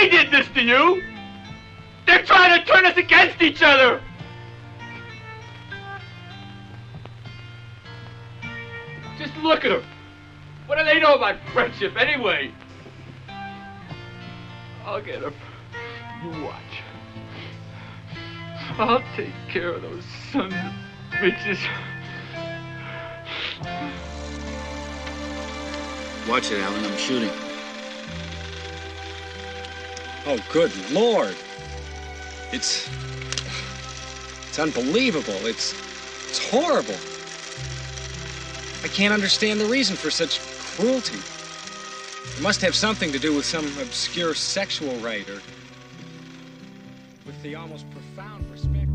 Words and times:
They 0.00 0.08
did 0.08 0.30
this 0.30 0.48
to 0.54 0.62
you. 0.62 1.02
They're 2.06 2.22
trying 2.22 2.58
to 2.58 2.66
turn 2.66 2.86
us 2.86 2.96
against 2.96 3.42
each 3.42 3.62
other. 3.62 4.00
Just 9.18 9.36
look 9.42 9.62
at 9.66 9.68
them. 9.68 9.84
What 10.64 10.78
do 10.78 10.84
they 10.84 11.00
know 11.00 11.16
about 11.16 11.36
friendship 11.52 12.00
anyway? 12.00 12.50
I'll 14.86 15.02
get 15.02 15.20
them. 15.20 15.34
You 16.24 16.44
watch. 16.44 16.62
I'll 18.78 19.02
take 19.16 19.34
care 19.50 19.74
of 19.74 19.82
those 19.82 20.04
sons 20.32 20.54
of 20.54 20.72
bitches. 21.10 21.58
Watch 26.26 26.50
it, 26.50 26.60
Alan. 26.60 26.84
I'm 26.86 26.96
shooting. 26.96 27.49
Oh, 30.26 30.38
good 30.52 30.72
lord. 30.90 31.34
It's. 32.52 32.88
It's 34.48 34.58
unbelievable. 34.58 35.46
It's. 35.46 35.74
It's 36.28 36.50
horrible. 36.50 36.94
I 38.84 38.88
can't 38.88 39.12
understand 39.12 39.60
the 39.60 39.66
reason 39.66 39.96
for 39.96 40.10
such 40.10 40.40
cruelty. 40.76 41.18
It 42.36 42.42
must 42.42 42.60
have 42.60 42.74
something 42.74 43.10
to 43.12 43.18
do 43.18 43.34
with 43.34 43.44
some 43.44 43.66
obscure 43.78 44.34
sexual 44.34 44.94
rite 44.96 45.28
or. 45.28 45.40
with 47.26 47.42
the 47.42 47.54
almost 47.54 47.86
profound 47.90 48.48
respect. 48.50 48.86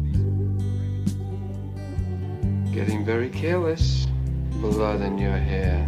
Getting 2.73 3.03
very 3.03 3.29
careless. 3.29 4.07
Blood 4.61 5.01
in 5.01 5.17
your 5.17 5.37
hair. 5.37 5.85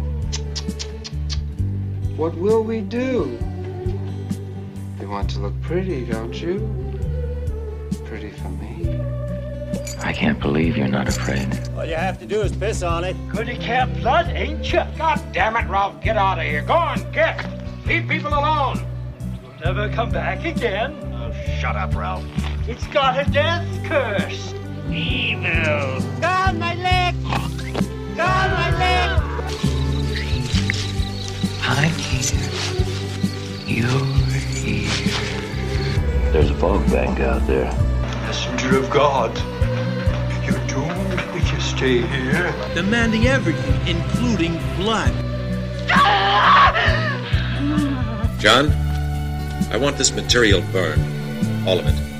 What 2.16 2.34
will 2.36 2.64
we 2.64 2.80
do? 2.80 3.38
You 5.08 5.14
want 5.14 5.30
to 5.30 5.40
look 5.40 5.58
pretty, 5.62 6.04
don't 6.04 6.38
you? 6.38 6.58
Pretty 8.04 8.28
for 8.30 8.50
me. 8.50 9.00
I 10.00 10.12
can't 10.12 10.38
believe 10.38 10.76
you're 10.76 10.86
not 10.86 11.08
afraid. 11.08 11.48
All 11.78 11.86
you 11.86 11.94
have 11.94 12.18
to 12.18 12.26
do 12.26 12.42
is 12.42 12.54
piss 12.54 12.82
on 12.82 13.04
it. 13.04 13.16
Good 13.30 13.48
at 13.48 13.58
care 13.58 13.86
blood, 13.86 14.28
ain't 14.28 14.70
you? 14.70 14.82
God 14.98 15.18
damn 15.32 15.56
it, 15.56 15.66
Ralph, 15.66 16.02
get 16.02 16.18
out 16.18 16.38
of 16.38 16.44
here. 16.44 16.60
Go 16.60 16.74
on, 16.74 17.10
get. 17.10 17.42
Leave 17.86 18.06
people 18.06 18.34
alone. 18.34 18.86
You'll 19.42 19.54
never 19.64 19.88
come 19.94 20.10
back 20.10 20.44
again. 20.44 20.92
Oh, 21.14 21.32
shut 21.58 21.74
up, 21.74 21.94
Ralph. 21.94 22.26
It's 22.68 22.86
got 22.88 23.26
a 23.26 23.30
death 23.30 23.66
curse. 23.86 24.52
Evil. 24.90 26.02
God, 26.20 26.58
my 26.58 26.74
leg! 26.74 27.14
God, 28.14 28.50
my 28.52 28.70
leg! 28.76 29.22
I'm 31.62 31.94
here. 31.94 32.44
You're 33.66 34.04
here. 34.04 34.27
There's 36.32 36.50
a 36.50 36.54
fog 36.54 36.86
bank 36.90 37.20
out 37.20 37.46
there. 37.46 37.72
Messenger 38.22 38.78
of 38.78 38.90
God. 38.90 39.34
You're 40.44 40.66
doomed 40.66 41.20
if 41.34 41.52
you 41.52 41.60
stay 41.60 42.02
here. 42.02 42.54
demanding 42.74 43.26
everything, 43.26 43.96
including 43.96 44.58
blood. 44.76 45.12
John, 48.38 48.70
I 49.72 49.78
want 49.80 49.96
this 49.96 50.12
material 50.12 50.60
burned. 50.70 51.02
All 51.66 51.78
of 51.78 51.86
it. 51.86 52.17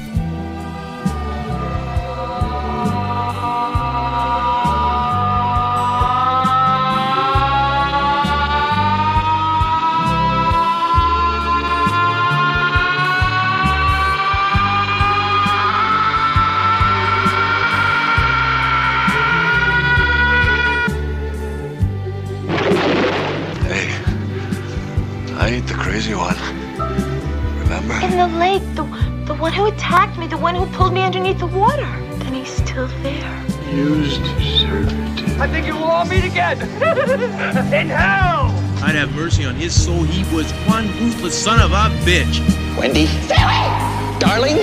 The 30.31 30.37
one 30.37 30.55
who 30.55 30.67
pulled 30.77 30.93
me 30.93 31.03
underneath 31.03 31.39
the 31.39 31.47
water. 31.47 31.87
Then 32.19 32.35
he's 32.35 32.51
still 32.51 32.87
there. 33.03 33.47
Used 33.73 34.23
servitude. 34.61 35.41
I 35.41 35.47
think 35.47 35.67
you 35.67 35.75
will 35.75 35.85
all 35.85 36.05
meet 36.05 36.25
again. 36.25 36.61
In 37.73 37.89
hell. 37.89 38.53
I'd 38.83 38.95
have 38.95 39.15
mercy 39.15 39.45
on 39.45 39.55
his 39.55 39.75
soul. 39.75 40.03
He 40.03 40.23
was 40.35 40.51
one 40.69 40.87
ruthless 40.99 41.37
son 41.37 41.61
of 41.61 41.73
a 41.73 41.89
bitch. 42.05 42.41
Wendy, 42.79 43.07
stay 43.07 43.43
away! 43.43 44.19
Darling, 44.19 44.59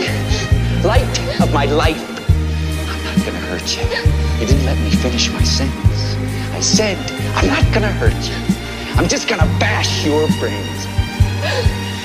light 0.83 1.41
of 1.41 1.51
my 1.53 1.65
life. 1.65 2.03
I'm 2.87 3.03
not 3.03 3.25
gonna 3.25 3.39
hurt 3.49 3.75
you. 3.75 3.83
You 4.39 4.47
didn't 4.47 4.65
let 4.65 4.77
me 4.77 4.91
finish 4.91 5.31
my 5.31 5.43
sentence. 5.43 6.15
I 6.53 6.59
said, 6.59 6.97
I'm 7.35 7.47
not 7.47 7.73
gonna 7.73 7.91
hurt 7.91 8.13
you. 8.13 8.55
I'm 8.97 9.07
just 9.07 9.27
gonna 9.27 9.47
bash 9.59 10.05
your 10.05 10.27
brains. 10.39 10.85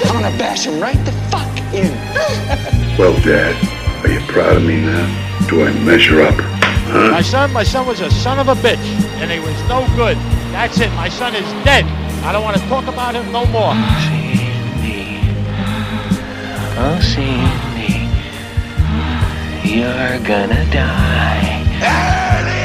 I'm 0.06 0.20
gonna 0.20 0.36
bash 0.38 0.64
them 0.64 0.80
right 0.80 1.02
the 1.04 1.12
fuck 1.30 1.74
in. 1.74 2.76
Well, 2.98 3.14
Dad, 3.22 3.54
are 4.04 4.10
you 4.12 4.20
proud 4.32 4.56
of 4.56 4.62
me 4.62 4.80
now? 4.80 5.46
Do 5.48 5.64
I 5.64 5.72
measure 5.84 6.20
up? 6.22 6.34
Huh? 6.38 7.10
My 7.12 7.22
son, 7.22 7.52
my 7.52 7.62
son 7.62 7.86
was 7.86 8.00
a 8.00 8.10
son 8.10 8.38
of 8.38 8.48
a 8.48 8.54
bitch, 8.54 8.76
and 9.22 9.30
he 9.30 9.38
was 9.38 9.56
no 9.68 9.86
good. 9.96 10.16
That's 10.52 10.78
it. 10.80 10.90
My 10.92 11.08
son 11.08 11.34
is 11.34 11.46
dead. 11.64 11.84
I 12.24 12.32
don't 12.32 12.42
want 12.44 12.56
to 12.58 12.62
talk 12.68 12.86
about 12.86 13.14
him 13.14 13.30
no 13.32 13.46
more. 13.46 13.72
Oh, 16.82 16.98
see 17.00 17.36
me. 17.76 18.08
You're 19.76 20.18
gonna 20.26 20.64
die. 20.70 22.60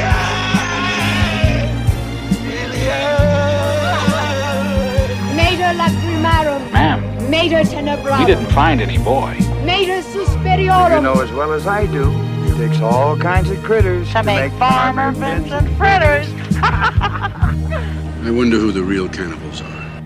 Mater 5.36 5.72
lacrimarum. 5.78 6.72
Ma'am, 6.72 7.30
Mater 7.30 7.62
tenebrarum. 7.64 8.18
we 8.20 8.24
didn't 8.24 8.46
find 8.52 8.80
any 8.80 8.98
boy. 8.98 9.36
Mater 9.66 10.00
suspiriorum. 10.00 10.94
You 10.94 11.02
know 11.02 11.20
as 11.20 11.32
well 11.32 11.52
as 11.52 11.66
I 11.66 11.86
do, 11.86 12.12
it 12.44 12.56
takes 12.56 12.80
all 12.80 13.18
kinds 13.18 13.50
of 13.50 13.60
critters 13.64 14.08
to, 14.12 14.22
make, 14.22 14.52
Farmer 14.52 15.10
Vincent 15.10 15.68
fritters. 15.76 16.28
I 16.62 18.30
wonder 18.30 18.58
who 18.58 18.70
the 18.70 18.84
real 18.84 19.08
cannibals 19.08 19.60
are. 19.62 20.02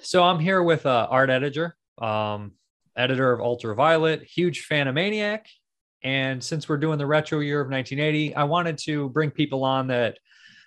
So 0.00 0.24
I'm 0.24 0.40
here 0.40 0.60
with 0.64 0.84
uh, 0.84 1.06
Art 1.08 1.30
Ettinger, 1.30 1.76
um, 1.98 2.54
editor 2.96 3.32
of 3.32 3.40
Ultra 3.40 3.76
Violent, 3.76 4.24
huge 4.24 4.62
fan 4.62 4.88
of 4.88 4.96
Maniac. 4.96 5.46
And 6.02 6.42
since 6.42 6.68
we're 6.68 6.78
doing 6.78 6.98
the 6.98 7.06
retro 7.06 7.38
year 7.38 7.60
of 7.60 7.70
1980, 7.70 8.34
I 8.34 8.42
wanted 8.42 8.76
to 8.78 9.08
bring 9.10 9.30
people 9.30 9.62
on 9.62 9.86
that 9.86 10.18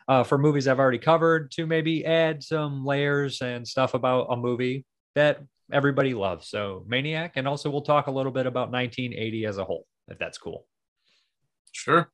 uh, 0.09 0.23
for 0.23 0.39
movies 0.39 0.67
I've 0.67 0.79
already 0.79 0.97
covered 0.97 1.51
to 1.51 1.67
maybe 1.67 2.03
add 2.03 2.43
some 2.43 2.83
layers 2.83 3.41
and 3.41 3.65
stuff 3.65 3.93
about 3.93 4.27
a 4.31 4.35
movie 4.35 4.83
that 5.13 5.39
everybody 5.71 6.15
loves. 6.15 6.49
So 6.49 6.83
Maniac, 6.87 7.33
and 7.35 7.47
also 7.47 7.69
we'll 7.69 7.83
talk 7.83 8.07
a 8.07 8.11
little 8.11 8.31
bit 8.31 8.47
about 8.47 8.71
1980 8.71 9.45
as 9.45 9.59
a 9.59 9.63
whole, 9.63 9.85
if 10.07 10.17
that's 10.17 10.39
cool. 10.39 10.65
Sure. 11.71 12.11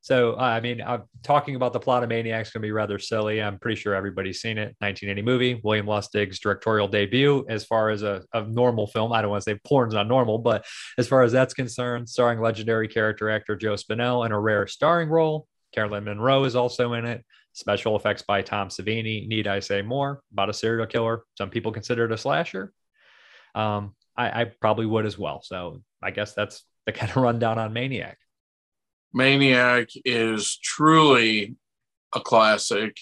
So, 0.00 0.32
uh, 0.32 0.42
I 0.42 0.60
mean, 0.60 0.82
I'm 0.82 1.04
talking 1.22 1.54
about 1.54 1.72
the 1.72 1.78
plot 1.78 2.02
of 2.02 2.08
Maniac 2.08 2.44
is 2.44 2.52
going 2.52 2.62
to 2.62 2.66
be 2.66 2.72
rather 2.72 2.98
silly. 2.98 3.40
I'm 3.40 3.60
pretty 3.60 3.80
sure 3.80 3.94
everybody's 3.94 4.40
seen 4.40 4.58
it. 4.58 4.74
1980 4.80 5.22
movie, 5.22 5.60
William 5.62 5.86
Lustig's 5.86 6.40
directorial 6.40 6.88
debut. 6.88 7.46
As 7.48 7.64
far 7.64 7.90
as 7.90 8.02
a, 8.02 8.22
a 8.34 8.42
normal 8.42 8.88
film, 8.88 9.12
I 9.12 9.22
don't 9.22 9.30
want 9.30 9.44
to 9.44 9.50
say 9.52 9.60
porn's 9.64 9.94
not 9.94 10.08
normal, 10.08 10.38
but 10.38 10.66
as 10.98 11.06
far 11.06 11.22
as 11.22 11.30
that's 11.30 11.54
concerned, 11.54 12.08
starring 12.08 12.40
legendary 12.40 12.88
character 12.88 13.30
actor 13.30 13.54
Joe 13.54 13.74
Spinell 13.74 14.26
in 14.26 14.32
a 14.32 14.40
rare 14.40 14.66
starring 14.66 15.08
role. 15.08 15.46
Caroline 15.74 16.04
Munro 16.04 16.44
is 16.44 16.56
also 16.56 16.92
in 16.94 17.04
it. 17.04 17.24
Special 17.54 17.96
effects 17.96 18.22
by 18.22 18.42
Tom 18.42 18.68
Savini. 18.68 19.26
Need 19.26 19.46
I 19.46 19.60
say 19.60 19.82
more 19.82 20.22
about 20.32 20.50
a 20.50 20.54
serial 20.54 20.86
killer? 20.86 21.24
Some 21.36 21.50
people 21.50 21.72
consider 21.72 22.04
it 22.04 22.12
a 22.12 22.16
slasher. 22.16 22.72
Um, 23.54 23.94
I, 24.16 24.42
I 24.42 24.44
probably 24.44 24.86
would 24.86 25.06
as 25.06 25.18
well. 25.18 25.42
So 25.42 25.82
I 26.02 26.10
guess 26.10 26.34
that's 26.34 26.64
the 26.86 26.92
kind 26.92 27.10
of 27.10 27.16
rundown 27.22 27.58
on 27.58 27.72
Maniac. 27.72 28.18
Maniac 29.12 29.88
is 30.04 30.56
truly 30.58 31.56
a 32.14 32.20
classic. 32.20 32.96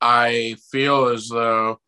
I 0.00 0.56
feel 0.70 1.08
as 1.08 1.28
though, 1.28 1.80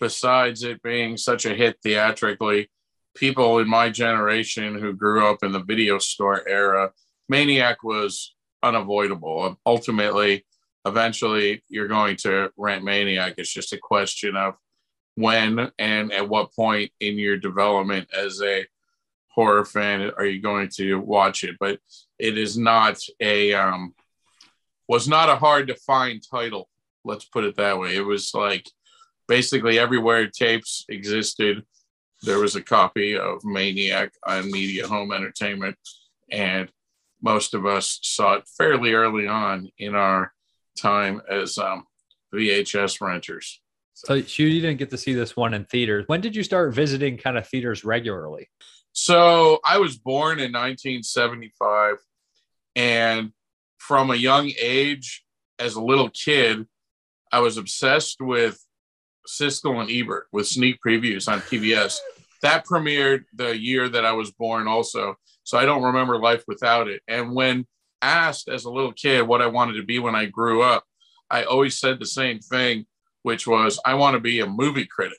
besides 0.00 0.64
it 0.64 0.82
being 0.82 1.16
such 1.16 1.46
a 1.46 1.54
hit 1.54 1.76
theatrically, 1.82 2.68
people 3.14 3.58
in 3.60 3.68
my 3.68 3.90
generation 3.90 4.76
who 4.78 4.92
grew 4.92 5.26
up 5.28 5.44
in 5.44 5.52
the 5.52 5.62
video 5.62 5.98
store 5.98 6.46
era, 6.48 6.90
Maniac 7.28 7.84
was 7.84 8.34
unavoidable. 8.64 9.56
Ultimately, 9.66 10.44
eventually, 10.86 11.62
you're 11.68 11.88
going 11.88 12.16
to 12.16 12.50
rent 12.56 12.84
Maniac. 12.84 13.34
It's 13.38 13.52
just 13.52 13.72
a 13.72 13.78
question 13.78 14.36
of 14.36 14.54
when 15.16 15.70
and 15.78 16.12
at 16.12 16.28
what 16.28 16.54
point 16.54 16.90
in 17.00 17.18
your 17.18 17.36
development 17.36 18.08
as 18.16 18.42
a 18.42 18.66
horror 19.28 19.64
fan 19.64 20.10
are 20.16 20.26
you 20.26 20.40
going 20.40 20.68
to 20.76 20.98
watch 20.98 21.44
it. 21.44 21.56
But 21.60 21.78
it 22.18 22.38
is 22.38 22.56
not 22.58 22.98
a 23.20 23.52
um, 23.54 23.94
was 24.88 25.08
not 25.08 25.28
a 25.28 25.36
hard 25.36 25.68
to 25.68 25.74
find 25.74 26.22
title. 26.28 26.68
Let's 27.04 27.24
put 27.24 27.44
it 27.44 27.56
that 27.56 27.78
way. 27.78 27.96
It 27.96 28.04
was 28.04 28.32
like 28.34 28.68
basically 29.28 29.78
everywhere 29.78 30.26
tapes 30.28 30.84
existed, 30.88 31.64
there 32.22 32.38
was 32.38 32.56
a 32.56 32.62
copy 32.62 33.16
of 33.16 33.44
Maniac 33.44 34.12
on 34.26 34.50
Media 34.50 34.86
Home 34.86 35.12
Entertainment, 35.12 35.76
and 36.30 36.68
most 37.24 37.54
of 37.54 37.64
us 37.64 37.98
saw 38.02 38.34
it 38.34 38.44
fairly 38.46 38.92
early 38.92 39.26
on 39.26 39.70
in 39.78 39.94
our 39.94 40.32
time 40.76 41.22
as 41.28 41.56
um, 41.56 41.86
VHS 42.34 43.00
renters. 43.00 43.62
So 43.94 44.14
you 44.14 44.60
didn't 44.60 44.76
get 44.76 44.90
to 44.90 44.98
see 44.98 45.14
this 45.14 45.36
one 45.36 45.54
in 45.54 45.64
theaters. 45.64 46.04
When 46.06 46.20
did 46.20 46.36
you 46.36 46.42
start 46.42 46.74
visiting 46.74 47.16
kind 47.16 47.38
of 47.38 47.48
theaters 47.48 47.84
regularly? 47.84 48.50
So 48.92 49.60
I 49.64 49.78
was 49.78 49.96
born 49.96 50.38
in 50.38 50.52
1975, 50.52 51.96
and 52.76 53.32
from 53.78 54.10
a 54.10 54.16
young 54.16 54.52
age, 54.60 55.24
as 55.58 55.76
a 55.76 55.82
little 55.82 56.10
kid, 56.10 56.66
I 57.32 57.40
was 57.40 57.56
obsessed 57.56 58.20
with 58.20 58.60
Siskel 59.26 59.80
and 59.80 59.90
Ebert 59.90 60.26
with 60.32 60.46
sneak 60.46 60.78
previews 60.86 61.26
on 61.32 61.40
PBS. 61.40 61.98
That 62.42 62.66
premiered 62.66 63.24
the 63.32 63.56
year 63.56 63.88
that 63.88 64.04
I 64.04 64.12
was 64.12 64.30
born, 64.32 64.68
also. 64.68 65.16
So 65.44 65.58
I 65.58 65.64
don't 65.64 65.82
remember 65.82 66.18
life 66.18 66.42
without 66.48 66.88
it. 66.88 67.02
And 67.06 67.34
when 67.34 67.66
asked 68.02 68.48
as 68.48 68.64
a 68.64 68.70
little 68.70 68.92
kid 68.92 69.22
what 69.22 69.40
I 69.40 69.46
wanted 69.46 69.74
to 69.74 69.84
be 69.84 69.98
when 69.98 70.14
I 70.14 70.26
grew 70.26 70.62
up, 70.62 70.84
I 71.30 71.44
always 71.44 71.78
said 71.78 71.98
the 71.98 72.06
same 72.06 72.40
thing, 72.40 72.86
which 73.22 73.46
was, 73.46 73.80
I 73.84 73.94
want 73.94 74.14
to 74.14 74.20
be 74.20 74.40
a 74.40 74.46
movie 74.46 74.86
critic. 74.86 75.18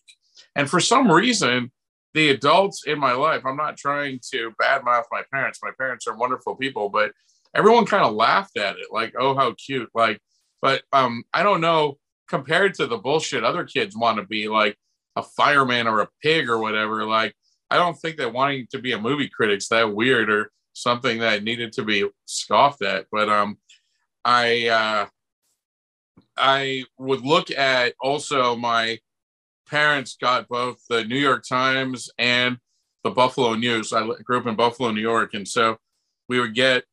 And 0.55 0.69
for 0.69 0.79
some 0.79 1.11
reason, 1.11 1.71
the 2.13 2.29
adults 2.29 2.83
in 2.85 2.99
my 2.99 3.11
life, 3.11 3.45
I'm 3.45 3.57
not 3.57 3.77
trying 3.77 4.19
to 4.31 4.51
badmouth 4.61 5.03
my 5.11 5.23
parents. 5.33 5.59
My 5.61 5.71
parents 5.77 6.07
are 6.07 6.15
wonderful 6.15 6.55
people, 6.55 6.89
but 6.89 7.11
everyone 7.53 7.85
kind 7.85 8.05
of 8.05 8.13
laughed 8.13 8.57
at 8.57 8.77
it, 8.77 8.87
like, 8.91 9.13
oh, 9.19 9.35
how 9.35 9.53
cute. 9.53 9.89
Like, 9.93 10.19
but 10.61 10.83
um, 10.93 11.23
I 11.33 11.43
don't 11.43 11.61
know, 11.61 11.97
compared 12.29 12.73
to 12.75 12.87
the 12.87 12.97
bullshit 12.97 13.43
other 13.43 13.65
kids 13.65 13.97
want 13.97 14.17
to 14.17 14.25
be, 14.25 14.47
like 14.47 14.77
a 15.15 15.23
fireman 15.23 15.87
or 15.87 16.01
a 16.01 16.09
pig 16.21 16.49
or 16.49 16.59
whatever, 16.59 17.05
like, 17.05 17.35
I 17.69 17.77
don't 17.77 17.99
think 17.99 18.17
that 18.17 18.33
wanting 18.33 18.67
to 18.71 18.79
be 18.79 18.91
a 18.91 18.99
movie 18.99 19.29
critic's 19.29 19.67
that 19.69 19.93
weird 19.93 20.29
or 20.29 20.51
something 20.73 21.19
that 21.19 21.43
needed 21.43 21.71
to 21.73 21.83
be 21.83 22.07
scoffed 22.25 22.83
at. 22.83 23.07
But 23.11 23.29
um, 23.29 23.57
I 24.23 24.67
uh, 24.67 25.05
I 26.37 26.83
would 26.97 27.21
look 27.21 27.51
at 27.51 27.93
also 27.99 28.55
my 28.55 28.99
parents 29.67 30.17
got 30.19 30.47
both 30.47 30.79
the 30.89 31.03
New 31.03 31.17
York 31.17 31.43
Times 31.47 32.09
and 32.17 32.57
the 33.03 33.11
Buffalo 33.11 33.55
News. 33.55 33.93
I 33.93 34.07
grew 34.23 34.39
up 34.39 34.47
in 34.47 34.55
Buffalo, 34.55 34.91
New 34.91 35.01
York, 35.01 35.33
and 35.33 35.47
so 35.47 35.77
we 36.27 36.39
would 36.39 36.55
get 36.55 36.83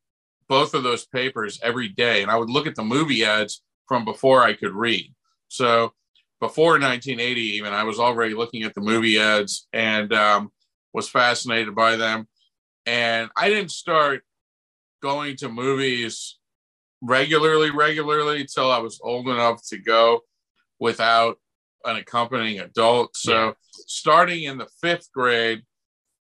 both 0.47 0.73
of 0.73 0.83
those 0.83 1.05
papers 1.05 1.59
every 1.63 1.89
day, 1.89 2.21
and 2.21 2.31
I 2.31 2.37
would 2.37 2.49
look 2.49 2.67
at 2.67 2.75
the 2.75 2.83
movie 2.83 3.23
ads 3.23 3.61
from 3.87 4.05
before 4.05 4.43
I 4.43 4.53
could 4.53 4.71
read. 4.71 5.13
So 5.47 5.93
before 6.39 6.73
1980, 6.73 7.41
even 7.41 7.73
I 7.73 7.83
was 7.83 7.99
already 7.99 8.33
looking 8.33 8.63
at 8.63 8.73
the 8.73 8.81
movie 8.81 9.19
ads 9.19 9.67
and 9.73 10.11
um, 10.13 10.51
was 10.93 11.09
fascinated 11.09 11.75
by 11.75 11.95
them. 11.95 12.27
And 12.85 13.29
I 13.35 13.49
didn't 13.49 13.71
start 13.71 14.23
going 15.01 15.35
to 15.37 15.49
movies 15.49 16.37
regularly, 17.01 17.69
regularly 17.69 18.41
until 18.41 18.71
I 18.71 18.79
was 18.79 18.99
old 19.03 19.27
enough 19.27 19.61
to 19.69 19.77
go 19.77 20.21
without 20.79 21.37
an 21.85 21.97
accompanying 21.97 22.59
adult. 22.59 23.15
So, 23.15 23.47
yeah. 23.47 23.51
starting 23.87 24.43
in 24.43 24.57
the 24.57 24.67
fifth 24.81 25.11
grade, 25.13 25.63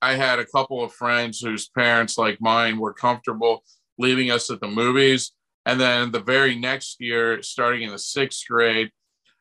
I 0.02 0.16
had 0.16 0.40
a 0.40 0.46
couple 0.46 0.84
of 0.84 0.94
friends 0.94 1.40
whose 1.40 1.70
parents, 1.70 2.18
like 2.18 2.42
mine, 2.42 2.80
were 2.80 2.94
comfortable 2.94 3.64
leaving 3.98 4.32
us 4.32 4.50
at 4.50 4.60
the 4.60 4.68
movies. 4.68 5.32
And 5.66 5.80
then 5.80 6.12
the 6.12 6.20
very 6.20 6.56
next 6.56 6.98
year, 7.00 7.42
starting 7.42 7.84
in 7.84 7.92
the 7.92 8.00
sixth 8.00 8.44
grade, 8.48 8.92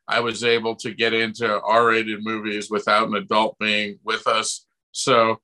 I 0.06 0.20
was 0.20 0.44
able 0.44 0.76
to 0.76 0.94
get 0.94 1.12
into 1.12 1.60
R 1.60 1.88
rated 1.88 2.22
movies 2.22 2.70
without 2.70 3.08
an 3.08 3.14
adult 3.14 3.58
being 3.58 3.99
with 4.05 4.26
us. 4.26 4.67
So 4.94 5.41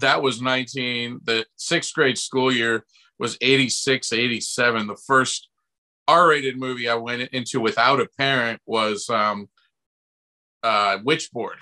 that 0.00 0.22
was 0.22 0.40
19, 0.40 1.20
the 1.24 1.46
sixth 1.56 1.94
grade 1.94 2.18
school 2.18 2.52
year 2.52 2.84
was 3.18 3.36
86, 3.40 4.12
87. 4.12 4.86
The 4.86 4.96
first 5.06 5.48
R 6.06 6.28
rated 6.28 6.56
movie 6.56 6.88
I 6.88 6.94
went 6.94 7.22
into 7.32 7.60
without 7.60 8.00
a 8.00 8.08
parent 8.18 8.60
was 8.66 9.10
um, 9.10 9.48
uh, 10.62 10.98
Witchboard 10.98 11.56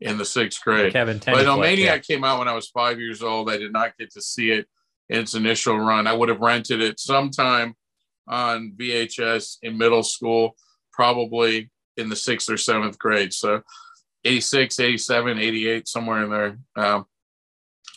in 0.00 0.18
the 0.18 0.24
sixth 0.24 0.62
grade. 0.62 0.92
Kevin 0.92 1.20
But 1.24 1.44
no, 1.44 1.58
Maniac 1.58 2.08
yeah. 2.08 2.14
came 2.14 2.24
out 2.24 2.38
when 2.38 2.48
I 2.48 2.54
was 2.54 2.68
five 2.68 2.98
years 2.98 3.22
old. 3.22 3.50
I 3.50 3.58
did 3.58 3.72
not 3.72 3.96
get 3.98 4.10
to 4.12 4.22
see 4.22 4.50
it 4.50 4.66
in 5.08 5.20
its 5.20 5.34
initial 5.34 5.78
run. 5.78 6.06
I 6.06 6.12
would 6.12 6.28
have 6.28 6.40
rented 6.40 6.80
it 6.80 6.98
sometime 6.98 7.74
on 8.28 8.72
VHS 8.76 9.58
in 9.62 9.78
middle 9.78 10.02
school, 10.02 10.56
probably 10.92 11.70
in 11.96 12.08
the 12.08 12.16
sixth 12.16 12.50
or 12.50 12.56
seventh 12.56 12.98
grade. 12.98 13.32
So 13.32 13.62
86, 14.24 14.80
87, 14.80 15.38
88, 15.38 15.88
somewhere 15.88 16.22
in 16.24 16.30
there. 16.30 16.58
Um, 16.76 17.06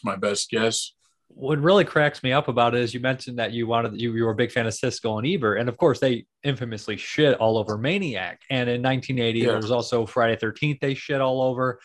my 0.04 0.16
best 0.16 0.50
guess 0.50 0.94
what 1.30 1.60
really 1.60 1.86
cracks 1.86 2.24
me 2.24 2.34
up 2.34 2.48
about 2.48 2.76
it 2.76 2.82
is 2.82 2.94
you 2.94 3.00
mentioned 3.00 3.40
that 3.40 3.54
you 3.54 3.68
wanted 3.68 4.00
you, 4.00 4.14
you 4.14 4.26
were 4.26 4.32
a 4.32 4.36
big 4.36 4.52
fan 4.52 4.68
of 4.68 4.74
Siskel 4.74 5.18
and 5.20 5.28
Ebert, 5.28 5.60
and 5.60 5.70
of 5.70 5.78
course 5.78 6.00
they 6.00 6.26
infamously 6.44 6.98
shit 6.98 7.36
all 7.36 7.58
over 7.58 7.78
Maniac. 7.78 8.42
And 8.50 8.70
in 8.70 8.82
1980, 8.82 9.40
yeah. 9.40 9.46
there 9.48 9.56
was 9.58 9.72
also 9.72 10.06
Friday 10.06 10.36
13th. 10.36 10.80
They 10.80 10.94
shit 10.94 11.22
all 11.22 11.42
over. 11.42 11.80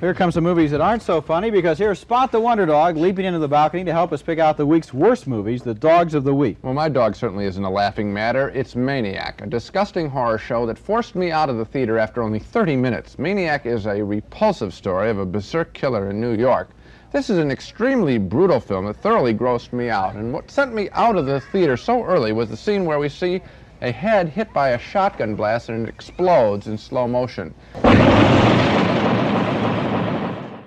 Here 0.00 0.14
comes 0.14 0.34
some 0.34 0.44
movies 0.44 0.70
that 0.70 0.80
aren't 0.80 1.02
so 1.02 1.20
funny 1.20 1.50
because 1.50 1.78
here's 1.78 1.98
Spot 1.98 2.30
the 2.30 2.40
Wonder 2.40 2.66
Dog 2.66 2.96
leaping 2.96 3.24
into 3.24 3.38
the 3.38 3.48
balcony 3.48 3.84
to 3.84 3.92
help 3.92 4.12
us 4.12 4.20
pick 4.20 4.38
out 4.38 4.56
the 4.56 4.66
week's 4.66 4.92
worst 4.92 5.26
movies, 5.26 5.62
the 5.62 5.74
dogs 5.74 6.14
of 6.14 6.24
the 6.24 6.34
week. 6.34 6.58
Well, 6.62 6.74
my 6.74 6.88
dog 6.88 7.16
certainly 7.16 7.46
isn't 7.46 7.64
a 7.64 7.70
laughing 7.70 8.12
matter. 8.12 8.50
It's 8.50 8.76
Maniac, 8.76 9.40
a 9.42 9.46
disgusting 9.46 10.08
horror 10.08 10.38
show 10.38 10.66
that 10.66 10.78
forced 10.78 11.14
me 11.14 11.30
out 11.30 11.48
of 11.48 11.56
the 11.56 11.64
theater 11.64 11.98
after 11.98 12.22
only 12.22 12.38
30 12.38 12.76
minutes. 12.76 13.18
Maniac 13.18 13.64
is 13.64 13.86
a 13.86 14.02
repulsive 14.02 14.74
story 14.74 15.10
of 15.10 15.18
a 15.18 15.26
berserk 15.26 15.72
killer 15.72 16.10
in 16.10 16.20
New 16.20 16.36
York 16.36 16.70
this 17.10 17.30
is 17.30 17.38
an 17.38 17.50
extremely 17.50 18.18
brutal 18.18 18.60
film 18.60 18.84
that 18.84 18.96
thoroughly 18.96 19.32
grossed 19.32 19.72
me 19.72 19.88
out, 19.88 20.14
and 20.14 20.30
what 20.30 20.50
sent 20.50 20.74
me 20.74 20.90
out 20.92 21.16
of 21.16 21.24
the 21.24 21.40
theater 21.40 21.74
so 21.74 22.04
early 22.04 22.32
was 22.32 22.50
the 22.50 22.56
scene 22.56 22.84
where 22.84 22.98
we 22.98 23.08
see 23.08 23.40
a 23.80 23.92
head 23.92 24.28
hit 24.30 24.52
by 24.52 24.70
a 24.70 24.78
shotgun 24.78 25.34
blast 25.34 25.68
and 25.68 25.86
it 25.86 25.88
explodes 25.88 26.66
in 26.66 26.76
slow 26.78 27.06
motion. 27.06 27.54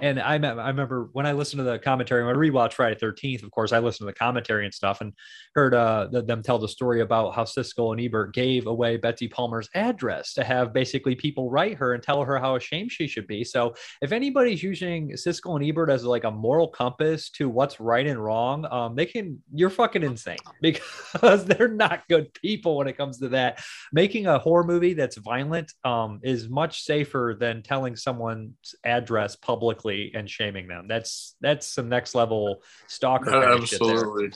And 0.02 0.20
I, 0.20 0.34
I 0.34 0.68
remember 0.68 1.10
when 1.14 1.28
I 1.28 1.34
listened 1.34 1.60
to 1.60 1.64
the 1.64 1.78
commentary, 1.78 2.26
when 2.26 2.36
I 2.36 2.38
rewatched 2.38 2.74
Friday 2.74 2.96
Thirteenth, 2.96 3.44
of 3.44 3.52
course, 3.52 3.72
I 3.72 3.80
listened 3.80 4.08
to 4.08 4.12
the 4.12 4.18
commentary 4.18 4.66
and 4.66 4.74
stuff, 4.74 5.00
and 5.00 5.14
heard 5.54 5.76
uh, 5.76 6.08
them 6.12 6.42
tell 6.42 6.58
the 6.58 6.68
story 6.68 7.02
about 7.02 7.36
how 7.36 7.44
Siskel 7.44 7.92
and 7.92 8.02
Ebert 8.02 8.34
gave 8.34 8.66
away 8.66 8.98
Betsy 8.98 9.28
Palmer's 9.28 9.70
address 9.76 10.34
to 10.34 10.44
have 10.44 10.74
basically 10.74 11.14
people 11.14 11.52
write 11.52 11.78
her 11.78 11.94
and 11.94 12.02
tell 12.02 12.24
her 12.24 12.40
how 12.40 12.56
ashamed 12.56 12.92
she 12.92 13.08
should 13.08 13.28
be. 13.28 13.44
So 13.44 13.76
if 14.02 14.12
anybody's 14.12 14.64
using 14.64 15.12
Siskel 15.12 15.56
and 15.56 15.64
Ebert 15.64 15.92
as 15.92 16.04
like 16.04 16.24
a 16.24 16.32
moral 16.32 16.68
compass 16.68 17.30
to 17.32 17.48
what's 17.48 17.80
right 17.80 18.08
and 18.08 18.24
wrong, 18.24 18.66
um, 18.72 18.96
they 18.96 19.06
can. 19.06 19.42
You're 19.54 19.70
fucking 19.70 20.04
insane 20.04 20.38
because 20.62 21.46
they're 21.46 21.68
not 21.68 22.08
good 22.10 22.34
people 22.34 22.78
when 22.78 22.88
it 22.88 22.98
comes 22.98 23.20
to 23.20 23.30
that. 23.30 23.62
Making 23.94 24.26
a 24.26 24.40
horror 24.40 24.64
movie 24.64 24.96
that's 24.96 25.18
violent 25.18 25.72
um, 25.84 26.20
is 26.24 26.50
much 26.50 26.82
safer 26.82 27.38
than 27.40 27.62
telling 27.62 27.96
someone's 27.96 28.74
address 28.84 29.36
publicly 29.36 29.91
publicly 29.92 30.18
and 30.18 30.30
shaming 30.30 30.68
them. 30.68 30.88
That's 30.88 31.36
that's 31.42 31.68
some 31.68 31.90
next 31.90 32.16
level 32.16 32.62
stalker. 32.88 33.34
absolutely, 33.34 34.32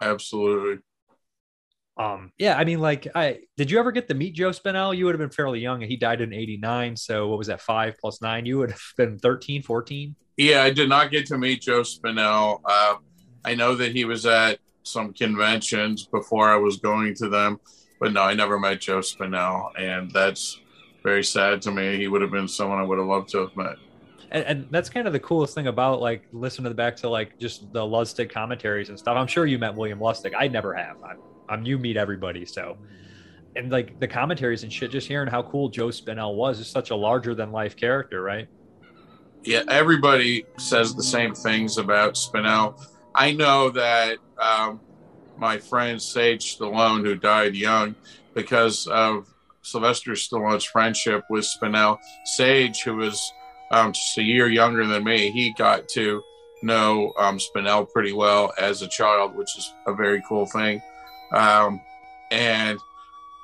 absolutely. 0.00 0.82
Um, 1.98 2.30
yeah, 2.36 2.58
I 2.58 2.64
mean, 2.64 2.80
like, 2.80 3.08
I 3.14 3.40
did 3.56 3.70
you 3.70 3.78
ever 3.78 3.90
get 3.90 4.08
to 4.08 4.14
meet 4.14 4.34
Joe 4.34 4.50
Spinell? 4.50 4.96
You 4.96 5.06
would 5.06 5.14
have 5.14 5.20
been 5.20 5.30
fairly 5.30 5.60
young. 5.60 5.82
and 5.82 5.90
He 5.90 5.96
died 5.96 6.20
in 6.20 6.32
89. 6.32 6.96
So 6.96 7.28
what 7.28 7.38
was 7.38 7.46
that? 7.46 7.62
Five 7.62 7.96
plus 7.98 8.20
nine. 8.20 8.44
You 8.44 8.58
would 8.58 8.70
have 8.70 8.80
been 8.98 9.18
13, 9.18 9.62
14. 9.62 10.14
Yeah, 10.36 10.62
I 10.62 10.70
did 10.70 10.90
not 10.90 11.10
get 11.10 11.24
to 11.26 11.38
meet 11.38 11.62
Joe 11.62 11.80
Spinell. 11.80 12.60
Uh, 12.62 12.96
I 13.46 13.54
know 13.54 13.74
that 13.76 13.92
he 13.92 14.04
was 14.04 14.26
at 14.26 14.58
some 14.82 15.14
conventions 15.14 16.06
before 16.06 16.50
I 16.50 16.56
was 16.56 16.76
going 16.76 17.14
to 17.14 17.30
them, 17.30 17.58
but 17.98 18.12
no, 18.12 18.20
I 18.22 18.34
never 18.34 18.58
met 18.58 18.82
Joe 18.82 18.98
Spinell. 18.98 19.70
And 19.80 20.10
that's 20.10 20.60
very 21.02 21.24
sad 21.24 21.62
to 21.62 21.70
me. 21.70 21.96
He 21.96 22.08
would 22.08 22.20
have 22.20 22.30
been 22.30 22.48
someone 22.48 22.78
I 22.78 22.82
would 22.82 22.98
have 22.98 23.06
loved 23.06 23.30
to 23.30 23.38
have 23.38 23.56
met 23.56 23.76
and, 24.30 24.44
and, 24.44 24.66
that's 24.70 24.88
kind 24.88 25.06
of 25.06 25.12
the 25.12 25.20
coolest 25.20 25.54
thing 25.54 25.66
about 25.66 26.00
like 26.00 26.26
listening 26.32 26.64
to 26.64 26.68
the 26.70 26.74
back 26.74 26.96
to 26.96 27.08
like 27.08 27.38
just 27.38 27.72
the 27.72 27.80
Lustig 27.80 28.30
commentaries 28.30 28.88
and 28.88 28.98
stuff. 28.98 29.16
I'm 29.16 29.26
sure 29.26 29.46
you 29.46 29.58
met 29.58 29.74
William 29.74 29.98
Lustig. 29.98 30.32
I 30.36 30.48
never 30.48 30.74
have. 30.74 30.96
I'm, 31.02 31.18
I'm 31.48 31.64
you 31.64 31.78
meet 31.78 31.96
everybody. 31.96 32.44
So, 32.44 32.76
and 33.54 33.70
like 33.70 33.98
the 34.00 34.08
commentaries 34.08 34.62
and 34.62 34.72
shit, 34.72 34.90
just 34.90 35.08
hearing 35.08 35.28
how 35.28 35.42
cool 35.42 35.68
Joe 35.68 35.88
Spinell 35.88 36.34
was 36.34 36.60
is 36.60 36.66
such 36.66 36.90
a 36.90 36.96
larger 36.96 37.34
than 37.34 37.52
life 37.52 37.76
character, 37.76 38.22
right? 38.22 38.48
Yeah, 39.44 39.62
everybody 39.68 40.44
says 40.58 40.94
the 40.94 41.02
same 41.02 41.34
things 41.34 41.78
about 41.78 42.14
Spinell. 42.14 42.84
I 43.14 43.32
know 43.32 43.70
that 43.70 44.18
um, 44.42 44.80
my 45.38 45.58
friend 45.58 46.00
Sage 46.02 46.58
Stallone, 46.58 47.04
who 47.04 47.14
died 47.14 47.54
young 47.54 47.94
because 48.34 48.86
of 48.88 49.32
Sylvester 49.62 50.12
Stallone's 50.12 50.64
friendship 50.64 51.24
with 51.30 51.44
Spinell, 51.44 51.98
Sage, 52.24 52.82
who 52.82 52.96
was 52.96 53.32
um, 53.70 53.92
just 53.92 54.18
a 54.18 54.22
year 54.22 54.48
younger 54.48 54.86
than 54.86 55.04
me, 55.04 55.30
he 55.30 55.52
got 55.52 55.88
to 55.90 56.22
know 56.62 57.12
um, 57.18 57.38
Spinell 57.38 57.90
pretty 57.90 58.12
well 58.12 58.52
as 58.58 58.82
a 58.82 58.88
child, 58.88 59.34
which 59.34 59.56
is 59.56 59.74
a 59.86 59.94
very 59.94 60.22
cool 60.28 60.46
thing. 60.46 60.80
Um, 61.32 61.80
and 62.30 62.78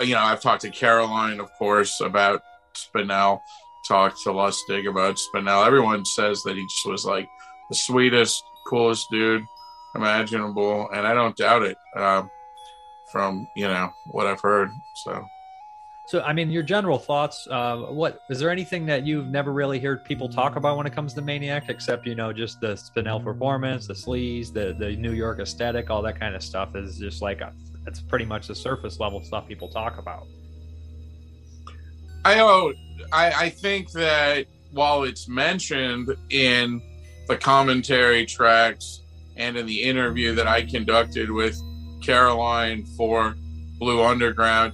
you 0.00 0.14
know, 0.14 0.20
I've 0.20 0.40
talked 0.40 0.62
to 0.62 0.70
Caroline, 0.70 1.40
of 1.40 1.50
course, 1.58 2.00
about 2.00 2.42
Spinell 2.74 3.40
talked 3.86 4.22
to 4.22 4.30
Lustig 4.30 4.88
about 4.88 5.16
Spinell. 5.16 5.66
Everyone 5.66 6.04
says 6.04 6.42
that 6.42 6.56
he 6.56 6.62
just 6.62 6.86
was 6.86 7.04
like 7.04 7.28
the 7.68 7.76
sweetest, 7.76 8.42
coolest 8.66 9.08
dude 9.10 9.44
imaginable, 9.94 10.88
and 10.92 11.06
I 11.06 11.14
don't 11.14 11.36
doubt 11.36 11.62
it 11.62 11.76
uh, 11.96 12.24
from 13.10 13.46
you 13.56 13.68
know 13.68 13.90
what 14.06 14.26
I've 14.26 14.40
heard. 14.40 14.70
So. 15.04 15.24
So, 16.08 16.20
I 16.20 16.32
mean, 16.32 16.50
your 16.50 16.64
general 16.64 16.98
thoughts. 16.98 17.46
Uh, 17.48 17.76
what 17.76 18.22
is 18.28 18.40
there 18.40 18.50
anything 18.50 18.86
that 18.86 19.06
you've 19.06 19.28
never 19.28 19.52
really 19.52 19.78
heard 19.78 20.04
people 20.04 20.28
talk 20.28 20.56
about 20.56 20.76
when 20.76 20.86
it 20.86 20.92
comes 20.92 21.14
to 21.14 21.22
Maniac, 21.22 21.68
except 21.68 22.06
you 22.06 22.14
know 22.14 22.32
just 22.32 22.60
the 22.60 22.74
Spinell 22.74 23.22
performance, 23.22 23.86
the 23.86 23.94
sleaze, 23.94 24.52
the 24.52 24.74
the 24.78 24.96
New 24.96 25.12
York 25.12 25.38
aesthetic, 25.38 25.90
all 25.90 26.02
that 26.02 26.18
kind 26.18 26.34
of 26.34 26.42
stuff 26.42 26.74
is 26.74 26.98
just 26.98 27.22
like 27.22 27.40
a, 27.40 27.52
it's 27.86 28.00
pretty 28.00 28.24
much 28.24 28.48
the 28.48 28.54
surface 28.54 28.98
level 28.98 29.22
stuff 29.22 29.46
people 29.46 29.68
talk 29.68 29.98
about. 29.98 30.26
I 32.24 32.34
know. 32.34 32.72
I, 33.12 33.30
I 33.32 33.50
think 33.50 33.90
that 33.92 34.46
while 34.72 35.04
it's 35.04 35.28
mentioned 35.28 36.14
in 36.30 36.82
the 37.28 37.36
commentary 37.36 38.26
tracks 38.26 39.02
and 39.36 39.56
in 39.56 39.66
the 39.66 39.82
interview 39.82 40.34
that 40.34 40.46
I 40.46 40.62
conducted 40.62 41.30
with 41.30 41.60
Caroline 42.02 42.84
for 42.96 43.36
Blue 43.78 44.02
Underground, 44.02 44.72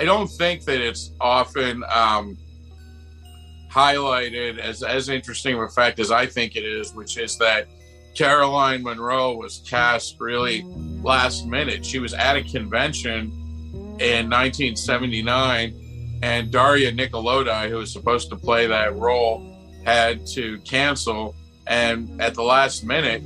I 0.00 0.04
don't 0.04 0.28
think 0.28 0.64
that 0.64 0.80
it's 0.80 1.12
often 1.20 1.82
um, 1.92 2.36
highlighted 3.70 4.58
as 4.58 4.82
as 4.82 5.08
interesting 5.08 5.54
of 5.54 5.60
a 5.60 5.68
fact 5.68 5.98
as 5.98 6.10
I 6.10 6.26
think 6.26 6.56
it 6.56 6.64
is, 6.64 6.94
which 6.94 7.18
is 7.18 7.36
that 7.38 7.68
Caroline 8.14 8.82
Munro 8.82 9.34
was 9.34 9.62
cast 9.68 10.20
really 10.20 10.62
last 11.02 11.46
minute. 11.46 11.84
She 11.84 11.98
was 11.98 12.14
at 12.14 12.36
a 12.36 12.42
convention 12.42 13.32
in 14.00 14.30
1979 14.30 16.18
and 16.22 16.50
Daria 16.50 16.92
Nicolodi, 16.92 17.68
who 17.68 17.76
was 17.76 17.92
supposed 17.92 18.28
to 18.30 18.36
play 18.36 18.66
that 18.66 18.96
role, 18.96 19.56
had 19.84 20.26
to 20.28 20.58
cancel. 20.60 21.34
And 21.66 22.20
at 22.20 22.34
the 22.34 22.42
last 22.42 22.84
minute, 22.84 23.22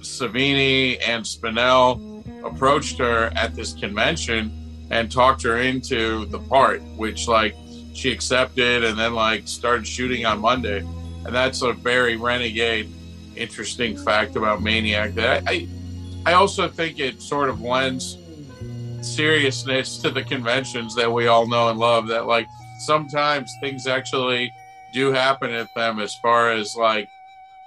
Savini 0.00 0.98
and 1.06 1.24
Spinell 1.24 2.44
approached 2.44 2.98
her 2.98 3.30
at 3.36 3.54
this 3.54 3.72
convention 3.74 4.61
and 4.92 5.10
talked 5.10 5.42
her 5.42 5.56
into 5.56 6.26
the 6.26 6.38
part, 6.38 6.82
which 6.96 7.26
like 7.26 7.56
she 7.94 8.12
accepted 8.12 8.84
and 8.84 8.96
then 8.98 9.14
like 9.14 9.48
started 9.48 9.86
shooting 9.86 10.26
on 10.26 10.38
Monday. 10.38 10.80
And 11.24 11.34
that's 11.34 11.62
a 11.62 11.72
very 11.72 12.16
renegade, 12.16 12.92
interesting 13.34 13.96
fact 13.96 14.36
about 14.36 14.62
Maniac 14.62 15.14
that 15.14 15.44
I, 15.46 15.66
I 16.26 16.34
also 16.34 16.68
think 16.68 17.00
it 17.00 17.22
sort 17.22 17.48
of 17.48 17.62
lends 17.62 18.18
seriousness 19.00 19.96
to 19.98 20.10
the 20.10 20.22
conventions 20.22 20.94
that 20.94 21.10
we 21.10 21.26
all 21.26 21.48
know 21.48 21.70
and 21.70 21.78
love 21.78 22.06
that 22.08 22.26
like 22.26 22.46
sometimes 22.84 23.50
things 23.60 23.86
actually 23.86 24.52
do 24.92 25.10
happen 25.10 25.50
at 25.50 25.68
them 25.74 25.98
as 25.98 26.14
far 26.16 26.52
as 26.52 26.76
like 26.76 27.08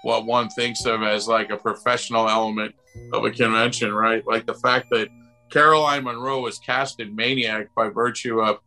what 0.04 0.26
one 0.26 0.48
thinks 0.48 0.86
of 0.86 1.02
as 1.04 1.28
like 1.28 1.50
a 1.50 1.58
professional 1.58 2.30
element 2.30 2.74
of 3.12 3.26
a 3.26 3.32
convention 3.32 3.94
right 3.94 4.26
like 4.26 4.46
the 4.46 4.54
fact 4.54 4.90
that 4.92 5.10
caroline 5.50 6.04
munro 6.04 6.42
was 6.42 6.60
cast 6.60 7.00
in 7.00 7.16
maniac 7.16 7.68
by 7.76 7.90
virtue 7.90 8.42
of 8.42 8.60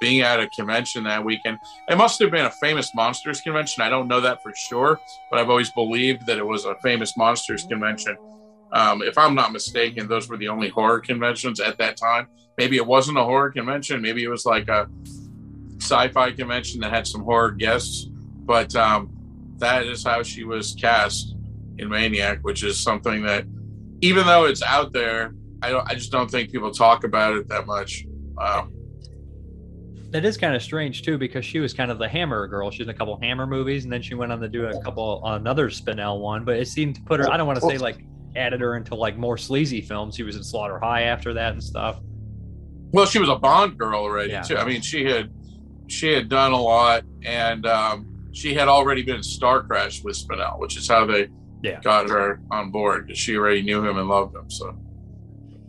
being 0.00 0.20
at 0.20 0.38
a 0.38 0.48
convention 0.50 1.04
that 1.04 1.24
weekend 1.24 1.58
it 1.88 1.96
must 1.96 2.20
have 2.20 2.30
been 2.30 2.46
a 2.46 2.50
famous 2.60 2.90
monsters 2.94 3.40
convention 3.40 3.82
i 3.82 3.88
don't 3.88 4.08
know 4.08 4.20
that 4.20 4.42
for 4.42 4.52
sure 4.54 4.98
but 5.30 5.38
i've 5.38 5.50
always 5.50 5.70
believed 5.72 6.24
that 6.26 6.38
it 6.38 6.46
was 6.46 6.64
a 6.64 6.74
famous 6.82 7.16
monsters 7.16 7.64
convention 7.64 8.16
um, 8.72 9.02
if 9.02 9.16
I'm 9.16 9.34
not 9.34 9.52
mistaken, 9.52 10.08
those 10.08 10.28
were 10.28 10.36
the 10.36 10.48
only 10.48 10.68
horror 10.68 11.00
conventions 11.00 11.60
at 11.60 11.78
that 11.78 11.96
time. 11.96 12.28
Maybe 12.56 12.76
it 12.76 12.86
wasn't 12.86 13.18
a 13.18 13.24
horror 13.24 13.50
convention. 13.50 14.02
Maybe 14.02 14.24
it 14.24 14.28
was 14.28 14.44
like 14.44 14.68
a 14.68 14.88
sci-fi 15.78 16.32
convention 16.32 16.80
that 16.80 16.92
had 16.92 17.06
some 17.06 17.22
horror 17.22 17.52
guests. 17.52 18.08
But 18.44 18.74
um, 18.74 19.10
that 19.58 19.86
is 19.86 20.04
how 20.04 20.22
she 20.22 20.44
was 20.44 20.74
cast 20.74 21.34
in 21.78 21.88
Maniac, 21.88 22.40
which 22.42 22.62
is 22.62 22.78
something 22.78 23.22
that, 23.22 23.44
even 24.00 24.26
though 24.26 24.44
it's 24.44 24.62
out 24.62 24.92
there, 24.92 25.34
I 25.62 25.70
don't. 25.70 25.88
I 25.90 25.94
just 25.94 26.12
don't 26.12 26.30
think 26.30 26.50
people 26.50 26.70
talk 26.70 27.04
about 27.04 27.36
it 27.36 27.48
that 27.48 27.66
much. 27.66 28.06
Um, 28.40 28.72
that 30.10 30.24
is 30.24 30.36
kind 30.38 30.54
of 30.54 30.62
strange 30.62 31.02
too, 31.02 31.18
because 31.18 31.44
she 31.44 31.58
was 31.58 31.74
kind 31.74 31.90
of 31.90 31.98
the 31.98 32.08
Hammer 32.08 32.46
girl. 32.46 32.70
She's 32.70 32.86
in 32.86 32.88
a 32.90 32.94
couple 32.94 33.18
Hammer 33.20 33.46
movies, 33.46 33.84
and 33.84 33.92
then 33.92 34.00
she 34.02 34.14
went 34.14 34.32
on 34.32 34.40
to 34.40 34.48
do 34.48 34.66
a 34.66 34.82
couple 34.82 35.22
another 35.24 35.68
Spinell 35.68 36.20
one. 36.20 36.44
But 36.44 36.56
it 36.56 36.68
seemed 36.68 36.96
to 36.96 37.02
put 37.02 37.20
her. 37.20 37.30
I 37.30 37.36
don't 37.36 37.46
want 37.46 37.60
to 37.60 37.66
say 37.66 37.78
like 37.78 38.04
added 38.36 38.60
her 38.60 38.76
into 38.76 38.94
like 38.94 39.18
more 39.18 39.36
sleazy 39.36 39.80
films. 39.80 40.16
She 40.16 40.22
was 40.22 40.36
in 40.36 40.44
Slaughter 40.44 40.78
High 40.78 41.02
after 41.02 41.34
that 41.34 41.52
and 41.52 41.62
stuff. 41.62 42.00
Well, 42.90 43.04
she 43.04 43.18
was 43.18 43.28
a 43.28 43.36
Bond 43.36 43.76
girl 43.76 44.00
already 44.00 44.30
yeah. 44.30 44.42
too. 44.42 44.56
I 44.56 44.64
mean, 44.64 44.80
she 44.80 45.04
had 45.04 45.30
she 45.88 46.12
had 46.12 46.28
done 46.28 46.52
a 46.52 46.60
lot, 46.60 47.04
and 47.24 47.66
um, 47.66 48.30
she 48.32 48.54
had 48.54 48.68
already 48.68 49.02
been 49.02 49.16
in 49.16 49.22
Starcrash 49.22 50.04
with 50.04 50.16
Spinell, 50.16 50.58
which 50.58 50.76
is 50.76 50.88
how 50.88 51.04
they 51.04 51.28
yeah. 51.62 51.80
got 51.80 52.08
her 52.08 52.40
on 52.50 52.70
board. 52.70 53.14
She 53.16 53.36
already 53.36 53.62
knew 53.62 53.84
him 53.84 53.98
and 53.98 54.08
loved 54.08 54.34
him. 54.34 54.50
So, 54.50 54.78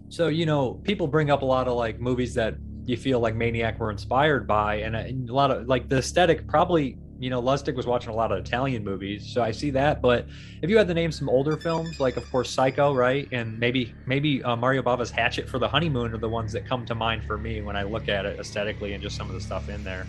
so 0.09 0.27
you 0.27 0.45
know, 0.45 0.73
people 0.83 1.07
bring 1.07 1.31
up 1.31 1.41
a 1.41 1.45
lot 1.45 1.67
of 1.67 1.75
like 1.75 1.99
movies 1.99 2.33
that 2.35 2.55
you 2.85 2.97
feel 2.97 3.19
like 3.19 3.35
Maniac 3.35 3.79
were 3.79 3.91
inspired 3.91 4.47
by, 4.47 4.75
and 4.75 4.95
a, 4.95 4.99
and 4.99 5.29
a 5.29 5.33
lot 5.33 5.51
of 5.51 5.67
like 5.67 5.89
the 5.89 5.97
aesthetic 5.97 6.47
probably 6.47 6.97
you 7.19 7.29
know, 7.29 7.41
Lustig 7.41 7.75
was 7.75 7.85
watching 7.85 8.11
a 8.11 8.15
lot 8.15 8.31
of 8.31 8.39
Italian 8.39 8.81
movies, 8.83 9.29
so 9.31 9.41
I 9.43 9.51
see 9.51 9.71
that. 9.71 10.01
But 10.01 10.25
if 10.61 10.69
you 10.69 10.77
had 10.77 10.87
to 10.87 10.93
name 10.93 11.11
some 11.11 11.27
older 11.27 11.57
films, 11.57 11.99
like 11.99 12.15
of 12.15 12.29
course 12.31 12.49
Psycho, 12.49 12.95
right, 12.95 13.27
and 13.33 13.59
maybe 13.59 13.93
maybe 14.05 14.41
uh, 14.43 14.55
Mario 14.55 14.81
Bava's 14.81 15.11
Hatchet 15.11 15.49
for 15.49 15.59
the 15.59 15.67
Honeymoon 15.67 16.13
are 16.13 16.17
the 16.17 16.29
ones 16.29 16.53
that 16.53 16.65
come 16.65 16.85
to 16.85 16.95
mind 16.95 17.25
for 17.25 17.37
me 17.37 17.61
when 17.61 17.75
I 17.75 17.83
look 17.83 18.07
at 18.07 18.25
it 18.25 18.39
aesthetically 18.39 18.93
and 18.93 19.03
just 19.03 19.17
some 19.17 19.27
of 19.27 19.33
the 19.33 19.41
stuff 19.41 19.67
in 19.67 19.83
there. 19.83 20.07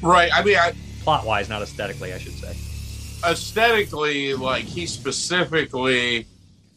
Right. 0.00 0.30
I 0.34 0.42
mean, 0.42 0.56
I, 0.56 0.72
plot 1.02 1.26
wise, 1.26 1.50
not 1.50 1.60
aesthetically, 1.60 2.14
I 2.14 2.18
should 2.18 2.32
say. 2.32 2.56
Aesthetically, 3.30 4.34
like 4.34 4.64
he 4.64 4.86
specifically 4.86 6.26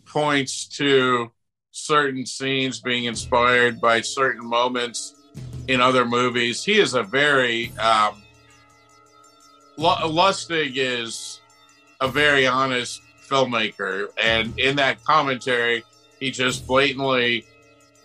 points 0.05 0.67
to 0.67 1.31
certain 1.77 2.25
scenes 2.25 2.79
being 2.79 3.05
inspired 3.05 3.79
by 3.79 4.01
certain 4.01 4.45
moments 4.45 5.15
in 5.67 5.79
other 5.79 6.05
movies. 6.05 6.63
He 6.63 6.79
is 6.79 6.95
a 6.95 7.03
very 7.03 7.71
um, 7.77 8.23
Lustig 9.77 10.73
is 10.75 11.39
a 12.01 12.07
very 12.07 12.47
honest 12.47 13.01
filmmaker, 13.29 14.07
and 14.21 14.57
in 14.57 14.75
that 14.77 15.03
commentary, 15.03 15.83
he 16.19 16.31
just 16.31 16.65
blatantly 16.65 17.45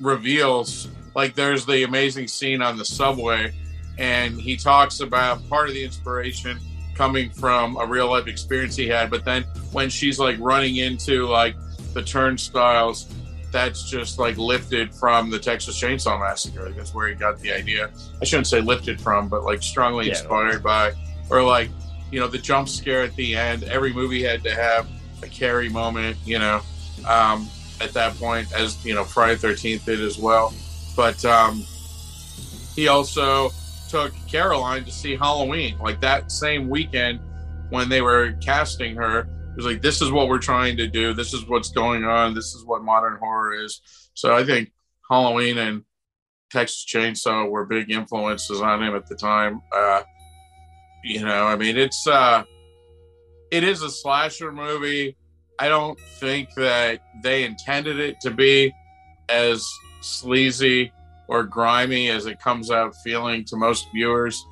reveals 0.01 0.89
like 1.15 1.35
there's 1.35 1.65
the 1.65 1.85
amazing 1.85 2.29
scene 2.29 2.61
on 2.61 2.77
the 2.77 2.85
subway, 2.85 3.55
and 3.99 4.39
he 4.39 4.57
talks 4.57 5.01
about 5.01 5.47
part 5.49 5.69
of 5.69 5.75
the 5.75 5.85
inspiration 5.85 6.59
coming 6.95 7.31
from 7.31 7.77
a 7.79 7.87
real 7.87 8.11
life 8.11 8.27
experience 8.27 8.77
he 8.77 8.87
had, 8.87 9.11
but 9.11 9.25
then 9.25 9.45
when 9.73 9.89
she's 9.89 10.19
like 10.19 10.37
running 10.41 10.77
into 10.77 11.27
like 11.27 11.55
the 11.95 12.03
turnstiles, 12.03 13.07
that's 13.53 13.89
just 13.89 14.19
like 14.19 14.39
lifted 14.39 14.95
from 14.95 15.31
the 15.31 15.39
Texas 15.39 15.81
Chainsaw 15.81 16.19
Massacre. 16.19 16.71
That's 16.71 16.95
where 16.95 17.09
he 17.09 17.15
got 17.15 17.39
the 17.39 17.53
idea. 17.53 17.91
I 18.21 18.25
shouldn't 18.25 18.47
say 18.47 18.61
lifted 18.61 19.01
from, 19.01 19.29
but 19.29 19.45
like 19.45 19.63
strongly 19.63 20.07
yeah, 20.07 20.13
inspired 20.13 20.63
by 20.63 20.95
or 21.31 21.43
like 21.43 21.71
you 22.11 22.21
know 22.21 22.27
the 22.27 22.39
jump 22.39 22.69
scare 22.69 23.03
at 23.03 23.15
the 23.15 23.37
end. 23.37 23.65
Every 23.65 23.93
movie 23.93 24.23
had 24.23 24.43
to 24.45 24.55
have 24.55 24.89
a 25.23 25.29
Carrie 25.29 25.69
moment, 25.69 26.17
you 26.25 26.39
know, 26.39 26.63
um, 27.07 27.49
at 27.81 27.93
that 27.93 28.17
point, 28.17 28.53
as 28.53 28.85
you 28.85 28.95
know, 28.95 29.05
Friday 29.05 29.37
Thirteenth 29.37 29.85
did 29.85 30.01
as 30.01 30.19
well. 30.19 30.55
But 30.97 31.25
um, 31.25 31.65
he 32.75 32.89
also 32.89 33.51
took 33.89 34.13
Caroline 34.27 34.85
to 34.85 34.91
see 34.91 35.17
Halloween, 35.17 35.79
like 35.79 36.01
that 36.01 36.33
same 36.33 36.69
weekend 36.69 37.21
when 37.71 37.89
they 37.89 38.03
were 38.03 38.33
casting 38.41 38.97
her. 38.97 39.27
It 39.53 39.57
was 39.57 39.67
like, 39.67 39.83
this 39.83 40.01
is 40.01 40.11
what 40.11 40.29
we're 40.29 40.39
trying 40.39 40.79
to 40.79 40.87
do. 40.87 41.13
This 41.13 41.35
is 41.35 41.47
what's 41.47 41.71
going 41.71 42.05
on. 42.05 42.35
This 42.35 42.55
is 42.55 42.65
what 42.65 42.83
modern 42.83 43.19
horror 43.19 43.53
is. 43.55 43.83
So 44.15 44.35
I 44.35 44.45
think 44.45 44.73
Halloween 45.11 45.59
and 45.59 45.85
Texas 46.51 46.87
Chainsaw 46.89 47.51
were 47.51 47.67
big 47.67 47.91
influences 47.91 48.63
on 48.63 48.83
him 48.83 48.97
at 48.97 49.07
the 49.07 49.15
time. 49.15 49.61
Uh, 49.71 50.03
you 51.05 51.23
know, 51.23 51.45
I 51.47 51.57
mean, 51.57 51.77
it's 51.77 52.07
uh, 52.07 52.45
it 53.51 53.63
is 53.63 53.83
a 53.83 53.91
slasher 53.91 54.53
movie. 54.53 55.17
I 55.59 55.69
don't 55.69 56.01
think 56.19 56.49
that 56.57 57.03
they 57.23 57.45
intended 57.45 58.01
it 58.01 58.17
to 58.23 58.31
be 58.31 58.73
as 59.29 59.69
sleazy 60.01 60.93
or 61.29 61.45
grimy 61.45 62.09
as 62.09 62.25
it 62.25 62.41
comes 62.41 62.71
out 62.71 62.95
feeling 63.05 63.45
to 63.47 63.57
most 63.57 63.87
viewers, 63.95 64.43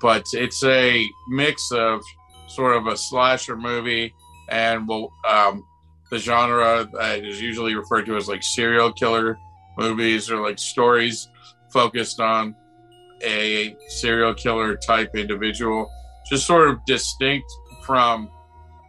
but 0.00 0.24
it's 0.32 0.64
a 0.64 1.06
mix 1.28 1.70
of 1.70 2.02
sort 2.48 2.76
of 2.76 2.88
a 2.88 2.96
slasher 2.96 3.56
movie 3.56 4.12
and 4.48 4.86
well, 4.86 5.12
um, 5.28 5.64
the 6.10 6.18
genre 6.18 6.88
that 6.92 7.24
is 7.24 7.40
usually 7.40 7.74
referred 7.74 8.06
to 8.06 8.16
as 8.16 8.28
like 8.28 8.42
serial 8.42 8.92
killer 8.92 9.38
movies 9.78 10.30
or 10.30 10.40
like 10.40 10.58
stories 10.58 11.28
focused 11.70 12.20
on 12.20 12.54
a 13.22 13.76
serial 13.88 14.34
killer 14.34 14.76
type 14.76 15.10
individual, 15.14 15.90
just 16.28 16.46
sort 16.46 16.68
of 16.68 16.84
distinct 16.84 17.50
from 17.84 18.30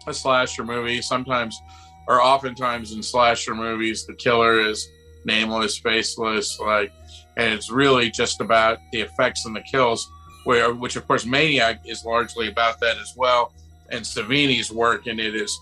a 0.08 0.14
slasher 0.14 0.64
movie. 0.64 1.02
Sometimes, 1.02 1.60
or 2.08 2.22
oftentimes 2.22 2.92
in 2.92 3.02
slasher 3.02 3.56
movies, 3.56 4.06
the 4.06 4.14
killer 4.14 4.60
is 4.60 4.88
nameless, 5.26 5.80
faceless. 5.80 6.60
Like 6.60 6.92
and 7.38 7.54
it's 7.54 7.70
really 7.70 8.10
just 8.10 8.42
about 8.42 8.80
the 8.92 9.02
effects 9.02 9.46
and 9.46 9.56
the 9.56 9.62
kills. 9.62 10.10
Where, 10.46 10.74
which 10.74 10.96
of 10.96 11.08
course, 11.08 11.26
Maniac 11.26 11.82
is 11.86 12.06
largely 12.06 12.48
about 12.50 12.80
that 12.82 12.98
as 12.98 13.14
well. 13.18 13.52
And 13.92 14.04
Savini's 14.04 14.72
work 14.72 15.08
and 15.08 15.20
it 15.20 15.36
is 15.36 15.60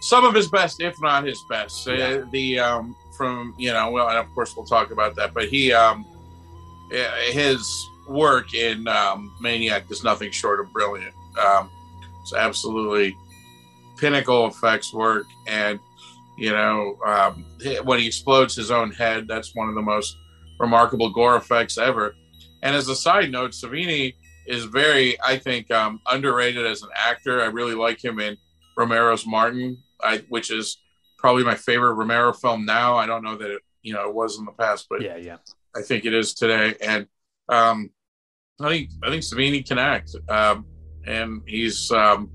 some 0.00 0.24
of 0.24 0.34
his 0.34 0.48
best, 0.48 0.80
if 0.80 1.00
not 1.00 1.24
his 1.24 1.42
best. 1.48 1.86
Yeah. 1.86 1.94
Uh, 1.94 2.26
the 2.30 2.58
um, 2.58 2.96
from 3.16 3.54
you 3.58 3.72
know, 3.72 3.90
well, 3.90 4.08
and 4.08 4.18
of 4.18 4.32
course 4.34 4.54
we'll 4.56 4.66
talk 4.66 4.90
about 4.90 5.16
that. 5.16 5.34
But 5.34 5.48
he, 5.48 5.72
um, 5.72 6.06
eh, 6.92 7.32
his 7.32 7.88
work 8.08 8.54
in 8.54 8.86
um, 8.88 9.34
Maniac 9.40 9.90
is 9.90 10.04
nothing 10.04 10.30
short 10.30 10.60
of 10.60 10.72
brilliant. 10.72 11.14
Um, 11.38 11.70
it's 12.22 12.34
absolutely 12.34 13.16
pinnacle 13.96 14.46
effects 14.46 14.92
work, 14.92 15.26
and 15.46 15.80
you 16.36 16.50
know, 16.52 16.98
um, 17.04 17.44
when 17.84 17.98
he 17.98 18.06
explodes 18.06 18.54
his 18.54 18.70
own 18.70 18.92
head, 18.92 19.26
that's 19.26 19.54
one 19.54 19.68
of 19.68 19.74
the 19.74 19.82
most 19.82 20.16
remarkable 20.58 21.10
gore 21.10 21.36
effects 21.36 21.78
ever. 21.78 22.14
And 22.62 22.74
as 22.74 22.88
a 22.88 22.96
side 22.96 23.30
note, 23.30 23.52
Savini 23.52 24.14
is 24.46 24.64
very, 24.64 25.20
I 25.22 25.38
think, 25.38 25.70
um, 25.70 26.00
underrated 26.06 26.66
as 26.66 26.82
an 26.82 26.90
actor. 26.94 27.42
I 27.42 27.46
really 27.46 27.74
like 27.74 28.04
him 28.04 28.20
in 28.20 28.36
Romero's 28.76 29.26
Martin, 29.26 29.78
I, 30.02 30.18
which 30.28 30.50
is 30.50 30.78
probably 31.18 31.44
my 31.44 31.54
favorite 31.54 31.94
Romero 31.94 32.32
film 32.32 32.64
now. 32.64 32.96
I 32.96 33.06
don't 33.06 33.24
know 33.24 33.36
that 33.36 33.50
it, 33.50 33.62
you 33.82 33.92
know, 33.92 34.08
it 34.08 34.14
was 34.14 34.38
in 34.38 34.44
the 34.44 34.52
past, 34.52 34.86
but 34.88 35.02
yeah, 35.02 35.16
yeah, 35.16 35.36
I 35.74 35.82
think 35.82 36.04
it 36.04 36.14
is 36.14 36.34
today. 36.34 36.74
And 36.80 37.06
um, 37.48 37.90
I 38.60 38.68
think 38.68 38.90
I 39.02 39.10
think 39.10 39.22
Savini 39.22 39.66
can 39.66 39.78
act, 39.78 40.14
um, 40.28 40.66
and 41.06 41.42
he's 41.46 41.90
um, 41.92 42.30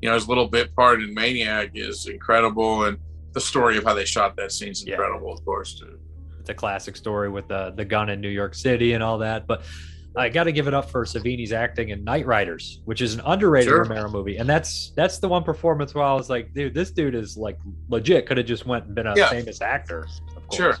you 0.00 0.08
know 0.08 0.14
his 0.14 0.28
little 0.28 0.48
bit 0.48 0.74
part 0.74 1.02
in 1.02 1.14
Maniac 1.14 1.70
is 1.74 2.06
incredible, 2.06 2.84
and 2.84 2.98
the 3.32 3.40
story 3.40 3.76
of 3.76 3.84
how 3.84 3.94
they 3.94 4.04
shot 4.04 4.36
that 4.36 4.52
scene 4.52 4.70
is 4.70 4.82
incredible, 4.82 5.32
of 5.32 5.44
course, 5.44 5.78
too. 5.78 5.98
It's 6.40 6.50
a 6.50 6.54
classic 6.54 6.96
story 6.96 7.28
with 7.28 7.48
the 7.48 7.72
the 7.76 7.84
gun 7.84 8.08
in 8.08 8.20
New 8.20 8.28
York 8.28 8.54
City 8.54 8.92
and 8.94 9.02
all 9.02 9.18
that, 9.18 9.46
but. 9.46 9.62
I 10.14 10.28
got 10.28 10.44
to 10.44 10.52
give 10.52 10.68
it 10.68 10.74
up 10.74 10.90
for 10.90 11.04
Savini's 11.04 11.52
acting 11.52 11.88
in 11.88 12.04
Knightriders, 12.04 12.80
which 12.84 13.00
is 13.00 13.14
an 13.14 13.22
underrated 13.24 13.68
Sure. 13.68 13.84
Romero 13.84 14.10
movie, 14.10 14.36
and 14.36 14.48
that's 14.48 14.92
that's 14.94 15.18
the 15.18 15.28
one 15.28 15.42
performance 15.42 15.94
where 15.94 16.04
I 16.04 16.12
was 16.14 16.28
like, 16.28 16.52
dude, 16.52 16.74
this 16.74 16.90
dude 16.90 17.14
is 17.14 17.36
like 17.36 17.58
legit. 17.88 18.26
Could 18.26 18.36
have 18.36 18.46
just 18.46 18.66
went 18.66 18.84
and 18.86 18.94
been 18.94 19.06
a 19.06 19.16
Yeah. 19.16 19.30
famous 19.30 19.60
actor. 19.62 20.06
Of 20.36 20.46
course. 20.48 20.56
Sure. 20.56 20.76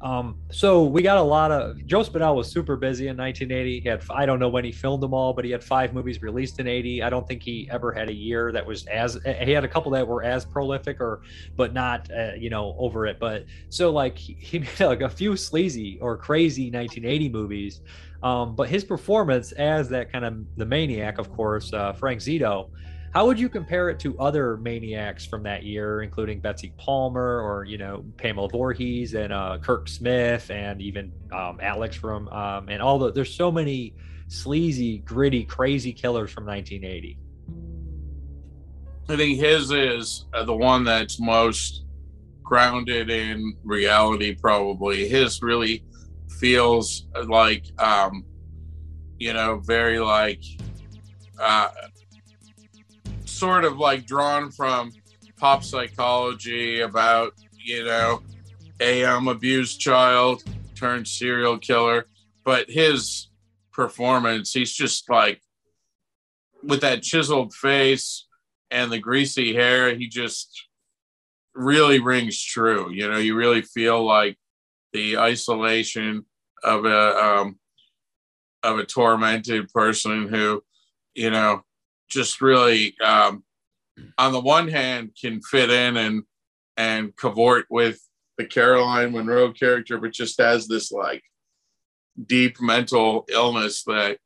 Um, 0.00 0.36
so 0.52 0.84
we 0.84 1.02
got 1.02 1.18
a 1.18 1.22
lot 1.22 1.50
of 1.50 1.84
Joe 1.84 2.02
Spinell 2.04 2.36
was 2.36 2.48
super 2.48 2.76
busy 2.76 3.08
in 3.08 3.16
1980. 3.16 3.80
He 3.80 3.88
had 3.88 4.00
I 4.10 4.26
don't 4.26 4.38
know 4.38 4.48
when 4.48 4.64
he 4.64 4.70
filmed 4.70 5.02
them 5.02 5.12
all, 5.12 5.32
but 5.32 5.44
he 5.44 5.50
had 5.50 5.62
five 5.62 5.92
movies 5.92 6.22
released 6.22 6.60
in 6.60 6.68
80. 6.68 7.02
I 7.02 7.10
don't 7.10 7.26
think 7.26 7.42
he 7.42 7.68
ever 7.72 7.90
had 7.90 8.08
a 8.08 8.14
year 8.14 8.52
that 8.52 8.64
was 8.64 8.86
as 8.86 9.18
he 9.40 9.50
had 9.50 9.64
a 9.64 9.68
couple 9.68 9.90
that 9.92 10.06
were 10.06 10.22
as 10.22 10.44
prolific 10.44 11.00
or 11.00 11.22
but 11.56 11.72
not 11.72 12.08
uh, 12.12 12.30
you 12.38 12.48
know 12.48 12.76
over 12.78 13.06
it. 13.06 13.18
But 13.18 13.46
so 13.70 13.90
like 13.90 14.16
he, 14.16 14.34
he 14.34 14.58
made 14.60 14.78
like 14.80 15.00
a 15.00 15.08
few 15.08 15.36
sleazy 15.36 15.98
or 16.00 16.16
crazy 16.16 16.70
1980 16.70 17.28
movies. 17.30 17.80
Um, 18.22 18.56
but 18.56 18.68
his 18.68 18.84
performance 18.84 19.52
as 19.52 19.88
that 19.90 20.12
kind 20.12 20.24
of 20.24 20.44
the 20.56 20.66
maniac, 20.66 21.18
of 21.18 21.32
course, 21.32 21.72
uh, 21.72 21.92
Frank 21.92 22.20
Zito. 22.20 22.70
How 23.14 23.26
would 23.26 23.40
you 23.40 23.48
compare 23.48 23.88
it 23.88 23.98
to 24.00 24.18
other 24.18 24.58
maniacs 24.58 25.24
from 25.24 25.42
that 25.44 25.62
year, 25.62 26.02
including 26.02 26.40
Betsy 26.40 26.74
Palmer 26.76 27.40
or 27.40 27.64
you 27.64 27.78
know 27.78 28.04
Pamela 28.16 28.48
Voorhees 28.48 29.14
and 29.14 29.32
uh, 29.32 29.58
Kirk 29.62 29.88
Smith 29.88 30.50
and 30.50 30.82
even 30.82 31.12
um, 31.32 31.58
Alex 31.62 31.96
from 31.96 32.28
um, 32.28 32.68
and 32.68 32.82
all 32.82 32.98
the 32.98 33.12
there's 33.12 33.34
so 33.34 33.50
many 33.50 33.94
sleazy, 34.28 34.98
gritty, 34.98 35.44
crazy 35.44 35.92
killers 35.92 36.30
from 36.30 36.44
1980. 36.44 37.18
I 39.08 39.16
think 39.16 39.38
his 39.38 39.70
is 39.70 40.26
uh, 40.34 40.44
the 40.44 40.54
one 40.54 40.84
that's 40.84 41.18
most 41.18 41.86
grounded 42.42 43.08
in 43.08 43.56
reality. 43.64 44.34
Probably 44.34 45.08
his 45.08 45.42
really 45.42 45.82
feels 46.30 47.06
like, 47.26 47.64
um, 47.80 48.24
you 49.18 49.32
know, 49.32 49.60
very 49.64 49.98
like, 49.98 50.42
uh, 51.40 51.68
sort 53.24 53.64
of 53.64 53.78
like 53.78 54.06
drawn 54.06 54.50
from 54.50 54.90
pop 55.38 55.62
psychology 55.62 56.80
about 56.80 57.32
you 57.56 57.84
know 57.84 58.20
a 58.80 59.04
um, 59.04 59.28
abused 59.28 59.80
child 59.80 60.42
turned 60.74 61.06
serial 61.06 61.58
killer. 61.58 62.06
But 62.44 62.70
his 62.70 63.28
performance, 63.72 64.52
he's 64.52 64.72
just 64.72 65.08
like 65.10 65.40
with 66.62 66.80
that 66.80 67.02
chiseled 67.02 67.54
face 67.54 68.26
and 68.70 68.90
the 68.90 68.98
greasy 68.98 69.54
hair, 69.54 69.94
he 69.94 70.08
just 70.08 70.66
really 71.54 72.00
rings 72.00 72.42
true. 72.42 72.90
You 72.90 73.08
know, 73.08 73.18
you 73.18 73.34
really 73.34 73.62
feel 73.62 74.04
like 74.04 74.36
the 74.98 75.16
isolation 75.16 76.24
of 76.64 76.84
a 76.84 77.24
um, 77.24 77.58
of 78.64 78.80
a 78.80 78.84
tormented 78.84 79.68
person 79.72 80.26
who, 80.26 80.60
you 81.14 81.30
know, 81.30 81.62
just 82.10 82.40
really, 82.40 82.94
um, 83.00 83.44
on 84.18 84.32
the 84.32 84.40
one 84.40 84.66
hand, 84.66 85.12
can 85.20 85.40
fit 85.40 85.70
in 85.70 85.96
and 85.96 86.22
and 86.76 87.16
cavort 87.16 87.66
with 87.70 88.00
the 88.38 88.44
Caroline 88.44 89.12
Munro 89.12 89.52
character, 89.52 89.98
but 89.98 90.12
just 90.12 90.40
has 90.40 90.66
this 90.66 90.90
like 90.90 91.22
deep 92.26 92.60
mental 92.60 93.24
illness 93.30 93.84
that 93.84 94.18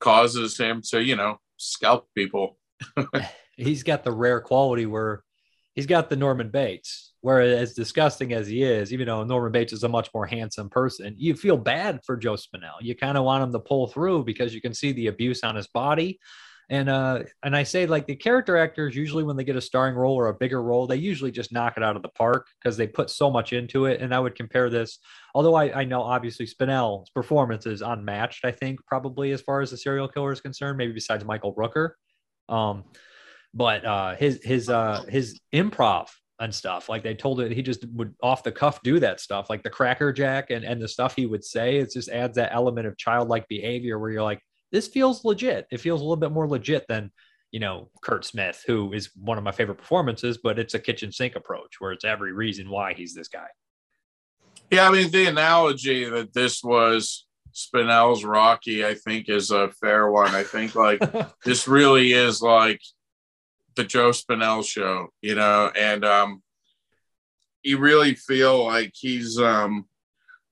causes 0.00 0.56
him 0.56 0.80
to, 0.90 1.02
you 1.02 1.16
know, 1.16 1.38
scalp 1.58 2.08
people. 2.14 2.58
He's 3.56 3.82
got 3.82 4.04
the 4.04 4.12
rare 4.12 4.40
quality 4.40 4.86
where 4.86 5.22
he's 5.74 5.86
got 5.86 6.10
the 6.10 6.16
Norman 6.16 6.50
Bates. 6.50 7.12
Where 7.24 7.40
as 7.40 7.72
disgusting 7.72 8.34
as 8.34 8.48
he 8.48 8.62
is, 8.62 8.92
even 8.92 9.06
though 9.06 9.24
Norman 9.24 9.50
Bates 9.50 9.72
is 9.72 9.82
a 9.82 9.88
much 9.88 10.10
more 10.12 10.26
handsome 10.26 10.68
person, 10.68 11.14
you 11.16 11.34
feel 11.34 11.56
bad 11.56 12.00
for 12.04 12.18
Joe 12.18 12.34
Spinell. 12.34 12.82
You 12.82 12.94
kind 12.94 13.16
of 13.16 13.24
want 13.24 13.42
him 13.42 13.50
to 13.52 13.60
pull 13.60 13.86
through 13.86 14.24
because 14.24 14.54
you 14.54 14.60
can 14.60 14.74
see 14.74 14.92
the 14.92 15.06
abuse 15.06 15.42
on 15.42 15.56
his 15.56 15.66
body. 15.66 16.20
And 16.68 16.90
uh, 16.90 17.22
and 17.42 17.56
I 17.56 17.62
say 17.62 17.86
like 17.86 18.06
the 18.06 18.14
character 18.14 18.58
actors 18.58 18.94
usually 18.94 19.24
when 19.24 19.38
they 19.38 19.44
get 19.44 19.56
a 19.56 19.60
starring 19.62 19.94
role 19.94 20.14
or 20.14 20.26
a 20.28 20.34
bigger 20.34 20.62
role, 20.62 20.86
they 20.86 20.96
usually 20.96 21.30
just 21.30 21.50
knock 21.50 21.78
it 21.78 21.82
out 21.82 21.96
of 21.96 22.02
the 22.02 22.10
park 22.10 22.46
because 22.62 22.76
they 22.76 22.86
put 22.86 23.08
so 23.08 23.30
much 23.30 23.54
into 23.54 23.86
it. 23.86 24.02
And 24.02 24.14
I 24.14 24.20
would 24.20 24.34
compare 24.34 24.68
this, 24.68 24.98
although 25.34 25.54
I, 25.54 25.80
I 25.80 25.84
know 25.84 26.02
obviously 26.02 26.44
Spinell's 26.44 27.08
performance 27.08 27.64
is 27.64 27.80
unmatched, 27.80 28.44
I 28.44 28.50
think 28.50 28.84
probably 28.84 29.32
as 29.32 29.40
far 29.40 29.62
as 29.62 29.70
the 29.70 29.78
serial 29.78 30.08
killer 30.08 30.32
is 30.32 30.42
concerned, 30.42 30.76
maybe 30.76 30.92
besides 30.92 31.24
Michael 31.24 31.54
Rooker. 31.54 31.92
Um, 32.50 32.84
but 33.54 33.82
uh, 33.82 34.14
his 34.16 34.44
his 34.44 34.68
uh, 34.68 35.04
his 35.08 35.40
improv 35.54 36.08
and 36.40 36.54
stuff. 36.54 36.88
Like 36.88 37.02
they 37.02 37.14
told 37.14 37.40
it 37.40 37.52
he 37.52 37.62
just 37.62 37.86
would 37.88 38.14
off 38.22 38.42
the 38.42 38.52
cuff 38.52 38.82
do 38.82 38.98
that 39.00 39.20
stuff 39.20 39.48
like 39.48 39.62
the 39.62 39.70
cracker 39.70 40.12
jack 40.12 40.50
and 40.50 40.64
and 40.64 40.80
the 40.80 40.88
stuff 40.88 41.14
he 41.14 41.26
would 41.26 41.44
say. 41.44 41.76
It 41.76 41.92
just 41.92 42.08
adds 42.08 42.36
that 42.36 42.54
element 42.54 42.86
of 42.86 42.96
childlike 42.96 43.48
behavior 43.48 43.98
where 43.98 44.10
you're 44.10 44.22
like 44.22 44.40
this 44.72 44.88
feels 44.88 45.24
legit. 45.24 45.66
It 45.70 45.80
feels 45.80 46.00
a 46.00 46.04
little 46.04 46.16
bit 46.16 46.32
more 46.32 46.48
legit 46.48 46.86
than 46.88 47.10
you 47.52 47.60
know 47.60 47.88
kurt 48.02 48.24
smith 48.24 48.64
who 48.66 48.92
is 48.92 49.10
one 49.14 49.38
of 49.38 49.44
my 49.44 49.52
favorite 49.52 49.78
performances 49.78 50.38
but 50.42 50.58
it's 50.58 50.74
a 50.74 50.78
kitchen 50.78 51.12
sink 51.12 51.36
approach 51.36 51.76
where 51.78 51.92
it's 51.92 52.04
every 52.04 52.32
reason 52.32 52.68
why 52.68 52.94
he's 52.94 53.14
this 53.14 53.28
guy. 53.28 53.46
Yeah, 54.70 54.88
I 54.88 54.92
mean 54.92 55.10
the 55.10 55.26
analogy 55.26 56.04
that 56.04 56.32
this 56.32 56.64
was 56.64 57.26
Spinell's 57.54 58.24
Rocky, 58.24 58.84
I 58.84 58.94
think, 58.94 59.28
is 59.28 59.52
a 59.52 59.70
fair 59.80 60.10
one. 60.10 60.34
I 60.34 60.42
think 60.42 60.74
like 60.74 61.00
this 61.44 61.68
really 61.68 62.12
is 62.12 62.42
like 62.42 62.80
the 63.76 63.84
Joe 63.84 64.10
Spinell 64.10 64.64
show, 64.64 65.08
you 65.22 65.34
know, 65.34 65.70
and 65.76 66.04
um 66.04 66.42
you 67.62 67.78
really 67.78 68.14
feel 68.14 68.64
like 68.64 68.92
he's 68.94 69.38
um 69.38 69.86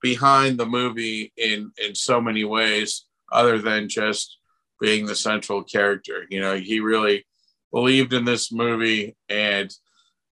behind 0.01 0.57
the 0.57 0.65
movie 0.65 1.31
in 1.37 1.71
in 1.83 1.95
so 1.95 2.21
many 2.21 2.43
ways 2.43 3.05
other 3.31 3.59
than 3.59 3.89
just 3.89 4.37
being 4.79 5.05
the 5.05 5.15
central 5.15 5.63
character. 5.63 6.25
You 6.29 6.41
know, 6.41 6.55
he 6.55 6.79
really 6.79 7.25
believed 7.71 8.13
in 8.13 8.25
this 8.25 8.51
movie 8.51 9.15
and 9.29 9.73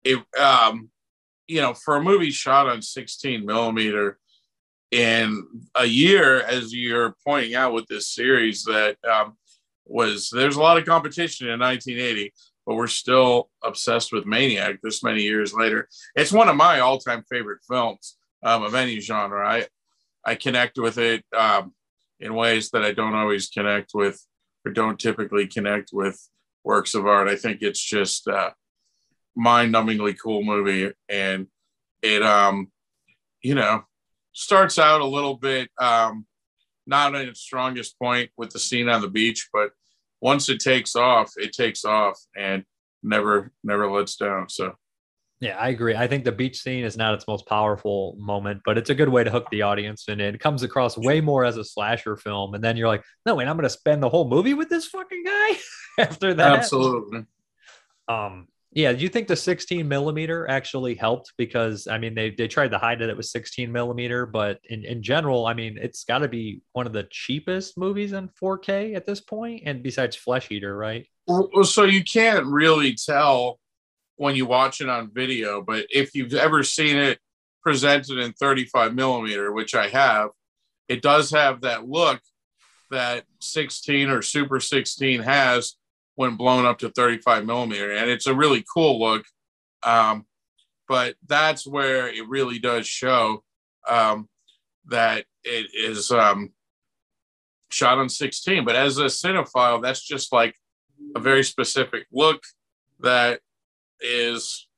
it 0.05 0.19
um 0.39 0.91
you 1.47 1.61
know, 1.61 1.75
for 1.75 1.97
a 1.97 2.03
movie 2.03 2.31
shot 2.31 2.69
on 2.69 2.81
16 2.81 3.45
millimeter 3.45 4.21
in 4.91 5.47
a 5.75 5.85
year, 5.85 6.41
as 6.43 6.73
you're 6.73 7.17
pointing 7.27 7.55
out 7.55 7.73
with 7.73 7.87
this 7.87 8.09
series, 8.09 8.65
that 8.65 8.97
um, 9.05 9.37
was 9.85 10.31
there's 10.31 10.57
a 10.57 10.61
lot 10.61 10.79
of 10.79 10.85
competition 10.85 11.49
in 11.49 11.59
1980, 11.61 12.33
but 12.71 12.77
we're 12.77 12.87
still 12.87 13.51
obsessed 13.65 14.13
with 14.13 14.27
Maniac 14.27 14.79
this 14.81 15.03
many 15.03 15.23
years 15.23 15.53
later. 15.53 15.89
It's 16.15 16.31
one 16.31 16.49
of 16.49 16.55
my 16.55 16.79
all-time 16.79 17.25
favorite 17.29 17.59
films 17.69 18.17
um, 18.45 18.63
of 18.63 18.77
any 18.77 19.01
genre. 19.01 19.45
I 19.45 19.67
I 20.25 20.37
connect 20.37 20.79
with 20.79 20.97
it 20.97 21.25
um, 21.37 21.75
in 22.21 22.33
ways 22.33 22.71
that 22.71 22.85
I 22.85 22.93
don't 22.93 23.17
always 23.17 23.49
connect 23.49 23.91
with 23.93 24.25
or 24.65 24.71
don't 24.71 25.01
typically 25.01 25.49
connect 25.49 25.91
with 25.93 26.17
works 26.63 26.95
of 26.95 27.07
art. 27.07 27.27
I 27.27 27.35
think 27.35 27.61
it's 27.61 27.83
just 27.83 28.29
uh, 28.29 28.51
mind-numbingly 29.35 30.17
cool 30.23 30.45
movie, 30.45 30.93
and 31.09 31.49
it 32.03 32.23
um, 32.23 32.71
you 33.43 33.57
know 33.57 33.83
starts 34.31 34.79
out 34.79 35.01
a 35.01 35.05
little 35.17 35.35
bit 35.35 35.71
um, 35.81 36.25
not 36.87 37.17
at 37.17 37.27
its 37.27 37.41
strongest 37.41 37.99
point 37.99 38.31
with 38.37 38.51
the 38.51 38.61
scene 38.61 38.89
on 38.89 39.01
the 39.01 39.09
beach, 39.09 39.49
but 39.53 39.71
once 40.21 40.49
it 40.49 40.61
takes 40.61 40.97
off, 40.97 41.33
it 41.37 41.53
takes 41.53 41.85
off 41.85 42.19
and 42.37 42.65
never 43.03 43.53
never 43.65 43.91
lets 43.91 44.17
down. 44.17 44.49
So 44.49 44.75
Yeah, 45.41 45.57
I 45.57 45.69
agree. 45.69 45.97
I 45.97 46.07
think 46.07 46.25
the 46.25 46.33
beach 46.33 46.61
scene 46.61 46.85
is 46.85 46.97
not 46.97 47.15
its 47.15 47.27
most 47.27 47.47
powerful 47.47 48.17
moment, 48.19 48.61
but 48.65 48.77
it's 48.77 48.91
a 48.91 48.95
good 48.95 49.09
way 49.09 49.25
to 49.25 49.31
hook 49.31 49.47
the 49.51 49.63
audience, 49.63 50.05
and 50.09 50.21
it 50.21 50.41
comes 50.41 50.63
across 50.63 50.99
way 50.99 51.21
more 51.21 51.45
as 51.45 51.57
a 51.57 51.65
slasher 51.65 52.17
film. 52.17 52.55
And 52.55 52.63
then 52.63 52.77
you're 52.77 52.89
like, 52.89 53.05
no, 53.25 53.35
wait, 53.35 53.49
I'm 53.49 53.57
going 53.57 53.63
to 53.63 53.71
spend 53.71 54.03
the 54.03 54.09
whole 54.09 54.29
movie 54.29 54.55
with 54.55 54.69
this 54.69 54.87
fucking 54.87 55.25
guy 55.25 55.51
after 55.99 56.35
that. 56.35 56.53
Absolutely. 56.59 57.25
Um, 58.09 58.49
yeah, 58.73 58.93
do 58.93 59.03
you 59.03 59.09
think 59.09 59.27
the 59.27 59.35
16 59.35 59.87
millimeter 59.89 60.49
actually 60.49 60.95
helped? 60.95 61.33
Because 61.37 61.89
I 61.89 61.99
mean, 61.99 62.15
they 62.15 62.31
they 62.31 62.47
tried 62.47 62.71
to 62.71 62.79
hide 62.79 63.03
it. 63.03 63.11
It 63.11 63.17
was 63.17 63.33
16 63.33 63.71
millimeter, 63.73 64.27
but 64.27 64.61
in 64.69 64.85
in 64.85 65.03
general, 65.03 65.47
I 65.47 65.55
mean, 65.55 65.77
it's 65.77 66.05
got 66.05 66.19
to 66.19 66.29
be 66.29 66.63
one 66.73 66.87
of 66.87 66.93
the 66.93 67.09
cheapest 67.11 67.77
movies 67.77 68.13
in 68.13 68.29
4K 68.41 68.95
at 68.95 69.07
this 69.07 69.21
point, 69.21 69.65
and 69.67 69.83
besides 69.83 70.15
Flesh 70.15 70.51
Eater, 70.53 70.77
right? 70.77 71.07
So 71.63 71.85
you 71.85 72.05
can't 72.05 72.47
really 72.47 72.95
tell 72.95 73.59
when 74.17 74.37
you 74.37 74.47
watch 74.47 74.81
it 74.81 74.89
on 74.89 75.11
video, 75.13 75.63
but 75.63 75.87
if 75.91 76.15
you've 76.15 76.35
ever 76.35 76.63
seen 76.63 76.97
it 76.97 77.19
presented 77.63 78.19
in 78.19 78.33
35 78.35 78.95
millimeter, 78.95 79.53
which 79.53 79.75
I 79.75 79.89
have, 79.89 80.31
it 80.89 81.03
does 81.03 81.31
have 81.31 81.63
that 81.63 81.89
look 81.89 82.21
that 82.91 83.25
16 83.41 84.11
or 84.11 84.23
Super 84.23 84.61
16 84.61 85.21
has 85.23 85.77
when 86.21 86.37
blown 86.37 86.67
up 86.67 86.79
to 86.79 86.91
35 86.91 87.47
millimeter, 87.47 87.93
and 87.93 88.11
it's 88.11 88.27
a 88.27 88.35
really 88.35 88.63
cool 88.75 89.01
look. 89.01 89.25
Um, 89.83 90.27
but 90.87 91.15
that's 91.27 91.67
where 91.67 92.09
it 92.09 92.29
really 92.29 92.59
does 92.59 92.87
show 92.87 93.43
um, 93.89 94.29
that 94.89 95.25
it 95.45 95.69
is 95.73 96.11
um, 96.11 96.53
shot 97.71 97.97
on 97.97 98.11
16. 98.11 98.67
But 98.67 98.77
as 98.77 98.99
a 98.99 99.05
cinephile, 99.05 99.81
that's 99.81 100.03
just 100.03 100.31
like 100.31 100.55
a 101.17 101.21
very 101.21 101.43
specific 101.43 102.05
look 102.13 102.43
that 102.99 103.41
is 104.03 104.69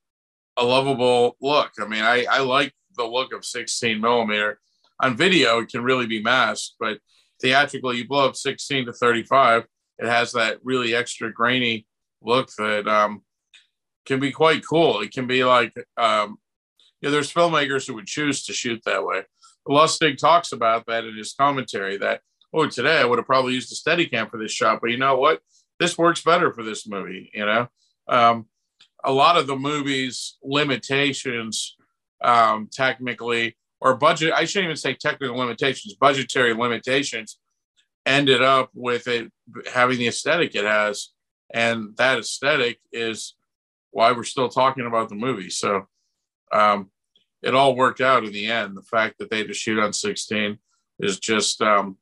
a 0.57 0.65
lovable 0.65 1.37
look. 1.41 1.73
I 1.81 1.89
mean, 1.89 2.05
I, 2.05 2.25
I 2.31 2.39
like 2.43 2.73
the 2.97 3.05
look 3.05 3.35
of 3.35 3.45
16 3.45 4.01
millimeter. 4.01 4.61
On 5.01 5.17
video, 5.17 5.59
it 5.59 5.71
can 5.71 5.83
really 5.83 6.07
be 6.07 6.23
masked, 6.23 6.77
but 6.79 7.01
theatrically, 7.41 7.97
you 7.97 8.07
blow 8.07 8.29
up 8.29 8.37
16 8.37 8.87
to 8.87 8.93
35, 8.93 9.67
it 9.99 10.07
has 10.07 10.33
that 10.33 10.59
really 10.63 10.95
extra 10.95 11.33
grainy 11.33 11.87
look 12.23 12.51
that 12.59 12.87
um, 12.87 13.23
can 14.07 14.21
be 14.21 14.33
quite 14.33 14.67
cool. 14.67 15.01
It 15.01 15.13
can 15.13 15.27
be 15.27 15.45
like, 15.45 15.73
um, 15.97 16.39
you 17.01 17.09
know, 17.09 17.11
there's 17.11 17.33
filmmakers 17.33 17.87
who 17.87 17.95
would 17.95 18.07
choose 18.07 18.45
to 18.47 18.53
shoot 18.53 18.81
that 18.85 19.05
way. 19.05 19.23
Lustig 19.69 20.19
talks 20.19 20.53
about 20.53 20.87
that 20.87 21.05
in 21.05 21.17
his 21.17 21.35
commentary 21.35 21.97
that, 21.99 22.21
oh, 22.53 22.67
today 22.67 22.99
I 22.99 23.05
would 23.05 23.19
have 23.19 23.27
probably 23.27 23.55
used 23.55 23.73
a 23.73 23.77
Steadicam 23.77 24.31
for 24.31 24.39
this 24.39 24.53
shot, 24.53 24.81
but 24.81 24.91
you 24.91 24.99
know 24.99 25.17
what? 25.17 25.41
This 25.79 25.99
works 25.99 26.23
better 26.23 26.53
for 26.53 26.63
this 26.63 26.87
movie, 26.87 27.31
you 27.35 27.47
know? 27.47 27.69
Um, 28.09 28.47
a 29.05 29.13
lot 29.13 29.37
of 29.37 29.47
the 29.47 29.57
movie's 29.57 30.37
limitations, 30.43 31.77
um, 32.23 32.69
technically, 32.73 33.57
or 33.81 33.97
budget, 33.97 34.33
I 34.33 34.45
shouldn't 34.45 34.67
even 34.67 34.77
say 34.77 34.95
technical 34.95 35.37
limitations, 35.37 35.95
budgetary 35.95 36.55
limitations, 36.55 37.39
ended 38.07 38.43
up 38.43 38.71
with 38.75 39.09
it 39.09 39.31
having 39.73 39.99
the 39.99 40.09
aesthetic 40.09 40.55
it 40.55 40.65
has. 40.65 41.09
And 41.53 41.97
that 41.97 42.19
aesthetic 42.19 42.81
is 42.93 43.35
why 43.91 44.13
we're 44.13 44.25
still 44.25 44.49
talking 44.49 44.87
about 44.87 45.09
the 45.09 45.15
movie. 45.15 45.51
So 45.51 45.87
um, 46.53 46.91
it 47.43 47.55
all 47.55 47.77
worked 47.77 48.01
out 48.01 48.25
in 48.25 48.33
the 48.33 48.47
end. 48.47 48.77
The 48.77 48.83
fact 48.83 49.19
that 49.19 49.31
they 49.31 49.45
just 49.45 49.61
shoot 49.61 49.79
on 49.79 49.93
16 49.93 50.59
is 51.01 51.19
just 51.19 51.61
um, 51.61 51.99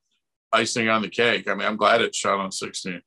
icing 0.52 0.88
on 0.88 1.02
the 1.02 1.08
cake. 1.08 1.48
I 1.48 1.54
mean, 1.54 1.66
I'm 1.66 1.76
glad 1.76 2.00
it 2.00 2.14
shot 2.14 2.38
on 2.38 2.52
16. 2.52 3.02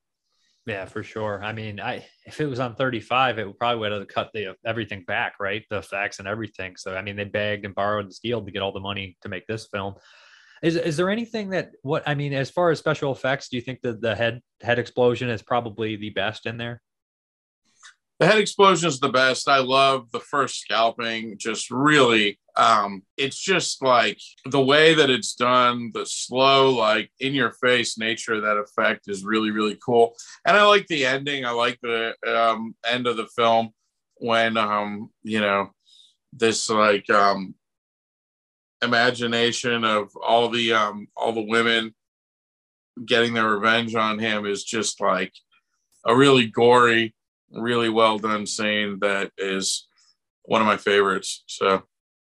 Yeah, 0.66 0.86
for 0.86 1.04
sure. 1.04 1.44
I 1.44 1.52
mean, 1.52 1.82
I 1.82 2.06
if 2.26 2.40
it 2.40 2.46
was 2.46 2.62
on 2.62 2.76
35, 2.76 3.38
it 3.38 3.60
probably 3.60 3.80
would 3.80 3.92
have 3.92 4.08
cut 4.08 4.32
the 4.34 4.56
everything 4.66 5.04
back, 5.04 5.34
right? 5.40 5.66
The 5.70 5.80
effects 5.80 6.20
and 6.20 6.28
everything. 6.28 6.78
So 6.78 6.96
I 6.96 7.02
mean, 7.02 7.18
they 7.18 7.26
begged 7.26 7.66
and 7.66 7.76
borrowed 7.76 8.06
and 8.06 8.14
stealed 8.14 8.46
to 8.46 8.52
get 8.52 8.62
all 8.62 8.72
the 8.72 8.80
money 8.80 9.18
to 9.24 9.30
make 9.30 9.46
this 9.46 9.68
film. 9.68 9.96
Is 10.64 10.78
is 10.78 10.96
there 10.96 11.10
anything 11.10 11.50
that 11.50 11.72
what 11.82 12.04
I 12.08 12.16
mean 12.16 12.34
as 12.34 12.50
far 12.50 12.72
as 12.72 12.80
special 12.80 13.12
effects? 13.12 13.50
Do 13.50 13.58
you 13.58 13.62
think 13.62 13.82
that 13.82 14.02
the 14.02 14.16
head 14.16 14.42
head 14.62 14.80
explosion 14.80 15.30
is 15.30 15.42
probably 15.42 15.98
the 15.98 16.12
best 16.12 16.46
in 16.46 16.58
there? 16.58 16.82
The 18.20 18.28
head 18.28 18.40
explosion 18.40 18.88
is 18.88 19.02
the 19.02 19.10
best. 19.10 19.50
I 19.50 19.58
love 19.58 20.10
the 20.12 20.22
first 20.22 20.62
scalping. 20.62 21.38
Just 21.38 21.70
really, 21.70 22.40
um, 22.56 23.04
it's 23.18 23.38
just 23.38 23.84
like 23.84 24.20
the 24.46 24.64
way 24.64 24.94
that 24.94 25.10
it's 25.10 25.36
done, 25.36 25.92
the 25.94 26.06
slow, 26.06 26.70
like 26.70 27.12
in 27.20 27.34
your 27.34 27.52
face 27.52 27.98
nature 27.98 28.36
of 28.36 28.44
that 28.44 28.58
effect 28.58 29.10
is 29.10 29.26
really, 29.26 29.52
really 29.52 29.78
cool. 29.86 30.16
And 30.46 30.56
I 30.56 30.64
like 30.64 30.88
the 30.88 31.06
ending. 31.06 31.44
I 31.44 31.52
like 31.52 31.80
the 31.82 32.16
um, 32.26 32.76
end 32.88 33.08
of 33.08 33.18
the 33.18 33.28
film 33.36 33.72
when, 34.16 34.56
um, 34.56 35.10
you 35.24 35.42
know, 35.42 35.72
this 36.32 36.70
like 36.70 37.10
um, 37.10 37.56
imagination 38.84 39.84
of 39.84 40.10
all 40.16 40.50
the 40.50 40.74
um, 40.74 41.08
all 41.16 41.34
the 41.34 41.48
women 41.48 41.94
getting 43.06 43.34
their 43.34 43.50
revenge 43.50 43.96
on 43.96 44.20
him 44.20 44.46
is 44.46 44.64
just 44.64 45.02
like 45.02 45.34
a 46.06 46.16
really 46.16 46.46
gory 46.48 47.16
really 47.54 47.90
well 47.90 48.18
done 48.18 48.46
scene 48.46 49.00
that 49.00 49.32
is 49.38 49.88
one 50.44 50.62
of 50.62 50.68
my 50.68 50.78
favorites. 50.78 51.44
So 51.48 51.84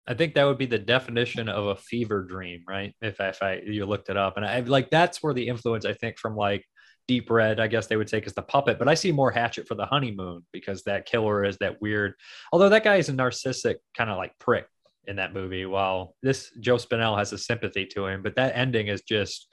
I 0.07 0.13
think 0.13 0.33
that 0.33 0.45
would 0.45 0.57
be 0.57 0.65
the 0.65 0.79
definition 0.79 1.47
of 1.47 1.67
a 1.67 1.75
fever 1.75 2.23
dream, 2.23 2.63
right? 2.67 2.95
If 3.01 3.19
if 3.19 3.41
I 3.41 3.61
you 3.65 3.85
looked 3.85 4.09
it 4.09 4.17
up, 4.17 4.37
and 4.37 4.45
I 4.45 4.59
like 4.61 4.89
that's 4.89 5.21
where 5.21 5.33
the 5.33 5.47
influence 5.47 5.85
I 5.85 5.93
think 5.93 6.17
from 6.17 6.35
like 6.35 6.65
Deep 7.07 7.29
Red, 7.29 7.59
I 7.59 7.67
guess 7.67 7.87
they 7.87 7.97
would 7.97 8.07
take 8.07 8.25
as 8.25 8.33
the 8.33 8.41
puppet, 8.41 8.79
but 8.79 8.87
I 8.87 8.93
see 8.93 9.11
more 9.11 9.31
Hatchet 9.31 9.67
for 9.67 9.75
the 9.75 9.85
honeymoon 9.85 10.45
because 10.51 10.83
that 10.83 11.05
killer 11.05 11.43
is 11.43 11.57
that 11.57 11.81
weird. 11.81 12.13
Although 12.51 12.69
that 12.69 12.83
guy 12.83 12.97
is 12.97 13.09
a 13.09 13.13
narcissistic 13.13 13.75
kind 13.95 14.09
of 14.09 14.17
like 14.17 14.37
prick 14.39 14.65
in 15.07 15.15
that 15.17 15.33
movie, 15.33 15.65
while 15.65 16.15
this 16.21 16.51
Joe 16.59 16.77
Spinell 16.77 17.17
has 17.17 17.33
a 17.33 17.37
sympathy 17.37 17.85
to 17.87 18.05
him, 18.05 18.21
but 18.21 18.35
that 18.35 18.55
ending 18.55 18.87
is 18.87 19.01
just 19.01 19.47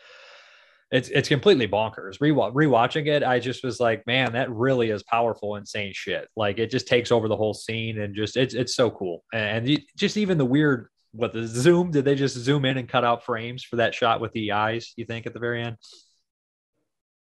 it's 0.90 1.08
it's 1.10 1.28
completely 1.28 1.68
bonkers. 1.68 2.18
Rewatch, 2.18 2.54
rewatching 2.54 3.06
it, 3.08 3.22
I 3.22 3.38
just 3.40 3.62
was 3.62 3.78
like, 3.78 4.06
man, 4.06 4.32
that 4.32 4.50
really 4.50 4.90
is 4.90 5.02
powerful, 5.02 5.56
insane 5.56 5.92
shit. 5.94 6.28
Like 6.36 6.58
it 6.58 6.70
just 6.70 6.88
takes 6.88 7.12
over 7.12 7.28
the 7.28 7.36
whole 7.36 7.54
scene 7.54 8.00
and 8.00 8.14
just 8.14 8.36
it's 8.36 8.54
it's 8.54 8.74
so 8.74 8.90
cool. 8.90 9.24
And 9.32 9.68
you, 9.68 9.78
just 9.96 10.16
even 10.16 10.38
the 10.38 10.46
weird 10.46 10.88
what 11.12 11.32
the 11.32 11.46
zoom 11.46 11.90
did 11.90 12.04
they 12.04 12.14
just 12.14 12.36
zoom 12.36 12.64
in 12.64 12.78
and 12.78 12.88
cut 12.88 13.04
out 13.04 13.24
frames 13.24 13.64
for 13.64 13.76
that 13.76 13.94
shot 13.94 14.20
with 14.20 14.32
the 14.32 14.52
eyes? 14.52 14.92
You 14.96 15.04
think 15.04 15.26
at 15.26 15.34
the 15.34 15.40
very 15.40 15.62
end? 15.62 15.76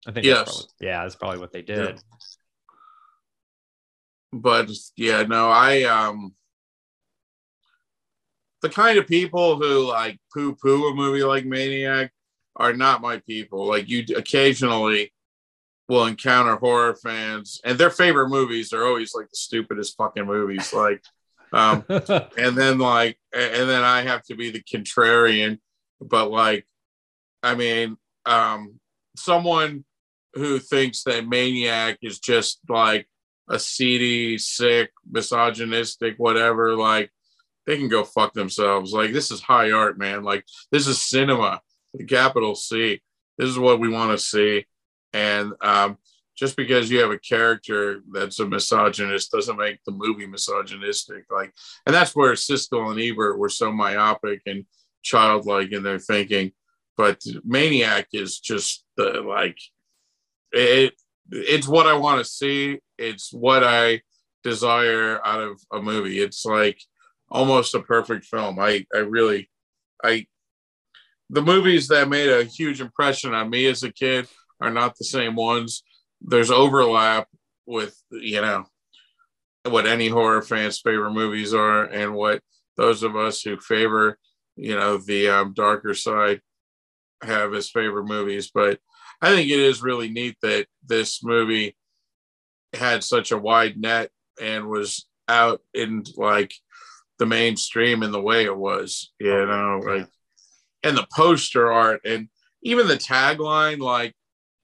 I 0.07 0.13
think 0.13 0.27
yes. 0.27 0.39
That's 0.39 0.51
probably, 0.51 0.87
yeah, 0.87 1.03
that's 1.03 1.17
probably 1.17 1.39
what 1.39 1.53
they 1.53 1.63
did. 1.63 1.97
Yeah. 1.97 2.01
But 4.33 4.71
yeah, 4.97 5.23
no, 5.23 5.49
I 5.51 5.85
um 5.85 6.35
the 8.67 8.75
kind 8.75 8.99
of 8.99 9.07
people 9.07 9.57
who 9.61 9.87
like 9.87 10.19
poo 10.35 10.53
poo 10.55 10.89
a 10.89 10.95
movie 10.95 11.23
like 11.23 11.45
Maniac 11.45 12.11
are 12.57 12.73
not 12.73 13.01
my 13.01 13.19
people. 13.19 13.65
Like 13.65 13.89
you 13.89 14.05
occasionally 14.17 15.13
will 15.89 16.07
encounter 16.07 16.57
horror 16.57 16.97
fans 16.97 17.61
and 17.65 17.79
their 17.79 17.91
favorite 17.91 18.29
movies 18.29 18.73
are 18.73 18.85
always 18.85 19.15
like 19.15 19.27
the 19.27 19.37
stupidest 19.37 19.97
fucking 19.97 20.27
movies. 20.27 20.73
Like 20.73 21.01
um 21.53 21.85
and 21.89 22.59
then 22.59 22.79
like 22.79 23.19
and 23.33 23.69
then 23.69 23.85
I 23.85 24.03
have 24.03 24.25
to 24.25 24.35
be 24.35 24.51
the 24.51 24.63
contrarian. 24.63 25.61
But 26.01 26.33
like 26.33 26.67
I 27.45 27.55
mean, 27.55 27.97
um 28.25 28.81
someone 29.17 29.85
who 30.35 30.59
thinks 30.59 31.05
that 31.05 31.29
Maniac 31.29 31.99
is 32.03 32.19
just 32.19 32.59
like 32.69 33.07
a 33.49 33.61
seedy, 33.61 34.39
sick, 34.39 34.91
misogynistic, 35.09 36.17
whatever, 36.19 36.75
like 36.75 37.13
they 37.67 37.77
can 37.77 37.89
go 37.89 38.05
fuck 38.05 38.33
themselves. 38.33 38.93
Like 38.93 39.13
this 39.13 39.31
is 39.31 39.41
high 39.41 39.73
art, 39.73 39.99
man. 39.99 40.23
Like 40.23 40.45
this 40.71 40.87
is 40.87 41.03
cinema 41.03 41.61
the 41.97 42.05
capital 42.05 42.55
C. 42.55 43.01
This 43.39 43.49
is 43.49 43.59
what 43.59 43.81
we 43.81 43.89
want 43.89 44.13
to 44.13 44.19
see. 44.19 44.67
And 45.13 45.53
um, 45.63 45.99
just 46.37 46.57
because 46.57 46.91
you 46.91 47.01
have 47.01 47.11
a 47.11 47.19
character 47.19 48.03
that's 48.13 48.39
a 48.41 48.47
misogynist 48.47 49.31
doesn't 49.31 49.57
make 49.57 49.79
the 49.85 49.93
movie 49.93 50.27
misogynistic. 50.27 51.25
Like, 51.31 51.53
and 51.87 51.95
that's 51.95 52.15
where 52.15 52.33
Siskel 52.33 52.91
and 52.91 53.01
Ebert 53.01 53.39
were 53.39 53.49
so 53.49 53.73
myopic 53.73 54.43
and 54.47 54.65
childlike 55.03 55.73
in 55.73 55.83
their 55.83 55.99
thinking. 55.99 56.53
But 56.97 57.21
Maniac 57.45 58.09
is 58.13 58.39
just 58.39 58.85
the 58.97 59.23
like 59.23 59.59
it. 60.53 60.95
It's 61.31 61.69
what 61.69 61.87
I 61.87 61.95
want 61.95 62.21
to 62.21 62.25
see. 62.25 62.79
It's 62.99 63.33
what 63.33 63.65
I 63.65 64.03
desire 64.45 65.21
out 65.27 65.41
of 65.41 65.61
a 65.73 65.83
movie. 65.83 66.21
It's 66.21 66.45
like 66.47 66.81
almost 67.31 67.75
a 67.75 67.81
perfect 67.81 68.25
film. 68.25 68.59
I 68.59 68.87
I 68.95 68.99
really 68.99 69.51
I 70.03 70.27
the 71.31 71.43
movies 71.43 71.89
that 71.89 72.09
made 72.09 72.29
a 72.29 72.45
huge 72.45 72.81
impression 72.81 73.35
on 73.35 73.51
me 73.51 73.67
as 73.67 73.83
a 73.83 73.93
kid 73.93 74.29
are 74.61 74.71
not 74.71 74.97
the 74.97 75.05
same 75.05 75.35
ones. 75.35 75.83
There's 76.21 76.51
overlap 76.51 77.29
with, 77.67 78.01
you 78.11 78.41
know, 78.41 78.67
what 79.65 79.87
any 79.87 80.09
horror 80.09 80.43
fan's 80.43 80.81
favorite 80.81 81.13
movies 81.13 81.53
are 81.53 81.85
and 81.85 82.15
what 82.15 82.41
those 82.77 83.03
of 83.03 83.17
us 83.17 83.43
who 83.43 83.59
favor, 83.59 84.19
you 84.55 84.77
know, 84.77 84.99
the 84.99 85.29
um, 85.29 85.53
darker 85.53 85.95
side 85.95 86.41
have 87.23 87.53
as 87.55 87.71
favorite 87.71 88.07
movies. 88.07 88.51
But 88.55 88.79
I 89.21 89.31
think 89.31 89.51
it 89.51 89.59
is 89.59 89.83
really 89.83 90.09
neat 90.09 90.37
that 90.43 90.67
this 90.87 91.25
movie 91.25 91.77
had 92.73 93.03
such 93.03 93.33
a 93.33 93.39
wide 93.39 93.77
net 93.77 94.11
and 94.41 94.69
was 94.69 95.07
out 95.29 95.61
in 95.75 96.05
like 96.17 96.55
the 97.19 97.27
mainstream 97.27 98.03
in 98.03 98.13
the 98.13 98.21
way 98.21 98.45
it 98.45 98.57
was, 98.57 99.13
you 99.19 99.47
know, 99.47 99.81
like 99.85 100.09
and 100.83 100.97
the 100.97 101.07
poster 101.15 101.73
art 101.73 102.01
and 102.05 102.29
even 102.63 102.87
the 102.87 102.97
tagline, 102.97 103.79
like, 103.79 104.15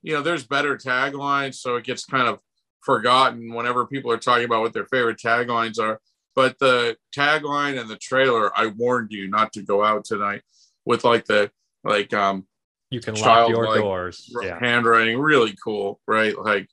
you 0.02 0.12
know, 0.12 0.22
there's 0.22 0.46
better 0.46 0.76
taglines, 0.76 1.54
so 1.54 1.76
it 1.76 1.84
gets 1.84 2.04
kind 2.04 2.28
of 2.28 2.40
forgotten 2.80 3.54
whenever 3.54 3.86
people 3.86 4.10
are 4.10 4.18
talking 4.18 4.44
about 4.44 4.62
what 4.62 4.72
their 4.72 4.86
favorite 4.86 5.18
taglines 5.18 5.78
are. 5.78 6.00
But 6.34 6.58
the 6.58 6.96
tagline 7.16 7.80
and 7.80 7.88
the 7.88 7.96
trailer, 7.96 8.50
I 8.58 8.66
warned 8.66 9.12
you 9.12 9.28
not 9.28 9.52
to 9.54 9.62
go 9.62 9.84
out 9.84 10.04
tonight 10.04 10.42
with 10.84 11.04
like 11.04 11.26
the 11.26 11.50
like 11.84 12.12
um 12.14 12.46
you 12.90 13.00
can 13.00 13.14
lock 13.14 13.48
your 13.48 13.76
doors. 13.76 14.30
Yeah. 14.42 14.58
Handwriting, 14.60 15.18
really 15.18 15.56
cool, 15.62 16.00
right? 16.06 16.36
Like 16.36 16.68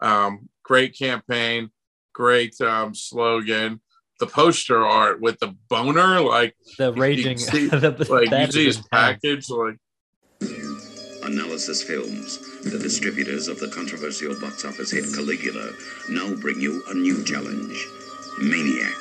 um 0.00 0.48
great 0.64 0.96
campaign, 0.98 1.70
great 2.12 2.60
um 2.60 2.94
slogan. 2.94 3.80
The 4.18 4.26
poster 4.26 4.84
art 4.84 5.20
with 5.20 5.38
the 5.40 5.54
boner, 5.68 6.20
like 6.20 6.56
the 6.78 6.92
raging, 6.92 7.36
see, 7.36 7.66
the, 7.68 8.06
like 8.08 8.30
you 8.30 8.52
see 8.52 8.64
his 8.64 8.78
package, 8.90 9.50
like 9.50 9.76
Analysis 11.22 11.82
Films, 11.82 12.38
the 12.62 12.78
distributors 12.78 13.48
of 13.48 13.58
the 13.58 13.68
controversial 13.68 14.38
box 14.40 14.64
office 14.64 14.90
hit 14.90 15.04
Caligula, 15.14 15.70
now 16.08 16.34
bring 16.36 16.60
you 16.60 16.82
a 16.88 16.94
new 16.94 17.22
challenge. 17.24 17.86
Maniac. 18.38 18.96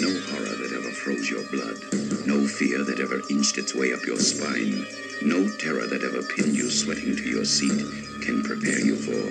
No 0.00 0.10
horror 0.30 0.56
that 0.56 0.72
ever 0.74 0.90
froze 0.90 1.30
your 1.30 1.46
blood, 1.50 1.78
no 2.26 2.46
fear 2.46 2.82
that 2.82 2.98
ever 2.98 3.22
inched 3.30 3.56
its 3.56 3.74
way 3.74 3.92
up 3.92 4.04
your 4.04 4.18
spine, 4.18 4.84
no 5.22 5.48
terror 5.58 5.86
that 5.86 6.02
ever 6.02 6.22
pinned 6.34 6.56
you 6.56 6.70
sweating 6.70 7.14
to 7.16 7.22
your 7.22 7.44
seat 7.44 7.86
can 8.22 8.42
prepare 8.42 8.80
you 8.80 8.96
for 8.96 9.30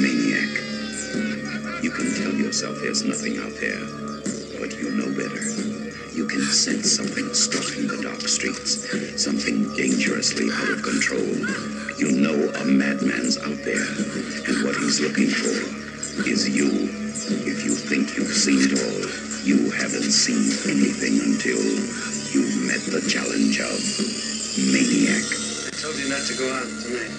Maniac. 0.00 0.73
You 1.14 1.92
can 1.92 2.12
tell 2.14 2.34
yourself 2.34 2.80
there's 2.82 3.04
nothing 3.04 3.38
out 3.38 3.54
there, 3.62 3.78
but 4.58 4.74
you 4.74 4.90
know 4.98 5.06
better. 5.14 5.46
You 6.10 6.26
can 6.26 6.42
sense 6.42 6.90
something 6.90 7.32
stalking 7.34 7.86
the 7.86 8.02
dark 8.02 8.20
streets, 8.22 8.90
something 9.22 9.70
dangerously 9.76 10.50
out 10.50 10.70
of 10.70 10.82
control. 10.82 11.22
You 11.98 12.10
know 12.18 12.34
a 12.34 12.64
madman's 12.64 13.38
out 13.38 13.62
there, 13.62 13.86
and 14.50 14.64
what 14.66 14.74
he's 14.74 14.98
looking 14.98 15.30
for 15.30 15.54
is 16.26 16.50
you. 16.50 16.90
If 17.46 17.64
you 17.64 17.76
think 17.78 18.16
you've 18.16 18.34
seen 18.34 18.66
it 18.66 18.74
all, 18.74 19.06
you 19.46 19.70
haven't 19.70 20.10
seen 20.10 20.50
anything 20.66 21.22
until 21.22 21.62
you've 22.34 22.58
met 22.66 22.82
the 22.90 23.06
challenge 23.06 23.62
of 23.62 23.78
Maniac. 24.66 25.22
I 25.22 25.70
told 25.78 25.94
you 25.94 26.10
not 26.10 26.26
to 26.26 26.34
go 26.34 26.50
out 26.50 26.66
tonight. 26.82 27.14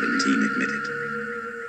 17 0.00 0.50
admitted 0.52 0.86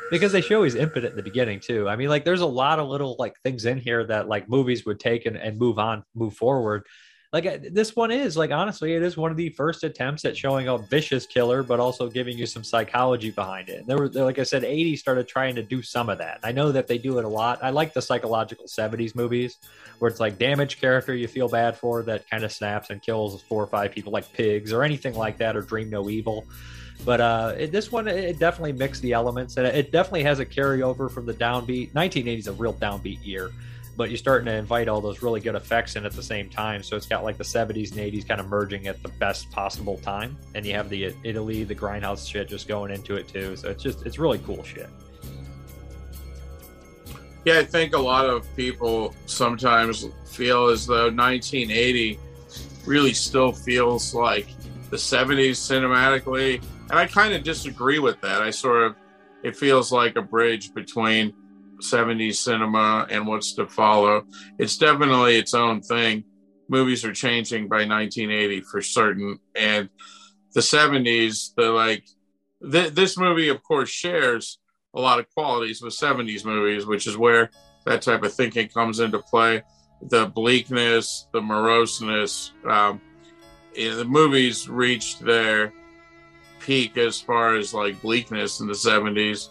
because 0.09 0.31
they 0.31 0.41
show 0.41 0.63
he's 0.63 0.75
impotent 0.75 1.11
at 1.11 1.15
the 1.15 1.23
beginning 1.23 1.59
too. 1.59 1.87
I 1.87 1.95
mean, 1.95 2.09
like 2.09 2.25
there's 2.25 2.41
a 2.41 2.45
lot 2.45 2.79
of 2.79 2.87
little 2.87 3.15
like 3.19 3.37
things 3.41 3.65
in 3.65 3.79
here 3.79 4.05
that 4.05 4.27
like 4.27 4.49
movies 4.49 4.85
would 4.85 4.99
take 4.99 5.25
and, 5.25 5.35
and 5.35 5.57
move 5.57 5.79
on, 5.79 6.03
move 6.15 6.33
forward. 6.33 6.85
Like 7.33 7.73
this 7.73 7.93
one 7.93 8.09
is 8.09 8.37
like 8.37 8.51
honestly, 8.51 8.93
it 8.95 9.03
is 9.03 9.17
one 9.17 9.31
of 9.31 9.37
the 9.37 9.49
first 9.49 9.83
attempts 9.83 10.23
at 10.23 10.37
showing 10.37 10.69
a 10.69 10.77
vicious 10.77 11.25
killer, 11.25 11.61
but 11.61 11.79
also 11.79 12.09
giving 12.09 12.37
you 12.37 12.45
some 12.45 12.63
psychology 12.63 13.31
behind 13.31 13.67
it. 13.67 13.81
And 13.81 13.87
there 13.87 13.97
were, 13.97 14.07
like 14.07 14.39
I 14.39 14.43
said, 14.43 14.63
80 14.63 14.95
started 14.95 15.27
trying 15.27 15.55
to 15.55 15.63
do 15.63 15.81
some 15.81 16.07
of 16.07 16.19
that. 16.19 16.39
I 16.41 16.53
know 16.53 16.71
that 16.71 16.87
they 16.87 16.97
do 16.97 17.19
it 17.19 17.25
a 17.25 17.29
lot. 17.29 17.59
I 17.61 17.71
like 17.71 17.93
the 17.93 18.01
psychological 18.01 18.65
70s 18.65 19.13
movies 19.13 19.57
where 19.99 20.09
it's 20.09 20.21
like 20.21 20.39
damaged 20.39 20.79
character 20.79 21.13
you 21.13 21.27
feel 21.27 21.49
bad 21.49 21.75
for 21.75 22.01
that 22.03 22.29
kind 22.29 22.45
of 22.45 22.51
snaps 22.51 22.91
and 22.91 23.01
kills 23.01 23.41
four 23.43 23.61
or 23.61 23.67
five 23.67 23.91
people 23.91 24.13
like 24.13 24.31
pigs 24.31 24.71
or 24.71 24.83
anything 24.83 25.13
like 25.13 25.37
that 25.39 25.57
or 25.57 25.61
dream 25.61 25.89
no 25.89 26.09
evil. 26.09 26.45
But 27.05 27.21
uh, 27.21 27.53
it, 27.57 27.71
this 27.71 27.91
one, 27.91 28.07
it 28.07 28.39
definitely 28.39 28.73
mixed 28.73 29.01
the 29.01 29.13
elements, 29.13 29.57
and 29.57 29.65
it 29.65 29.91
definitely 29.91 30.23
has 30.23 30.39
a 30.39 30.45
carryover 30.45 31.09
from 31.09 31.25
the 31.25 31.33
downbeat. 31.33 31.93
1980 31.93 32.37
is 32.37 32.47
a 32.47 32.53
real 32.53 32.73
downbeat 32.73 33.25
year, 33.25 33.51
but 33.95 34.09
you're 34.09 34.17
starting 34.17 34.45
to 34.47 34.53
invite 34.53 34.87
all 34.87 34.99
those 34.99 35.21
really 35.21 35.39
good 35.39 35.55
effects 35.55 35.95
in 35.95 36.05
at 36.05 36.11
the 36.13 36.23
same 36.23 36.49
time. 36.49 36.83
So 36.83 36.97
it's 36.97 37.07
got 37.07 37.23
like 37.23 37.37
the 37.37 37.43
70s 37.43 37.91
and 37.91 37.99
80s 37.99 38.27
kind 38.27 38.41
of 38.41 38.47
merging 38.47 38.87
at 38.87 39.01
the 39.03 39.09
best 39.09 39.49
possible 39.51 39.97
time, 39.99 40.37
and 40.55 40.65
you 40.65 40.73
have 40.73 40.89
the 40.89 41.15
Italy, 41.23 41.63
the 41.63 41.75
grindhouse 41.75 42.27
shit 42.29 42.49
just 42.49 42.67
going 42.67 42.91
into 42.91 43.15
it 43.15 43.27
too. 43.27 43.55
So 43.55 43.69
it's 43.69 43.83
just 43.83 44.05
it's 44.05 44.19
really 44.19 44.39
cool 44.39 44.63
shit. 44.63 44.89
Yeah, 47.45 47.59
I 47.59 47.63
think 47.63 47.93
a 47.93 47.99
lot 47.99 48.25
of 48.25 48.45
people 48.57 49.15
sometimes 49.25 50.05
feel 50.25 50.67
as 50.67 50.85
though 50.85 51.09
1980 51.09 52.19
really 52.85 53.13
still 53.13 53.53
feels 53.53 54.13
like 54.13 54.47
the 54.89 54.97
70s 54.97 55.51
cinematically 55.51 56.61
and 56.89 56.99
I 56.99 57.07
kind 57.07 57.33
of 57.33 57.43
disagree 57.43 57.99
with 57.99 58.19
that. 58.21 58.41
I 58.41 58.49
sort 58.49 58.83
of, 58.83 58.95
it 59.43 59.55
feels 59.55 59.91
like 59.91 60.15
a 60.15 60.21
bridge 60.21 60.73
between 60.73 61.33
70s 61.81 62.35
cinema 62.35 63.07
and 63.09 63.27
what's 63.27 63.53
to 63.53 63.67
follow. 63.67 64.25
It's 64.57 64.77
definitely 64.77 65.37
its 65.37 65.53
own 65.53 65.81
thing. 65.81 66.23
Movies 66.69 67.05
are 67.05 67.13
changing 67.13 67.67
by 67.67 67.85
1980 67.85 68.61
for 68.61 68.81
certain. 68.81 69.39
And 69.55 69.89
the 70.53 70.61
70s, 70.61 71.53
the 71.55 71.71
like, 71.71 72.05
th- 72.71 72.93
this 72.93 73.17
movie, 73.17 73.49
of 73.49 73.63
course, 73.63 73.89
shares 73.89 74.59
a 74.93 74.99
lot 74.99 75.19
of 75.19 75.29
qualities 75.29 75.81
with 75.81 75.93
70s 75.93 76.45
movies, 76.45 76.85
which 76.85 77.07
is 77.07 77.17
where 77.17 77.51
that 77.85 78.01
type 78.01 78.23
of 78.23 78.33
thinking 78.33 78.67
comes 78.69 78.99
into 78.99 79.19
play. 79.19 79.61
The 80.01 80.27
bleakness, 80.27 81.27
the 81.31 81.41
moroseness, 81.41 82.51
um, 82.69 83.01
know, 83.77 83.95
the 83.95 84.05
movies 84.05 84.67
reached 84.67 85.23
their 85.23 85.73
peak 86.67 86.97
as 86.97 87.19
far 87.21 87.55
as 87.55 87.73
like 87.73 87.99
bleakness 88.01 88.59
in 88.59 88.67
the 88.67 88.73
70s. 88.73 89.47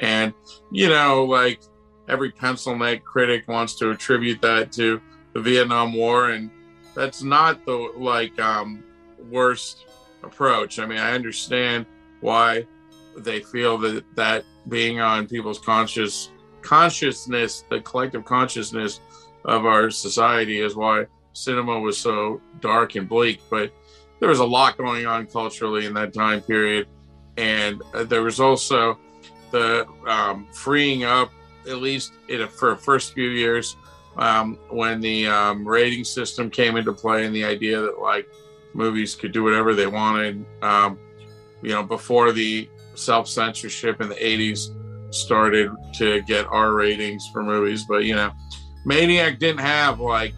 And, 0.00 0.34
you 0.70 0.90
know, 0.90 1.24
like 1.24 1.62
every 2.08 2.30
pencil 2.30 2.76
neck 2.76 3.02
critic 3.04 3.48
wants 3.48 3.74
to 3.76 3.90
attribute 3.90 4.42
that 4.42 4.70
to 4.72 5.00
the 5.32 5.40
Vietnam 5.40 5.94
War. 5.94 6.30
And 6.30 6.50
that's 6.94 7.22
not 7.22 7.64
the 7.64 7.90
like 7.96 8.38
um, 8.38 8.84
worst 9.30 9.86
approach. 10.22 10.78
I 10.78 10.84
mean, 10.84 10.98
I 10.98 11.12
understand 11.12 11.86
why 12.20 12.66
they 13.16 13.40
feel 13.40 13.78
that 13.78 14.04
that 14.14 14.44
being 14.68 15.00
on 15.00 15.26
people's 15.26 15.58
conscious 15.58 16.30
consciousness, 16.60 17.64
the 17.70 17.80
collective 17.80 18.26
consciousness 18.26 19.00
of 19.46 19.64
our 19.64 19.90
society 19.90 20.60
is 20.60 20.76
why 20.76 21.06
cinema 21.32 21.80
was 21.80 21.96
so 21.96 22.42
dark 22.60 22.94
and 22.96 23.08
bleak. 23.08 23.40
But 23.48 23.72
there 24.20 24.28
was 24.28 24.40
a 24.40 24.44
lot 24.44 24.76
going 24.76 25.06
on 25.06 25.26
culturally 25.26 25.86
in 25.86 25.94
that 25.94 26.12
time 26.12 26.40
period, 26.42 26.86
and 27.36 27.82
uh, 27.94 28.04
there 28.04 28.22
was 28.22 28.40
also 28.40 28.98
the 29.50 29.86
um, 30.06 30.46
freeing 30.52 31.04
up, 31.04 31.30
at 31.68 31.76
least 31.76 32.12
a, 32.28 32.46
for 32.46 32.70
the 32.70 32.76
first 32.76 33.14
few 33.14 33.28
years, 33.28 33.76
um, 34.16 34.58
when 34.70 35.00
the 35.00 35.26
um, 35.26 35.66
rating 35.66 36.04
system 36.04 36.50
came 36.50 36.76
into 36.76 36.92
play, 36.92 37.24
and 37.24 37.34
the 37.34 37.44
idea 37.44 37.80
that 37.80 38.00
like 38.00 38.28
movies 38.74 39.14
could 39.14 39.32
do 39.32 39.44
whatever 39.44 39.74
they 39.74 39.86
wanted. 39.86 40.44
Um, 40.62 40.98
you 41.62 41.70
know, 41.70 41.82
before 41.82 42.32
the 42.32 42.68
self 42.94 43.28
censorship 43.28 44.00
in 44.00 44.08
the 44.08 44.16
'80s 44.16 44.74
started 45.14 45.70
to 45.94 46.20
get 46.22 46.46
R 46.50 46.72
ratings 46.72 47.28
for 47.32 47.42
movies, 47.42 47.84
but 47.88 48.04
you 48.04 48.14
know, 48.14 48.32
Maniac 48.84 49.38
didn't 49.38 49.60
have 49.60 50.00
like 50.00 50.34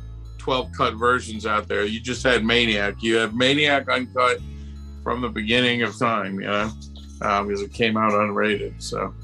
12 0.51 0.73
cut 0.73 0.95
versions 0.95 1.47
out 1.47 1.69
there. 1.69 1.85
You 1.85 2.01
just 2.01 2.25
had 2.25 2.45
Maniac. 2.45 3.05
You 3.05 3.15
have 3.19 3.37
Maniac 3.37 3.89
uncut 3.89 4.41
from 5.05 5.21
the 5.21 5.29
beginning 5.29 5.83
of 5.83 5.97
time, 5.97 6.41
you 6.41 6.49
know, 6.49 6.73
um, 7.23 7.47
because 7.47 7.63
it 7.63 7.73
came 7.73 7.97
out 7.97 8.11
unrated. 8.11 8.83
So 8.83 9.15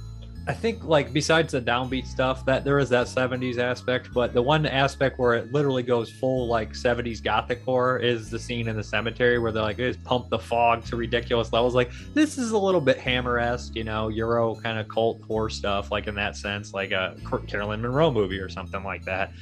I 0.47 0.53
think 0.53 0.85
like 0.85 1.13
besides 1.13 1.51
the 1.51 1.61
downbeat 1.61 2.07
stuff, 2.07 2.47
that 2.47 2.63
there 2.63 2.79
is 2.79 2.89
that 2.91 3.09
70s 3.09 3.59
aspect, 3.59 4.15
but 4.15 4.35
the 4.35 4.41
one 4.41 4.67
aspect 4.67 5.19
where 5.19 5.35
it 5.35 5.53
literally 5.53 5.83
goes 5.83 6.13
full 6.13 6.47
like 6.47 6.75
70s 6.75 7.21
gothic 7.21 7.65
horror 7.65 7.99
is 7.99 8.31
the 8.31 8.39
scene 8.39 8.69
in 8.69 8.77
the 8.77 8.85
cemetery 8.85 9.41
where 9.41 9.51
they're 9.51 9.65
like 9.65 9.79
just 9.79 10.05
pump 10.05 10.31
the 10.31 10.39
fog 10.39 10.85
to 10.85 10.95
ridiculous 10.95 11.53
levels. 11.53 11.75
Like 11.75 11.91
this 12.15 12.39
is 12.39 12.53
a 12.53 12.59
little 12.59 12.81
bit 12.81 12.99
hammer-esque, 12.99 13.75
you 13.75 13.83
know, 13.83 14.07
Euro 14.11 14.55
kind 14.55 14.79
of 14.79 14.87
cult 14.87 15.21
horror 15.23 15.51
stuff, 15.51 15.91
like 15.91 16.07
in 16.07 16.15
that 16.15 16.37
sense, 16.37 16.73
like 16.73 16.93
a 16.93 17.17
Caroline 17.49 17.83
Munro 17.83 18.13
movie 18.13 18.39
or 18.39 18.49
something 18.49 18.85
like 18.85 19.05
that 19.07 19.33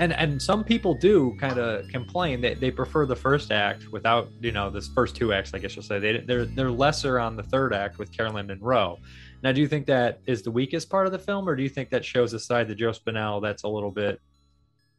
and 0.00 0.14
and 0.14 0.40
some 0.40 0.64
people 0.64 0.94
do 0.94 1.36
kind 1.38 1.58
of 1.58 1.86
complain 1.88 2.40
that 2.40 2.58
they 2.58 2.70
prefer 2.70 3.04
the 3.04 3.14
first 3.14 3.52
act 3.52 3.86
without 3.92 4.30
you 4.40 4.50
know 4.50 4.70
this 4.70 4.88
first 4.88 5.14
two 5.14 5.32
acts 5.32 5.52
i 5.52 5.58
guess 5.58 5.76
you'll 5.76 5.84
say. 5.84 5.98
They, 5.98 6.18
they're 6.20 6.46
they're 6.46 6.70
lesser 6.70 7.20
on 7.20 7.36
the 7.36 7.42
third 7.42 7.74
act 7.74 7.98
with 7.98 8.10
caroline 8.10 8.46
munro. 8.46 8.98
Now 9.42 9.52
do 9.52 9.60
you 9.60 9.68
think 9.68 9.86
that 9.86 10.20
is 10.26 10.42
the 10.42 10.50
weakest 10.50 10.88
part 10.88 11.06
of 11.06 11.12
the 11.12 11.18
film 11.18 11.48
or 11.48 11.54
do 11.54 11.62
you 11.62 11.68
think 11.68 11.90
that 11.90 12.04
shows 12.04 12.32
a 12.32 12.40
side 12.40 12.68
to 12.68 12.74
joe 12.74 12.90
spinell 12.90 13.42
that's 13.42 13.62
a 13.62 13.68
little 13.68 13.90
bit 13.90 14.20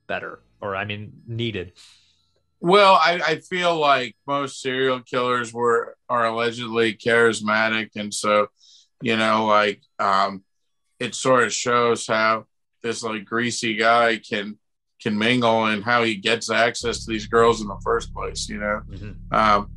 better 0.07 0.43
or 0.61 0.75
i 0.75 0.85
mean 0.85 1.11
needed? 1.27 1.73
Well 2.59 2.93
I, 2.93 3.19
I 3.25 3.35
feel 3.39 3.75
like 3.75 4.15
most 4.27 4.61
serial 4.61 5.01
killers 5.01 5.51
were 5.51 5.97
are 6.09 6.27
allegedly 6.27 6.93
charismatic 6.93 7.89
and 7.95 8.13
so 8.13 8.47
you 9.01 9.17
know 9.17 9.47
like 9.47 9.81
um 9.97 10.43
it 10.99 11.15
sort 11.15 11.43
of 11.43 11.51
shows 11.51 12.05
how 12.05 12.45
this 12.83 13.01
like 13.01 13.25
greasy 13.25 13.75
guy 13.75 14.17
can 14.17 14.59
can 15.01 15.17
mingle 15.17 15.65
and 15.65 15.83
how 15.83 16.03
he 16.03 16.15
gets 16.15 16.51
access 16.51 17.05
to 17.05 17.11
these 17.11 17.27
girls 17.27 17.61
in 17.61 17.67
the 17.67 17.79
first 17.83 18.13
place, 18.13 18.47
you 18.47 18.57
know. 18.57 18.81
Mm-hmm. 18.89 19.33
Um, 19.33 19.71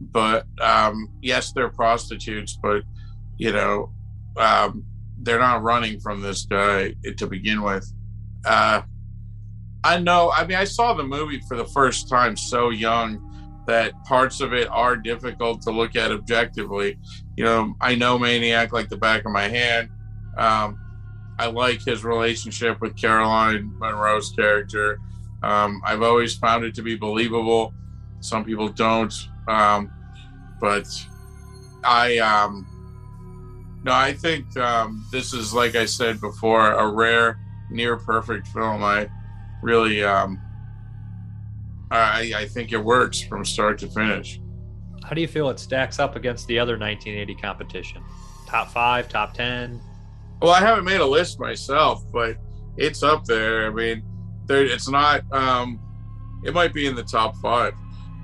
but 0.00 0.46
um, 0.60 1.08
yes, 1.22 1.52
they're 1.52 1.68
prostitutes, 1.68 2.58
but 2.60 2.82
you 3.38 3.52
know, 3.52 3.92
um, 4.36 4.84
they're 5.20 5.38
not 5.38 5.62
running 5.62 6.00
from 6.00 6.20
this 6.20 6.44
guy 6.44 6.94
to 7.16 7.26
begin 7.26 7.62
with. 7.62 7.90
Uh, 8.44 8.82
I 9.84 9.98
know. 9.98 10.32
I 10.34 10.46
mean, 10.46 10.56
I 10.56 10.64
saw 10.64 10.94
the 10.94 11.04
movie 11.04 11.40
for 11.48 11.56
the 11.56 11.66
first 11.66 12.08
time 12.08 12.36
so 12.36 12.70
young 12.70 13.30
that 13.66 13.92
parts 14.04 14.40
of 14.40 14.52
it 14.52 14.68
are 14.68 14.96
difficult 14.96 15.62
to 15.62 15.70
look 15.70 15.96
at 15.96 16.10
objectively. 16.10 16.98
You 17.36 17.44
know, 17.44 17.74
I 17.80 17.94
know 17.94 18.18
Maniac 18.18 18.72
like 18.72 18.88
the 18.88 18.96
back 18.96 19.24
of 19.24 19.32
my 19.32 19.48
hand. 19.48 19.88
Um, 20.36 20.78
I 21.38 21.46
like 21.46 21.84
his 21.84 22.04
relationship 22.04 22.80
with 22.80 22.96
Caroline 22.96 23.72
Munro's 23.78 24.30
character. 24.30 24.98
Um, 25.42 25.82
I've 25.84 26.02
always 26.02 26.34
found 26.34 26.64
it 26.64 26.74
to 26.76 26.82
be 26.82 26.96
believable. 26.96 27.74
Some 28.20 28.44
people 28.44 28.68
don't, 28.68 29.12
um, 29.48 29.90
but 30.60 30.86
I 31.82 32.18
um, 32.18 32.66
no, 33.84 33.92
I 33.92 34.14
think 34.14 34.56
um, 34.56 35.06
this 35.12 35.34
is 35.34 35.52
like 35.52 35.74
I 35.74 35.84
said 35.84 36.20
before, 36.20 36.72
a 36.72 36.90
rare, 36.90 37.38
near 37.70 37.96
perfect 37.96 38.46
film. 38.48 38.82
I 38.82 39.10
really, 39.62 40.02
um, 40.02 40.40
I, 41.90 42.32
I 42.34 42.46
think 42.46 42.72
it 42.72 42.78
works 42.78 43.20
from 43.20 43.44
start 43.44 43.78
to 43.80 43.88
finish. 43.88 44.40
How 45.04 45.10
do 45.10 45.20
you 45.20 45.28
feel 45.28 45.50
it 45.50 45.58
stacks 45.58 45.98
up 45.98 46.16
against 46.16 46.46
the 46.46 46.58
other 46.58 46.78
1980 46.78 47.34
competition? 47.34 48.02
Top 48.46 48.70
five, 48.70 49.06
top 49.10 49.34
ten? 49.34 49.80
Well, 50.44 50.52
I 50.52 50.60
haven't 50.60 50.84
made 50.84 51.00
a 51.00 51.06
list 51.06 51.40
myself, 51.40 52.04
but 52.12 52.36
it's 52.76 53.02
up 53.02 53.24
there. 53.24 53.66
I 53.66 53.70
mean, 53.70 54.02
there 54.44 54.62
it's 54.62 54.90
not. 54.90 55.22
Um, 55.32 55.80
it 56.44 56.52
might 56.52 56.74
be 56.74 56.86
in 56.86 56.94
the 56.94 57.02
top 57.02 57.34
five. 57.36 57.72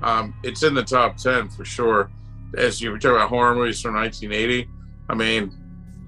Um, 0.02 0.34
it's 0.42 0.62
in 0.62 0.74
the 0.74 0.82
top 0.82 1.16
ten 1.16 1.48
for 1.48 1.64
sure. 1.64 2.10
As 2.58 2.78
you 2.78 2.90
were 2.90 2.98
talking 2.98 3.16
about 3.16 3.30
horror 3.30 3.54
movies 3.54 3.80
from 3.80 3.94
1980, 3.94 4.68
I 5.08 5.14
mean, 5.14 5.58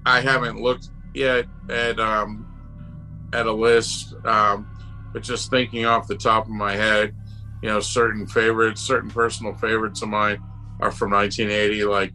I 0.05 0.21
haven't 0.21 0.61
looked 0.61 0.89
yet 1.15 1.47
at 1.67 1.99
um, 1.99 2.45
at 3.33 3.47
a 3.47 3.51
list, 3.51 4.13
um, 4.23 4.67
but 5.13 5.23
just 5.23 5.49
thinking 5.49 5.85
off 5.85 6.07
the 6.07 6.15
top 6.15 6.45
of 6.45 6.51
my 6.51 6.75
head, 6.75 7.15
you 7.63 7.69
know, 7.69 7.79
certain 7.79 8.27
favorites, 8.27 8.81
certain 8.81 9.09
personal 9.09 9.55
favorites 9.55 10.03
of 10.03 10.09
mine 10.09 10.39
are 10.79 10.91
from 10.91 11.09
1980, 11.09 11.85
like 11.85 12.13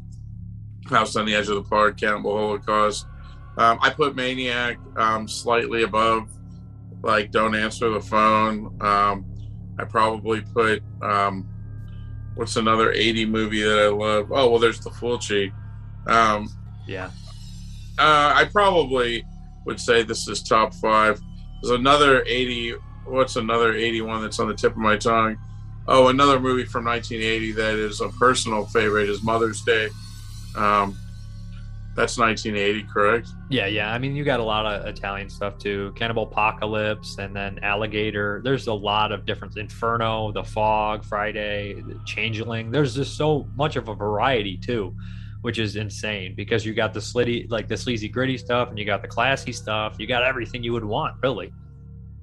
House 0.89 1.17
on 1.17 1.27
the 1.27 1.35
Edge 1.35 1.49
of 1.49 1.57
the 1.57 1.69
Park, 1.69 1.99
Cannibal 1.99 2.37
Holocaust. 2.37 3.05
Um, 3.59 3.79
I 3.83 3.91
put 3.91 4.15
Maniac 4.15 4.79
um, 4.97 5.27
slightly 5.27 5.83
above, 5.83 6.31
like 7.03 7.33
Don't 7.33 7.57
Answer 7.57 7.91
the 7.91 8.01
Phone. 8.01 8.77
Um, 8.81 9.27
I 9.79 9.85
probably 9.85 10.41
put 10.41 10.83
um, 11.03 11.49
what's 12.37 12.57
another 12.57 12.93
80 12.93 13.27
movie 13.27 13.63
that 13.63 13.79
I 13.79 13.89
love? 13.89 14.31
Oh 14.31 14.49
well, 14.49 14.59
there's 14.59 14.81
The 14.81 14.91
Fulci. 14.91 15.53
Um, 16.07 16.49
yeah. 16.87 17.11
Uh, 17.99 18.33
I 18.35 18.45
probably 18.51 19.25
would 19.65 19.81
say 19.81 20.05
this 20.05 20.29
is 20.29 20.43
top 20.43 20.73
five. 20.75 21.21
There's 21.61 21.79
another 21.79 22.23
80. 22.27 22.75
What's 23.07 23.37
another 23.37 23.75
81 23.75 24.23
that's 24.23 24.39
on 24.39 24.49
the 24.49 24.55
tip 24.55 24.73
of 24.73 24.79
my 24.79 24.97
tongue? 24.97 25.37
Oh, 25.89 26.09
another 26.09 26.39
movie 26.39 26.65
from 26.65 26.85
1980 26.85 27.53
that 27.53 27.75
is 27.75 28.01
a 28.01 28.09
personal 28.11 28.67
favorite 28.67 29.09
is 29.09 29.23
Mother's 29.23 29.63
Day. 29.63 29.89
Um, 30.55 30.97
that's 31.99 32.17
1980, 32.17 32.85
correct? 32.85 33.29
Yeah, 33.51 33.67
yeah. 33.67 33.93
I 33.93 33.99
mean, 33.99 34.15
you 34.15 34.25
got 34.25 34.39
a 34.39 34.45
lot 34.45 34.65
of 34.65 34.87
Italian 34.87 35.29
stuff 35.29 35.59
too. 35.59 35.93
Cannibal 35.97 36.23
Apocalypse, 36.23 37.19
and 37.19 37.35
then 37.35 37.59
Alligator. 37.63 38.41
There's 38.45 38.69
a 38.69 38.73
lot 38.73 39.11
of 39.11 39.27
different 39.27 39.57
Inferno, 39.57 40.31
The 40.31 40.45
Fog, 40.45 41.05
Friday, 41.05 41.75
the 41.75 42.01
Changeling. 42.07 42.71
There's 42.71 42.95
just 42.95 43.17
so 43.17 43.49
much 43.57 43.75
of 43.75 43.89
a 43.89 43.95
variety 43.95 44.57
too, 44.57 44.95
which 45.41 45.59
is 45.59 45.75
insane 45.75 46.35
because 46.37 46.65
you 46.65 46.73
got 46.73 46.95
the 46.95 47.01
slitty, 47.01 47.51
like 47.51 47.67
the 47.67 47.77
sleazy, 47.77 48.09
gritty 48.09 48.39
stuff, 48.39 48.69
and 48.69 48.79
you 48.79 48.85
got 48.85 49.03
the 49.03 49.09
classy 49.09 49.53
stuff. 49.53 49.97
You 49.99 50.07
got 50.07 50.23
everything 50.23 50.63
you 50.63 50.73
would 50.75 50.85
want, 50.85 51.17
really. 51.21 51.53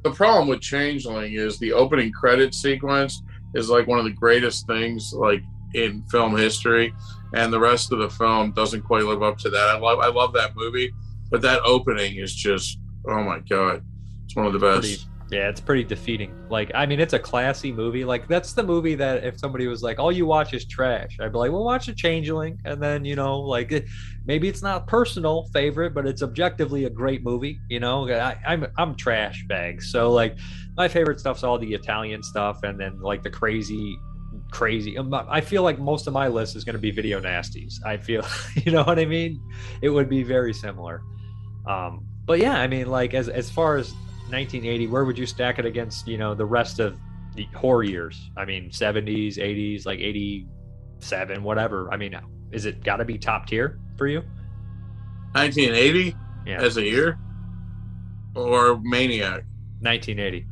The 0.03 0.11
problem 0.11 0.47
with 0.47 0.61
Changeling 0.61 1.33
is 1.33 1.59
the 1.59 1.73
opening 1.73 2.13
credit 2.13 2.55
sequence 2.55 3.21
is 3.55 3.69
like 3.69 3.87
one 3.87 3.99
of 3.99 4.05
the 4.05 4.11
greatest 4.11 4.67
things 4.67 5.11
like 5.13 5.41
in 5.75 6.03
film 6.09 6.35
history 6.35 6.93
and 7.35 7.51
the 7.51 7.59
rest 7.59 7.91
of 7.91 7.99
the 7.99 8.09
film 8.09 8.51
doesn't 8.51 8.81
quite 8.81 9.03
live 9.03 9.21
up 9.21 9.37
to 9.39 9.49
that. 9.49 9.69
I 9.69 9.77
love 9.77 9.99
I 9.99 10.07
love 10.07 10.33
that 10.33 10.55
movie, 10.55 10.93
but 11.29 11.41
that 11.41 11.61
opening 11.63 12.15
is 12.15 12.33
just 12.33 12.79
oh 13.07 13.23
my 13.23 13.39
god, 13.39 13.83
it's 14.25 14.35
one 14.35 14.45
of 14.45 14.53
the 14.53 14.59
best. 14.59 14.81
Pretty, 14.81 15.03
yeah, 15.31 15.49
it's 15.49 15.59
pretty 15.59 15.83
defeating. 15.83 16.33
Like, 16.49 16.71
I 16.75 16.85
mean, 16.85 16.99
it's 16.99 17.13
a 17.13 17.19
classy 17.19 17.71
movie. 17.71 18.05
Like, 18.05 18.27
that's 18.27 18.53
the 18.53 18.63
movie 18.63 18.95
that 18.95 19.23
if 19.23 19.39
somebody 19.39 19.67
was 19.67 19.83
like, 19.83 19.99
"All 19.99 20.11
you 20.11 20.25
watch 20.25 20.53
is 20.53 20.65
trash," 20.65 21.17
I'd 21.19 21.31
be 21.31 21.37
like, 21.37 21.51
"Well, 21.51 21.63
watch 21.63 21.87
a 21.87 21.93
Changeling," 21.93 22.59
and 22.63 22.81
then 22.81 23.03
you 23.03 23.15
know, 23.15 23.39
like, 23.39 23.85
maybe 24.25 24.47
it's 24.47 24.61
not 24.61 24.87
personal 24.87 25.49
favorite, 25.51 25.93
but 25.93 26.07
it's 26.07 26.23
objectively 26.23 26.85
a 26.85 26.89
great 26.89 27.23
movie. 27.23 27.59
You 27.69 27.79
know, 27.81 28.09
I, 28.09 28.37
I'm 28.47 28.67
I'm 28.77 28.95
trash 28.95 29.43
bag, 29.47 29.81
so 29.81 30.11
like, 30.11 30.37
my 30.77 30.87
favorite 30.87 31.19
stuff's 31.19 31.43
all 31.43 31.57
the 31.57 31.73
Italian 31.73 32.23
stuff, 32.23 32.63
and 32.63 32.79
then 32.79 33.01
like 33.01 33.23
the 33.23 33.29
crazy 33.29 33.97
crazy. 34.55 34.97
Um, 34.97 35.13
I 35.13 35.41
feel 35.41 35.63
like 35.63 35.79
most 35.79 36.07
of 36.07 36.13
my 36.13 36.29
list 36.29 36.55
is 36.55 36.63
going 36.63 36.75
to 36.75 36.81
be 36.81 36.89
video 36.89 37.19
nasties. 37.19 37.85
I 37.85 37.97
feel, 37.97 38.25
you 38.63 38.71
know 38.71 38.83
what 38.83 38.97
I 38.97 39.05
mean? 39.05 39.41
It 39.81 39.89
would 39.89 40.07
be 40.07 40.23
very 40.23 40.53
similar. 40.53 41.03
Um, 41.67 42.05
but 42.25 42.39
yeah, 42.39 42.57
I 42.61 42.67
mean, 42.67 42.87
like 42.87 43.13
as 43.13 43.27
as 43.27 43.51
far 43.51 43.75
as 43.75 43.91
1980, 44.29 44.87
where 44.87 45.03
would 45.03 45.17
you 45.17 45.25
stack 45.25 45.59
it 45.59 45.65
against, 45.65 46.07
you 46.07 46.17
know, 46.17 46.33
the 46.33 46.45
rest 46.45 46.79
of 46.79 46.97
the 47.35 47.43
horror 47.53 47.83
years? 47.83 48.29
I 48.37 48.45
mean, 48.45 48.69
70s, 48.69 49.37
80s, 49.37 49.85
like 49.85 49.99
87, 49.99 51.43
whatever. 51.43 51.91
I 51.91 51.97
mean, 51.97 52.17
is 52.51 52.65
it 52.65 52.81
got 52.81 52.97
to 52.97 53.05
be 53.05 53.17
top 53.17 53.47
tier 53.47 53.77
for 53.97 54.07
you? 54.07 54.19
1980 55.33 56.15
yeah. 56.47 56.61
as 56.61 56.77
a 56.77 56.83
year, 56.83 57.19
or 58.35 58.79
Maniac? 58.83 59.43
1980. 59.81 60.45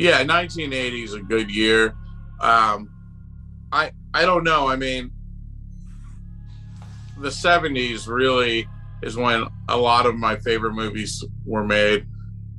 Yeah, 0.00 0.18
1980 0.24 1.02
is 1.04 1.14
a 1.14 1.20
good 1.20 1.48
year. 1.54 1.94
Um, 2.40 2.90
I 3.72 3.92
I 4.14 4.24
don't 4.24 4.44
know. 4.44 4.68
I 4.68 4.76
mean, 4.76 5.10
the 7.18 7.28
'70s 7.28 8.08
really 8.08 8.68
is 9.02 9.16
when 9.16 9.46
a 9.68 9.76
lot 9.76 10.06
of 10.06 10.16
my 10.16 10.36
favorite 10.36 10.74
movies 10.74 11.24
were 11.44 11.64
made 11.64 12.06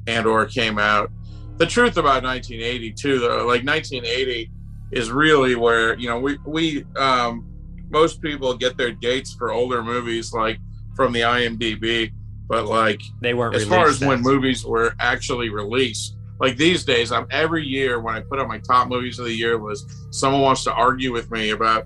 and 0.07 0.25
or 0.25 0.45
came 0.45 0.77
out. 0.77 1.11
The 1.57 1.65
truth 1.65 1.97
about 1.97 2.23
1980 2.23 2.93
too, 2.93 3.19
though, 3.19 3.37
like 3.47 3.65
1980 3.65 4.51
is 4.91 5.11
really 5.11 5.55
where 5.55 5.97
you 5.97 6.07
know 6.07 6.19
we 6.19 6.37
we 6.45 6.85
um, 6.97 7.45
most 7.89 8.21
people 8.21 8.55
get 8.55 8.77
their 8.77 8.91
dates 8.91 9.33
for 9.33 9.51
older 9.51 9.83
movies 9.83 10.33
like 10.33 10.59
from 10.95 11.13
the 11.13 11.21
IMDb, 11.21 12.11
but 12.47 12.65
like 12.65 13.01
they 13.21 13.33
weren't 13.33 13.55
as 13.55 13.65
far 13.65 13.87
as 13.87 14.01
when 14.01 14.21
movies 14.21 14.65
were 14.65 14.93
actually 14.99 15.49
released 15.49 16.16
like 16.39 16.58
these 16.58 16.84
days 16.84 17.12
i'm 17.12 17.28
every 17.32 17.65
year 17.65 18.00
when 18.00 18.15
i 18.15 18.19
put 18.19 18.39
on 18.39 18.47
my 18.47 18.60
top 18.60 18.88
movies 18.88 19.19
of 19.19 19.26
the 19.26 19.34
year 19.34 19.58
list 19.58 19.91
someone 20.12 20.41
wants 20.41 20.63
to 20.63 20.73
argue 20.73 21.12
with 21.12 21.30
me 21.32 21.52
about 21.52 21.86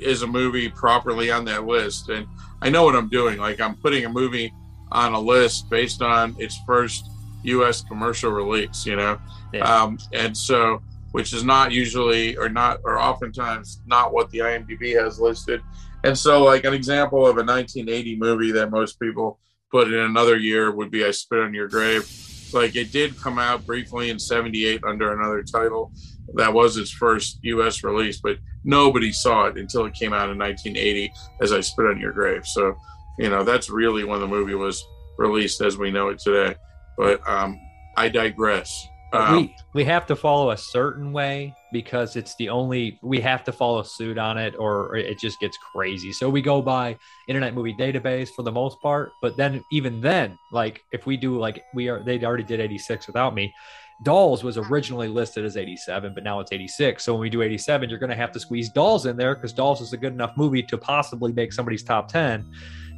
is 0.00 0.22
a 0.22 0.26
movie 0.26 0.68
properly 0.68 1.30
on 1.30 1.44
that 1.46 1.66
list? 1.66 2.08
And 2.08 2.26
i 2.60 2.68
know 2.68 2.84
what 2.84 2.94
i'm 2.94 3.08
doing. 3.08 3.38
Like 3.38 3.60
i'm 3.60 3.76
putting 3.76 4.04
a 4.04 4.08
movie 4.08 4.52
on 4.90 5.14
a 5.14 5.20
list 5.20 5.70
based 5.70 6.02
on 6.02 6.36
its 6.38 6.58
first 6.66 7.08
us 7.44 7.82
commercial 7.82 8.30
release 8.30 8.86
you 8.86 8.96
know? 8.96 9.18
Yeah. 9.52 9.62
um, 9.62 9.98
and 10.12 10.36
so 10.36 10.82
which 11.12 11.32
is 11.34 11.44
not 11.44 11.72
usually 11.72 12.36
or 12.36 12.48
not 12.48 12.80
or 12.84 12.98
oftentimes 12.98 13.82
not 13.86 14.12
what 14.12 14.30
the 14.30 14.38
imdb 14.38 14.98
has 15.02 15.20
listed. 15.20 15.60
And 16.04 16.18
so 16.18 16.42
like 16.42 16.64
an 16.64 16.74
example 16.74 17.26
of 17.26 17.36
a 17.36 17.44
1980 17.44 18.16
movie 18.16 18.52
that 18.52 18.70
most 18.70 18.98
people 18.98 19.38
put 19.70 19.88
in 19.88 20.00
another 20.00 20.36
year 20.36 20.70
would 20.70 20.90
be 20.90 21.04
i 21.04 21.10
spit 21.10 21.40
on 21.40 21.54
your 21.54 21.68
grave 21.68 22.08
like 22.54 22.76
it 22.76 22.92
did 22.92 23.18
come 23.20 23.38
out 23.38 23.66
briefly 23.66 24.10
in 24.10 24.18
78 24.18 24.82
under 24.84 25.12
another 25.12 25.42
title. 25.42 25.92
That 26.34 26.52
was 26.52 26.76
its 26.76 26.90
first 26.90 27.40
us 27.44 27.84
release 27.84 28.20
but 28.20 28.38
nobody 28.64 29.12
saw 29.12 29.46
it 29.46 29.58
until 29.58 29.86
it 29.86 29.94
came 29.94 30.12
out 30.12 30.30
in 30.30 30.38
1980 30.38 31.12
as 31.40 31.52
i 31.52 31.60
spit 31.60 31.86
on 31.86 32.00
your 32.00 32.12
grave. 32.12 32.46
So 32.46 32.74
you 33.18 33.28
know 33.28 33.44
that's 33.44 33.70
really 33.70 34.04
when 34.04 34.20
the 34.20 34.28
movie 34.28 34.54
was 34.54 34.82
released 35.18 35.60
as 35.60 35.76
we 35.76 35.90
know 35.90 36.08
it 36.08 36.18
today. 36.18 36.56
But 36.96 37.26
um 37.28 37.60
i 37.96 38.08
digress 38.08 38.88
um, 39.12 39.36
we 39.36 39.56
we 39.74 39.84
have 39.84 40.06
to 40.06 40.16
follow 40.16 40.50
a 40.50 40.56
certain 40.56 41.12
way 41.12 41.54
because 41.72 42.16
it's 42.16 42.34
the 42.36 42.48
only 42.48 42.98
we 43.02 43.20
have 43.20 43.44
to 43.44 43.52
follow 43.52 43.82
suit 43.82 44.18
on 44.18 44.38
it 44.38 44.54
or 44.58 44.96
it 44.96 45.18
just 45.18 45.38
gets 45.40 45.56
crazy. 45.72 46.12
So 46.12 46.30
we 46.30 46.42
go 46.42 46.62
by 46.62 46.96
Internet 47.28 47.54
Movie 47.54 47.74
Database 47.74 48.30
for 48.30 48.42
the 48.42 48.52
most 48.52 48.80
part, 48.80 49.12
but 49.20 49.36
then 49.36 49.62
even 49.70 50.00
then, 50.00 50.38
like 50.50 50.82
if 50.92 51.06
we 51.06 51.16
do 51.16 51.38
like 51.38 51.62
we 51.74 51.88
are 51.88 52.02
they 52.02 52.22
already 52.24 52.44
did 52.44 52.60
86 52.60 53.06
without 53.06 53.34
me. 53.34 53.52
Dolls 54.04 54.42
was 54.42 54.58
originally 54.58 55.06
listed 55.06 55.44
as 55.44 55.56
87, 55.56 56.12
but 56.12 56.24
now 56.24 56.40
it's 56.40 56.50
86. 56.50 57.04
So 57.04 57.12
when 57.12 57.20
we 57.20 57.30
do 57.30 57.40
87, 57.40 57.88
you're 57.88 58.00
going 58.00 58.10
to 58.10 58.16
have 58.16 58.32
to 58.32 58.40
squeeze 58.40 58.68
Dolls 58.68 59.06
in 59.06 59.16
there 59.16 59.36
because 59.36 59.52
Dolls 59.52 59.80
is 59.80 59.92
a 59.92 59.96
good 59.96 60.12
enough 60.12 60.36
movie 60.36 60.62
to 60.64 60.76
possibly 60.76 61.32
make 61.32 61.52
somebody's 61.52 61.84
top 61.84 62.08
10. 62.08 62.50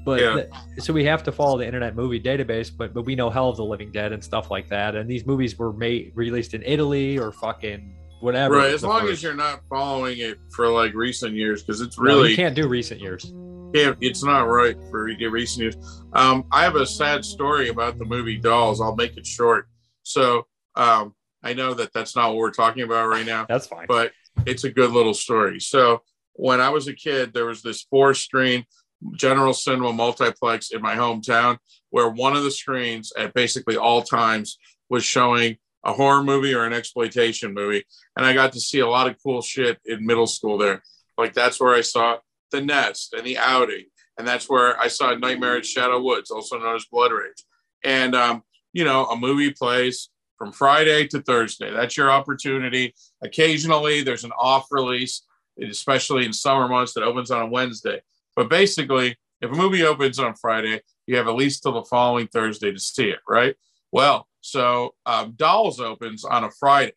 But 0.04 0.20
yeah. 0.20 0.44
the, 0.76 0.82
so 0.82 0.92
we 0.92 1.04
have 1.04 1.22
to 1.22 1.32
follow 1.32 1.58
the 1.58 1.66
Internet 1.66 1.96
Movie 1.96 2.20
Database, 2.20 2.70
but 2.76 2.92
but 2.92 3.04
we 3.06 3.14
know 3.14 3.30
Hell 3.30 3.48
of 3.48 3.56
the 3.56 3.64
Living 3.64 3.90
Dead 3.90 4.12
and 4.12 4.22
stuff 4.22 4.50
like 4.50 4.68
that. 4.68 4.94
And 4.94 5.10
these 5.10 5.24
movies 5.26 5.58
were 5.58 5.72
made 5.72 6.12
released 6.14 6.54
in 6.54 6.62
Italy 6.62 7.18
or 7.18 7.32
fucking 7.32 7.94
whatever. 8.20 8.56
Right, 8.56 8.70
as 8.72 8.82
long 8.82 9.00
first- 9.00 9.12
as 9.12 9.22
you're 9.22 9.34
not 9.34 9.60
following 9.68 10.18
it 10.18 10.38
for 10.50 10.68
like 10.68 10.94
recent 10.94 11.34
years, 11.34 11.62
because 11.62 11.80
it's 11.80 11.98
No, 11.98 12.04
really 12.04 12.30
you 12.30 12.36
can't 12.36 12.54
do 12.54 12.68
recent 12.68 13.00
years. 13.00 13.32
Yeah, 13.74 13.94
it's 14.00 14.22
not 14.22 14.42
right 14.42 14.76
for 14.90 15.04
recent 15.04 15.62
years. 15.62 16.04
Um, 16.12 16.44
I 16.52 16.62
have 16.62 16.76
a 16.76 16.86
sad 16.86 17.24
story 17.24 17.70
about 17.70 17.98
the 17.98 18.04
movie 18.04 18.36
Dolls. 18.38 18.80
I'll 18.80 18.94
make 18.94 19.16
it 19.16 19.26
short. 19.26 19.66
So 20.04 20.46
um, 20.76 21.14
I 21.42 21.54
know 21.54 21.74
that 21.74 21.92
that's 21.92 22.14
not 22.14 22.28
what 22.28 22.36
we're 22.36 22.50
talking 22.52 22.84
about 22.84 23.08
right 23.08 23.26
now. 23.26 23.46
That's 23.48 23.66
fine. 23.66 23.86
But 23.88 24.12
it's 24.46 24.64
a 24.64 24.70
good 24.70 24.92
little 24.92 25.14
story. 25.14 25.58
So 25.60 26.02
when 26.34 26.60
I 26.60 26.68
was 26.68 26.86
a 26.86 26.94
kid, 26.94 27.34
there 27.34 27.46
was 27.46 27.62
this 27.62 27.82
four 27.82 28.14
screen 28.14 28.64
General 29.12 29.54
Cinema 29.54 29.92
multiplex 29.92 30.70
in 30.70 30.80
my 30.80 30.94
hometown 30.94 31.58
where 31.90 32.08
one 32.08 32.36
of 32.36 32.42
the 32.42 32.50
screens 32.50 33.12
at 33.16 33.34
basically 33.34 33.76
all 33.76 34.02
times 34.02 34.58
was 34.88 35.04
showing 35.04 35.56
a 35.84 35.92
horror 35.92 36.22
movie 36.22 36.54
or 36.54 36.64
an 36.64 36.72
exploitation 36.72 37.54
movie. 37.54 37.84
And 38.16 38.24
I 38.24 38.32
got 38.32 38.52
to 38.52 38.60
see 38.60 38.80
a 38.80 38.88
lot 38.88 39.06
of 39.06 39.16
cool 39.22 39.42
shit 39.42 39.78
in 39.84 40.06
middle 40.06 40.26
school 40.26 40.58
there. 40.58 40.82
Like 41.18 41.34
that's 41.34 41.60
where 41.60 41.74
I 41.74 41.82
saw 41.82 42.16
The 42.50 42.60
Nest 42.60 43.12
and 43.12 43.24
The 43.24 43.38
Outing. 43.38 43.84
And 44.18 44.26
that's 44.26 44.48
where 44.48 44.80
I 44.80 44.88
saw 44.88 45.14
Nightmare 45.14 45.56
at 45.56 45.66
Shadow 45.66 46.00
Woods, 46.00 46.30
also 46.30 46.58
known 46.58 46.76
as 46.76 46.86
Blood 46.86 47.12
Rage. 47.12 47.44
And, 47.82 48.14
um, 48.14 48.42
you 48.72 48.84
know, 48.84 49.06
a 49.06 49.16
movie 49.16 49.52
plays 49.52 50.10
from 50.38 50.52
Friday 50.52 51.06
to 51.08 51.20
Thursday. 51.22 51.70
That's 51.70 51.96
your 51.96 52.10
opportunity. 52.10 52.94
Occasionally, 53.22 54.02
there's 54.02 54.24
an 54.24 54.32
off 54.38 54.66
release, 54.70 55.22
especially 55.60 56.24
in 56.24 56.32
summer 56.32 56.68
months, 56.68 56.94
that 56.94 57.02
opens 57.02 57.30
on 57.30 57.42
a 57.42 57.46
Wednesday. 57.46 58.02
But 58.36 58.48
basically, 58.48 59.16
if 59.40 59.50
a 59.50 59.54
movie 59.54 59.84
opens 59.84 60.18
on 60.18 60.34
Friday, 60.34 60.80
you 61.06 61.16
have 61.16 61.28
at 61.28 61.34
least 61.34 61.62
till 61.62 61.72
the 61.72 61.84
following 61.84 62.26
Thursday 62.28 62.72
to 62.72 62.78
see 62.78 63.10
it, 63.10 63.20
right? 63.28 63.54
Well, 63.92 64.26
so 64.40 64.94
um, 65.06 65.34
Dolls 65.36 65.80
opens 65.80 66.24
on 66.24 66.44
a 66.44 66.50
Friday, 66.50 66.92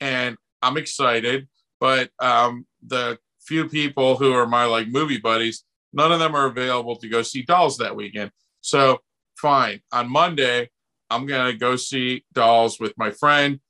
and 0.00 0.36
I'm 0.62 0.76
excited, 0.76 1.48
but 1.80 2.10
um, 2.18 2.66
the 2.86 3.18
few 3.40 3.68
people 3.68 4.16
who 4.16 4.32
are 4.32 4.46
my 4.46 4.64
like 4.64 4.88
movie 4.88 5.18
buddies, 5.18 5.64
none 5.92 6.12
of 6.12 6.18
them 6.18 6.34
are 6.34 6.46
available 6.46 6.96
to 6.96 7.08
go 7.08 7.22
see 7.22 7.42
Dolls 7.42 7.78
that 7.78 7.96
weekend. 7.96 8.30
So 8.60 9.00
fine, 9.36 9.80
on 9.92 10.10
Monday, 10.10 10.70
I'm 11.10 11.26
gonna 11.26 11.54
go 11.54 11.76
see 11.76 12.24
Dolls 12.32 12.80
with 12.80 12.94
my 12.96 13.10
friend. 13.10 13.60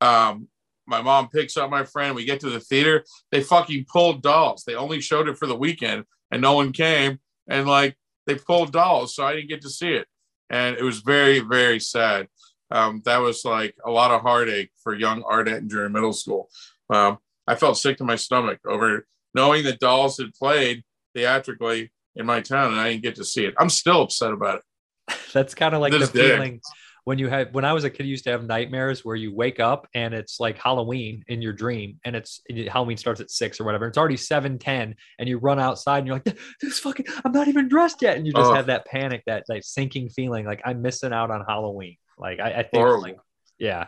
Um, 0.00 0.48
my 0.86 1.00
mom 1.00 1.28
picks 1.28 1.56
up 1.56 1.70
my 1.70 1.84
friend. 1.84 2.14
We 2.14 2.24
get 2.24 2.40
to 2.40 2.50
the 2.50 2.60
theater. 2.60 3.04
They 3.30 3.42
fucking 3.42 3.86
pulled 3.90 4.22
Dolls. 4.22 4.64
They 4.66 4.74
only 4.74 5.00
showed 5.00 5.28
it 5.28 5.38
for 5.38 5.46
the 5.46 5.56
weekend, 5.56 6.04
and 6.30 6.42
no 6.42 6.52
one 6.54 6.72
came. 6.72 7.18
And 7.48 7.66
like 7.66 7.96
they 8.26 8.34
pulled 8.36 8.72
Dolls, 8.72 9.14
so 9.14 9.24
I 9.24 9.34
didn't 9.34 9.48
get 9.50 9.62
to 9.62 9.70
see 9.70 9.92
it, 9.92 10.06
and 10.50 10.76
it 10.76 10.82
was 10.82 11.00
very, 11.00 11.40
very 11.40 11.78
sad. 11.80 12.28
Um, 12.70 13.02
that 13.04 13.18
was 13.18 13.44
like 13.44 13.74
a 13.84 13.90
lot 13.90 14.10
of 14.10 14.22
heartache 14.22 14.70
for 14.82 14.94
young 14.94 15.22
Art 15.24 15.48
Ettinger 15.48 15.86
in 15.86 15.92
middle 15.92 16.12
school. 16.14 16.48
Um, 16.90 17.18
I 17.46 17.54
felt 17.54 17.76
sick 17.76 17.98
to 17.98 18.04
my 18.04 18.16
stomach 18.16 18.60
over 18.66 19.06
knowing 19.34 19.64
that 19.64 19.78
Dolls 19.80 20.16
had 20.16 20.32
played 20.34 20.82
theatrically 21.14 21.92
in 22.16 22.24
my 22.26 22.40
town, 22.40 22.72
and 22.72 22.80
I 22.80 22.90
didn't 22.90 23.02
get 23.02 23.16
to 23.16 23.24
see 23.24 23.44
it. 23.44 23.54
I'm 23.58 23.68
still 23.68 24.02
upset 24.02 24.32
about 24.32 24.60
it. 24.60 25.16
That's 25.32 25.54
kind 25.54 25.74
of 25.74 25.80
like 25.80 25.92
This 25.92 26.08
the 26.10 26.18
day. 26.18 26.28
feeling 26.30 26.60
when 27.04 27.18
you 27.18 27.28
had 27.28 27.54
when 27.54 27.64
I 27.64 27.72
was 27.72 27.84
a 27.84 27.90
kid, 27.90 28.04
I 28.04 28.06
used 28.06 28.24
to 28.24 28.30
have 28.30 28.44
nightmares 28.44 29.04
where 29.04 29.16
you 29.16 29.34
wake 29.34 29.60
up 29.60 29.86
and 29.94 30.14
it's 30.14 30.40
like 30.40 30.58
Halloween 30.58 31.22
in 31.28 31.42
your 31.42 31.52
dream, 31.52 32.00
and 32.04 32.16
it's 32.16 32.40
Halloween 32.68 32.96
starts 32.96 33.20
at 33.20 33.30
six 33.30 33.60
or 33.60 33.64
whatever. 33.64 33.86
It's 33.86 33.98
already 33.98 34.16
seven 34.16 34.58
ten, 34.58 34.94
and 35.18 35.28
you 35.28 35.38
run 35.38 35.58
outside 35.60 35.98
and 35.98 36.06
you're 36.06 36.16
like, 36.16 36.36
"This 36.60 36.78
fucking, 36.78 37.06
I'm 37.24 37.32
not 37.32 37.48
even 37.48 37.68
dressed 37.68 38.00
yet," 38.02 38.16
and 38.16 38.26
you 38.26 38.32
just 38.32 38.50
Oh. 38.50 38.54
have 38.54 38.66
that 38.66 38.86
panic, 38.86 39.22
that 39.26 39.44
that 39.48 39.64
sinking 39.64 40.08
feeling, 40.10 40.46
like 40.46 40.62
I'm 40.64 40.80
missing 40.82 41.12
out 41.12 41.30
on 41.30 41.44
Halloween. 41.46 41.96
Like 42.18 42.40
I, 42.40 42.50
I 42.52 42.62
think, 42.62 42.74
Horrible. 42.74 43.02
like, 43.02 43.16
yeah. 43.58 43.86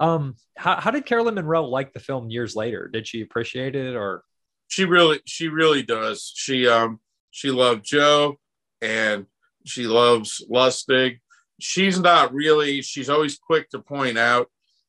Um, 0.00 0.34
how 0.56 0.80
how 0.80 0.90
did 0.90 1.06
Caroline 1.06 1.34
Munro 1.34 1.62
like 1.62 1.92
the 1.92 2.00
film 2.00 2.28
years 2.30 2.54
later? 2.56 2.88
Did 2.92 3.06
she 3.06 3.20
appreciate 3.22 3.74
it 3.76 3.94
or? 3.96 4.22
she 4.70 4.84
really 4.84 5.18
she 5.24 5.48
really 5.48 5.82
does 5.82 6.30
she 6.36 6.68
um 6.68 7.00
she 7.30 7.50
loved 7.50 7.82
joe 7.86 8.36
and 8.82 9.24
she 9.64 9.86
loves 9.86 10.44
lustig 10.52 11.20
she's 11.60 11.98
not 11.98 12.32
really 12.32 12.82
she's 12.82 13.10
always 13.10 13.38
quick 13.38 13.68
to 13.70 13.78
point 13.78 14.18
out 14.18 14.48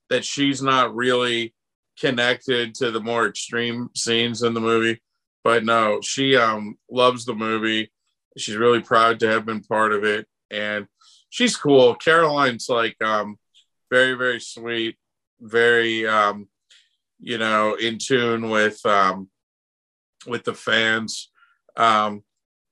that 0.10 0.26
she's 0.26 0.62
not 0.62 0.96
really 0.96 1.54
connected 2.00 2.74
to 2.76 2.92
the 2.92 3.00
more 3.00 3.28
extreme 3.28 3.90
scenes 3.96 4.42
in 4.44 4.54
the 4.54 4.62
movie. 4.62 5.02
But 5.44 5.64
no 5.64 6.02
she 6.02 6.36
um 6.36 6.78
loves 6.90 7.26
the 7.26 7.36
movie. 7.36 7.92
She's 8.38 8.56
really 8.56 8.82
proud 8.82 9.20
to 9.20 9.30
have 9.30 9.46
been 9.46 9.62
part 9.62 9.92
of 9.94 10.04
it. 10.04 10.28
And 10.52 10.88
she's 11.30 11.58
cool. 11.58 11.96
Caroline's 11.96 12.70
like 12.70 13.02
um 13.02 13.38
very 13.90 14.14
very 14.14 14.40
sweet 14.40 14.98
very 15.42 16.06
um 16.06 16.48
you 17.20 17.38
know 17.38 17.76
in 17.76 17.98
tune 17.98 18.50
with 18.50 18.86
um 18.86 19.30
with 20.28 20.44
the 20.44 20.54
fans. 20.54 21.30
Um, 21.76 22.24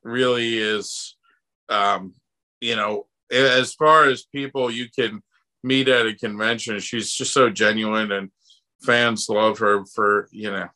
really 0.03 0.57
is 0.57 1.15
um, 1.69 2.13
you 2.61 2.75
know 2.75 3.07
as 3.31 3.73
far 3.73 4.05
as 4.05 4.25
people 4.33 4.69
you 4.71 4.87
can 4.97 5.21
meet 5.63 5.87
at 5.87 6.05
a 6.05 6.13
convention 6.15 6.79
she's 6.79 7.11
just 7.11 7.33
so 7.33 7.49
genuine 7.49 8.11
and 8.11 8.29
fans 8.83 9.27
love 9.29 9.57
her 9.59 9.83
for 9.85 10.27
you 10.31 10.49
know 10.51 10.67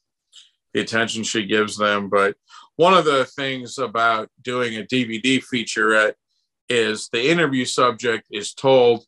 the 0.74 0.80
attention 0.82 1.24
she 1.24 1.46
gives 1.46 1.78
them 1.78 2.10
but 2.10 2.36
one 2.78 2.94
of 2.94 3.06
the 3.06 3.26
things 3.26 3.78
about 3.78 4.28
doing 4.42 4.76
a 4.78 4.84
dvd 4.84 5.42
featurette 5.54 6.14
is 6.68 7.10
the 7.14 7.30
interview 7.30 7.64
subject 7.66 8.26
is 8.32 8.54
told 8.54 9.06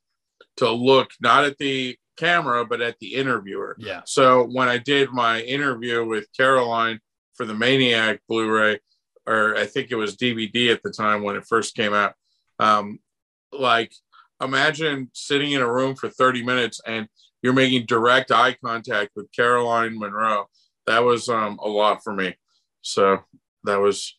to 0.58 0.70
look 0.70 1.10
not 1.22 1.44
at 1.44 1.58
the 1.58 1.98
camera 2.18 2.64
but 2.66 2.82
at 2.82 2.98
the 3.00 3.16
interviewer 3.16 3.76
Yeah. 3.80 4.02
so 4.06 4.44
when 4.46 4.70
I 4.70 4.78
did 4.78 5.10
my 5.12 5.42
interview 5.42 6.06
with 6.06 6.28
Caroline 6.38 7.00
for 7.34 7.46
the 7.48 7.56
Maniac 7.56 8.20
Blu-ray, 8.30 8.80
or 9.26 9.56
I 9.58 9.66
think 9.66 9.90
it 9.90 9.96
was 9.96 10.16
DVD 10.16 10.72
at 10.72 10.84
the 10.84 10.92
time 10.92 11.24
when 11.24 11.36
it 11.36 11.48
first 11.48 11.76
came 11.76 11.92
out, 11.96 12.14
um, 12.60 13.00
like 13.58 13.94
imagine 14.42 15.10
sitting 15.14 15.52
in 15.52 15.62
a 15.62 15.72
room 15.72 15.96
for 15.96 16.10
30 16.10 16.44
minutes 16.44 16.82
and 16.86 17.08
you're 17.42 17.54
making 17.54 17.86
direct 17.86 18.32
eye 18.32 18.56
contact 18.64 19.12
with 19.16 19.32
Caroline 19.36 19.98
Munro. 19.98 20.48
That 20.88 21.04
was 21.04 21.30
um, 21.30 21.60
a 21.62 21.68
lot 21.68 22.04
for 22.04 22.14
me. 22.14 22.36
So 22.82 23.20
that 23.66 23.80
was, 23.80 24.16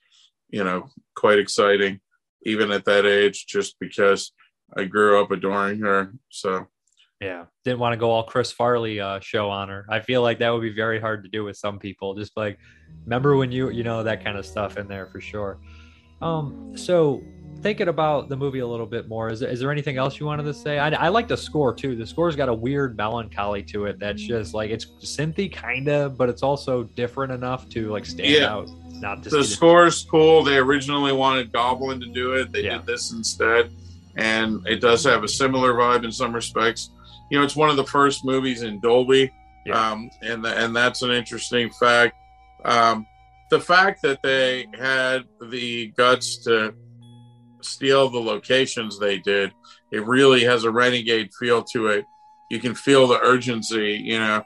you 0.48 0.64
know, 0.64 0.90
quite 1.16 1.38
exciting, 1.38 2.00
even 2.44 2.70
at 2.70 2.84
that 2.84 3.06
age, 3.06 3.46
just 3.46 3.76
because 3.80 4.32
I 4.76 4.84
grew 4.84 5.22
up 5.22 5.30
adoring 5.30 5.80
her. 5.80 6.12
So 6.30 6.66
Yeah, 7.20 7.44
didn't 7.64 7.78
want 7.78 7.94
to 7.94 7.96
go 7.96 8.10
all 8.10 8.24
Chris 8.24 8.52
Farley 8.52 9.00
uh, 9.00 9.20
show 9.20 9.48
on 9.48 9.68
her. 9.68 9.86
I 9.88 10.00
feel 10.00 10.22
like 10.22 10.38
that 10.40 10.50
would 10.50 10.62
be 10.62 10.74
very 10.74 11.00
hard 11.00 11.22
to 11.24 11.30
do 11.30 11.44
with 11.44 11.56
some 11.56 11.78
people. 11.78 12.14
Just 12.14 12.36
like, 12.36 12.58
remember 13.04 13.36
when 13.36 13.52
you 13.52 13.70
you 13.70 13.84
know 13.84 14.02
that 14.02 14.22
kind 14.22 14.36
of 14.36 14.44
stuff 14.44 14.76
in 14.76 14.86
there 14.86 15.06
for 15.06 15.20
sure. 15.20 15.58
Um, 16.20 16.76
so 16.76 17.22
thinking 17.64 17.88
about 17.88 18.28
the 18.28 18.36
movie 18.36 18.58
a 18.58 18.66
little 18.66 18.84
bit 18.84 19.08
more, 19.08 19.30
is, 19.30 19.40
is 19.40 19.58
there 19.58 19.72
anything 19.72 19.96
else 19.96 20.20
you 20.20 20.26
wanted 20.26 20.42
to 20.42 20.52
say? 20.52 20.78
I, 20.78 20.90
I 20.90 21.08
like 21.08 21.28
the 21.28 21.36
score 21.36 21.72
too. 21.74 21.96
The 21.96 22.06
score's 22.06 22.36
got 22.36 22.50
a 22.50 22.54
weird 22.54 22.94
melancholy 22.94 23.62
to 23.64 23.86
it. 23.86 23.98
That's 23.98 24.20
just 24.20 24.52
like 24.52 24.70
it's 24.70 24.84
synthy 25.00 25.50
kind 25.50 25.88
of, 25.88 26.18
but 26.18 26.28
it's 26.28 26.42
also 26.42 26.82
different 26.84 27.32
enough 27.32 27.66
to 27.70 27.90
like 27.90 28.04
stand 28.04 28.28
Yeah. 28.28 28.52
out. 28.52 28.68
Not 29.00 29.22
just 29.22 29.34
the 29.34 29.42
score's 29.42 30.04
cool. 30.10 30.44
They 30.44 30.58
originally 30.58 31.12
wanted 31.14 31.52
Goblin 31.52 32.00
to 32.00 32.06
do 32.06 32.34
it. 32.34 32.52
They 32.52 32.64
Yeah. 32.64 32.76
did 32.76 32.86
this 32.86 33.12
instead, 33.12 33.70
and 34.16 34.60
it 34.68 34.82
does 34.82 35.02
have 35.04 35.24
a 35.24 35.28
similar 35.28 35.72
vibe 35.72 36.04
in 36.04 36.12
some 36.12 36.34
respects. 36.34 36.90
You 37.30 37.38
know, 37.38 37.44
it's 37.46 37.56
one 37.56 37.70
of 37.70 37.76
the 37.76 37.84
first 37.86 38.26
movies 38.26 38.60
in 38.62 38.78
Dolby, 38.80 39.32
um, 39.72 40.10
and 40.20 40.44
and 40.44 40.76
that's 40.76 41.00
an 41.00 41.10
interesting 41.12 41.70
fact. 41.70 42.14
Um, 42.66 43.06
the 43.50 43.58
fact 43.58 44.02
that 44.02 44.20
they 44.22 44.66
had 44.78 45.24
the 45.50 45.86
guts 45.96 46.36
to 46.44 46.74
steal 47.64 48.08
the 48.08 48.18
locations 48.18 48.98
they 48.98 49.18
did, 49.18 49.52
it 49.92 50.06
really 50.06 50.44
has 50.44 50.64
a 50.64 50.70
renegade 50.70 51.30
feel 51.38 51.62
to 51.72 51.88
it. 51.88 52.04
You 52.50 52.60
can 52.60 52.74
feel 52.74 53.06
the 53.06 53.20
urgency. 53.20 54.00
You 54.04 54.18
know, 54.18 54.42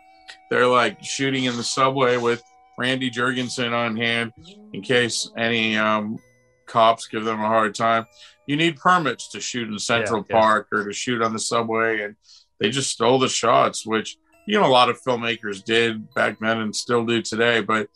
they're 0.50 0.66
like 0.66 1.02
shooting 1.02 1.44
in 1.44 1.56
the 1.56 1.62
subway 1.62 2.16
with 2.16 2.42
Randy 2.78 3.10
Jurgensen 3.10 3.72
on 3.72 3.96
hand 3.96 4.32
in 4.72 4.82
case 4.82 5.30
any 5.36 5.76
um, 5.76 6.18
cops 6.66 7.08
give 7.08 7.24
them 7.24 7.40
a 7.40 7.46
hard 7.46 7.74
time. 7.74 8.06
You 8.46 8.56
need 8.56 8.76
permits 8.76 9.28
to 9.30 9.40
shoot 9.40 9.68
in 9.68 9.78
Central 9.78 10.24
Yeah, 10.28 10.36
yeah. 10.36 10.40
Park 10.40 10.68
or 10.72 10.84
to 10.84 10.92
shoot 10.92 11.20
on 11.20 11.32
the 11.32 11.38
subway, 11.38 12.02
and 12.02 12.16
they 12.60 12.70
just 12.70 12.90
stole 12.90 13.18
the 13.18 13.28
shots, 13.28 13.84
which 13.84 14.16
you 14.46 14.58
know 14.58 14.66
a 14.66 14.70
lot 14.70 14.88
of 14.88 15.02
filmmakers 15.02 15.62
did 15.62 16.12
back 16.14 16.38
then 16.40 16.58
and 16.60 16.74
still 16.74 17.04
do 17.04 17.20
today. 17.20 17.60
But 17.60 17.88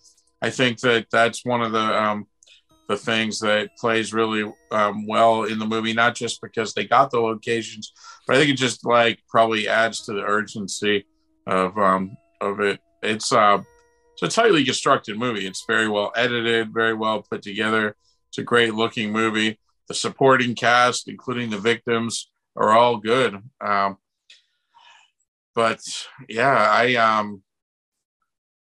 I 0.42 0.50
think 0.50 0.80
that 0.80 1.06
that's 1.10 1.44
one 1.44 1.62
of 1.62 1.72
the 1.72 2.02
um, 2.02 2.26
the 2.92 2.98
things 2.98 3.40
that 3.40 3.74
plays 3.78 4.12
really 4.12 4.50
um, 4.70 5.06
well 5.06 5.44
in 5.44 5.58
the 5.58 5.66
movie, 5.66 5.94
not 5.94 6.14
just 6.14 6.42
because 6.42 6.74
they 6.74 6.84
got 6.84 7.10
the 7.10 7.18
locations, 7.18 7.92
but 8.26 8.36
I 8.36 8.38
think 8.38 8.50
it 8.50 8.58
just 8.58 8.84
like 8.84 9.18
probably 9.28 9.66
adds 9.66 10.04
to 10.04 10.12
the 10.12 10.22
urgency 10.22 11.06
of 11.46 11.76
um, 11.78 12.16
of 12.40 12.60
it. 12.60 12.80
It's 13.02 13.32
uh, 13.32 13.62
it's 14.12 14.22
a 14.22 14.28
tightly 14.28 14.62
constructed 14.64 15.18
movie. 15.18 15.46
It's 15.46 15.64
very 15.66 15.88
well 15.88 16.12
edited, 16.14 16.74
very 16.74 16.94
well 16.94 17.22
put 17.22 17.40
together. 17.40 17.96
It's 18.28 18.38
a 18.38 18.42
great 18.42 18.74
looking 18.74 19.10
movie. 19.10 19.58
The 19.88 19.94
supporting 19.94 20.54
cast, 20.54 21.08
including 21.08 21.48
the 21.48 21.58
victims, 21.58 22.30
are 22.54 22.72
all 22.72 22.98
good. 22.98 23.36
Um, 23.60 23.96
but 25.54 25.80
yeah, 26.28 26.68
I 26.70 26.94
um, 26.96 27.42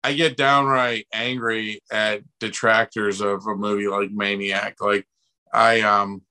I 0.07 0.13
get 0.13 0.37
downright 0.37 1.09
angry 1.13 1.81
at 1.91 2.23
detractors 2.39 3.21
of 3.21 3.45
a 3.49 3.57
movie 3.57 3.89
like 3.89 4.13
Maniac. 4.13 4.77
Like 4.81 5.05
I 5.53 5.81
um 5.81 6.23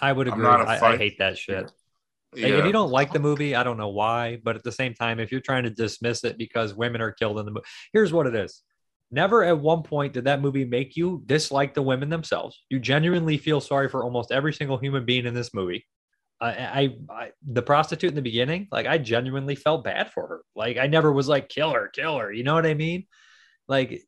I 0.00 0.12
would 0.12 0.26
agree. 0.26 0.44
I, 0.44 0.94
I 0.94 0.96
hate 0.96 1.18
that 1.18 1.38
shit. 1.38 1.62
Like, 1.62 1.70
Yeah. 2.34 2.58
If 2.58 2.64
you 2.64 2.72
don't 2.72 2.90
like 2.90 3.12
the 3.12 3.20
movie, 3.20 3.54
I 3.54 3.62
don't 3.62 3.76
know 3.76 3.90
why, 3.90 4.38
but 4.42 4.56
at 4.56 4.64
the 4.64 4.72
same 4.72 4.94
time, 4.94 5.20
if 5.20 5.30
you're 5.30 5.40
trying 5.40 5.62
to 5.62 5.70
dismiss 5.70 6.24
it 6.24 6.38
because 6.38 6.74
women 6.74 7.00
are 7.00 7.12
killed 7.12 7.38
in 7.38 7.44
the 7.44 7.52
movie, 7.52 7.66
here's 7.92 8.12
what 8.12 8.26
it 8.26 8.34
is. 8.34 8.62
Never 9.12 9.44
at 9.44 9.60
one 9.60 9.84
point 9.84 10.12
did 10.12 10.24
that 10.24 10.40
movie 10.40 10.64
make 10.64 10.96
you 10.96 11.22
dislike 11.26 11.72
the 11.74 11.82
women 11.82 12.08
themselves. 12.08 12.60
You 12.68 12.80
genuinely 12.80 13.38
feel 13.38 13.60
sorry 13.60 13.88
for 13.88 14.02
almost 14.02 14.32
every 14.32 14.52
single 14.52 14.78
human 14.78 15.04
being 15.04 15.24
in 15.24 15.34
this 15.34 15.54
movie. 15.54 15.86
I, 16.40 16.48
I, 16.50 16.96
I, 17.10 17.30
the 17.46 17.62
prostitute 17.62 18.10
in 18.10 18.16
the 18.16 18.22
beginning, 18.22 18.68
like 18.72 18.86
I 18.86 18.98
genuinely 18.98 19.54
felt 19.54 19.84
bad 19.84 20.10
for 20.10 20.26
her. 20.26 20.40
Like 20.56 20.78
I 20.78 20.86
never 20.86 21.12
was 21.12 21.28
like 21.28 21.48
kill 21.48 21.72
her, 21.72 21.88
kill 21.88 22.18
her. 22.18 22.32
You 22.32 22.44
know 22.44 22.54
what 22.54 22.66
I 22.66 22.74
mean? 22.74 23.06
Like 23.68 24.02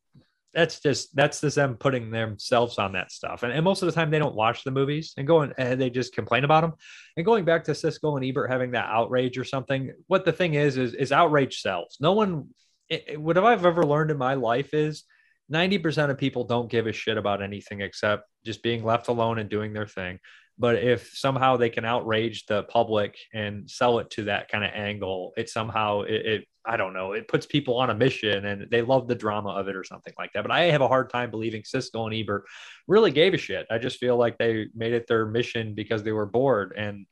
that's 0.53 0.79
just 0.79 1.15
that's 1.15 1.41
just 1.41 1.55
them 1.55 1.75
putting 1.77 2.11
themselves 2.11 2.77
on 2.77 2.93
that 2.93 3.11
stuff. 3.11 3.43
And, 3.43 3.51
and 3.51 3.63
most 3.63 3.81
of 3.81 3.87
the 3.87 3.91
time 3.91 4.11
they 4.11 4.19
don't 4.19 4.35
watch 4.35 4.63
the 4.63 4.71
movies 4.71 5.13
and 5.17 5.27
go 5.27 5.41
and, 5.41 5.79
they 5.79 5.89
just 5.89 6.13
complain 6.13 6.43
about 6.43 6.61
them. 6.61 6.73
And 7.17 7.25
going 7.25 7.45
back 7.45 7.63
to 7.65 7.71
Siskel 7.71 8.15
and 8.17 8.25
Ebert 8.25 8.51
having 8.51 8.71
that 8.71 8.89
outrage 8.89 9.37
or 9.37 9.43
something, 9.43 9.91
what 10.07 10.25
the 10.25 10.31
thing 10.33 10.53
is 10.55 10.77
is 10.77 10.93
is 10.93 11.11
outrage 11.11 11.61
sells. 11.61 11.97
No 11.99 12.13
one 12.13 12.49
it, 12.89 13.03
it- 13.07 13.21
what 13.21 13.37
I've 13.37 13.65
ever 13.65 13.83
learned 13.83 14.11
in 14.11 14.17
my 14.17 14.35
life 14.35 14.73
is 14.73 15.03
90% 15.51 16.09
of 16.09 16.17
people 16.17 16.45
don't 16.45 16.71
give 16.71 16.87
a 16.87 16.93
shit 16.93 17.17
about 17.17 17.41
anything 17.41 17.81
except 17.81 18.23
just 18.45 18.63
being 18.63 18.83
left 18.83 19.07
alone 19.07 19.39
and 19.39 19.49
doing 19.49 19.73
their 19.73 19.87
thing. 19.87 20.19
But 20.57 20.75
if 20.75 21.11
somehow 21.13 21.57
they 21.57 21.69
can 21.69 21.85
outrage 21.85 22.45
the 22.45 22.63
public 22.63 23.17
and 23.33 23.69
sell 23.69 23.99
it 23.99 24.09
to 24.11 24.25
that 24.25 24.49
kind 24.49 24.63
of 24.63 24.71
angle, 24.73 25.33
it 25.35 25.49
somehow 25.49 26.01
it, 26.01 26.25
it 26.25 26.47
I 26.65 26.77
don't 26.77 26.93
know, 26.93 27.11
it 27.11 27.27
puts 27.27 27.45
people 27.45 27.77
on 27.77 27.89
a 27.89 27.95
mission 27.95 28.45
and 28.45 28.69
they 28.71 28.81
love 28.81 29.07
the 29.07 29.15
drama 29.15 29.49
of 29.49 29.67
it 29.67 29.75
or 29.75 29.83
something 29.83 30.13
like 30.17 30.31
that. 30.33 30.43
But 30.43 30.51
I 30.51 30.65
have 30.65 30.81
a 30.81 30.87
hard 30.87 31.09
time 31.09 31.29
believing 31.29 31.63
Siskel 31.63 32.05
and 32.05 32.13
Ebert 32.13 32.45
really 32.87 33.11
gave 33.11 33.33
a 33.33 33.37
shit. 33.37 33.65
I 33.69 33.79
just 33.79 33.99
feel 33.99 34.15
like 34.15 34.37
they 34.37 34.67
made 34.73 34.93
it 34.93 35.05
their 35.07 35.25
mission 35.25 35.73
because 35.73 36.03
they 36.03 36.13
were 36.13 36.25
bored. 36.25 36.73
And 36.77 37.05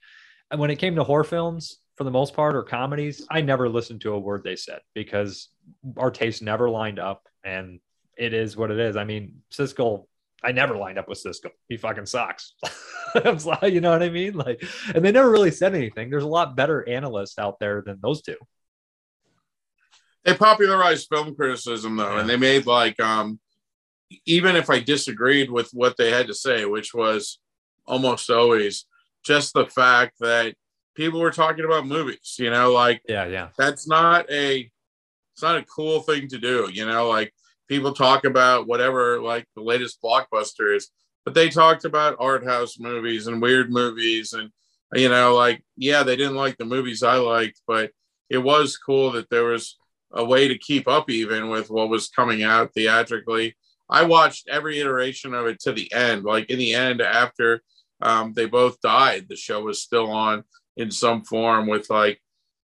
when 0.56 0.70
it 0.70 0.78
came 0.78 0.96
to 0.96 1.04
horror 1.04 1.24
films, 1.24 1.80
for 1.98 2.06
the 2.06 2.12
most 2.12 2.34
part, 2.34 2.56
or 2.56 2.64
comedies, 2.64 3.28
I 3.30 3.42
never 3.42 3.70
listened 3.70 4.02
to 4.02 4.14
a 4.14 4.20
word 4.20 4.44
they 4.44 4.56
said 4.56 4.80
because 4.96 5.50
our 5.98 6.10
tastes 6.10 6.42
never 6.42 6.70
lined 6.70 6.98
up. 6.98 7.28
And 7.44 7.80
it 8.18 8.34
is 8.34 8.56
what 8.56 8.72
it 8.72 8.80
is. 8.80 8.96
I 8.96 9.04
mean, 9.04 9.42
Siskel, 9.52 10.06
I 10.44 10.52
never 10.52 10.76
lined 10.76 10.98
up 10.98 11.08
with 11.08 11.24
Siskel. 11.24 11.52
He 11.70 11.78
fucking 11.78 12.08
sucks. 12.08 12.54
Sorry, 13.38 13.74
you 13.74 13.82
know 13.82 13.92
what 13.92 14.02
I 14.02 14.10
mean? 14.10 14.34
Like, 14.34 14.64
and 14.94 15.06
they 15.06 15.12
never 15.12 15.30
really 15.30 15.52
said 15.52 15.76
anything. 15.76 16.10
There's 16.10 16.24
a 16.24 16.28
lot 16.28 16.56
better 16.56 16.88
analysts 16.88 17.38
out 17.38 17.60
there 17.60 17.84
than 17.86 18.00
those 18.02 18.22
two. 18.22 18.38
they 20.24 20.34
popularized 20.34 21.08
film 21.10 21.36
criticism 21.36 21.96
though, 21.96 22.18
and 22.18 22.30
they 22.30 22.38
made 22.38 22.66
like 22.66 23.00
um 23.00 23.40
even 24.26 24.56
if 24.56 24.70
I 24.70 24.80
disagreed 24.80 25.50
with 25.50 25.70
what 25.74 25.96
they 25.98 26.12
had 26.12 26.28
to 26.28 26.34
say, 26.34 26.66
which 26.66 26.94
was 26.94 27.40
almost 27.88 28.30
always 28.30 28.86
just 29.24 29.54
the 29.54 29.66
fact 29.68 30.16
that 30.20 30.56
people 30.96 31.20
were 31.22 31.32
talking 31.32 31.66
about 31.66 31.88
movies, 31.88 32.36
you 32.40 32.50
know, 32.50 32.72
like 32.74 33.02
Yeah, 33.08 33.26
yeah. 33.26 33.50
that's 33.58 33.88
not 33.88 34.30
a 34.30 34.70
it's 35.34 35.42
not 35.42 35.58
a 35.58 35.64
cool 35.66 36.02
thing 36.02 36.28
to 36.30 36.38
do, 36.38 36.70
you 36.72 36.86
know, 36.86 37.08
like 37.08 37.34
people 37.72 37.94
talk 37.94 38.26
about 38.26 38.68
whatever 38.68 39.22
like 39.22 39.46
the 39.56 39.62
latest 39.62 40.02
blockbuster 40.04 40.76
is, 40.76 40.90
but 41.24 41.34
they 41.34 41.48
talked 41.48 41.86
about 41.86 42.18
art 42.20 42.44
house 42.46 42.78
movies 42.78 43.28
and 43.28 43.42
weird 43.42 43.72
movies 43.72 44.34
and 44.34 44.50
you 44.94 45.08
know, 45.08 45.34
like 45.36 45.64
yeah, 45.78 46.04
they 46.04 46.18
didn't 46.18 46.36
like 46.36 46.58
the 46.58 46.66
movies 46.66 47.02
I 47.02 47.16
liked, 47.16 47.62
but 47.66 47.92
it 48.30 48.40
was 48.40 48.76
cool 48.76 49.12
that 49.12 49.30
there 49.30 49.46
was 49.46 49.78
a 50.12 50.26
way 50.26 50.50
to 50.50 50.58
keep 50.58 50.86
up 50.86 51.10
even 51.10 51.48
with 51.48 51.70
what 51.70 51.88
was 51.88 52.10
coming 52.10 52.44
out 52.44 52.74
theatrically. 52.74 53.56
I 53.90 54.04
watched 54.04 54.50
every 54.50 54.82
iteration 54.82 55.34
of 55.34 55.48
it 55.48 55.62
to 55.62 55.72
the 55.72 55.90
end. 55.94 56.26
Like 56.26 56.50
in 56.50 56.60
the 56.60 56.76
end, 56.76 57.00
after 57.00 57.64
um, 58.02 58.34
they 58.34 58.48
both 58.48 58.82
died, 58.82 59.28
the 59.30 59.38
show 59.38 59.62
was 59.62 59.82
still 59.82 60.12
on 60.12 60.44
in 60.76 60.92
some 60.92 61.24
form 61.24 61.68
with 61.68 61.90
like 61.90 62.20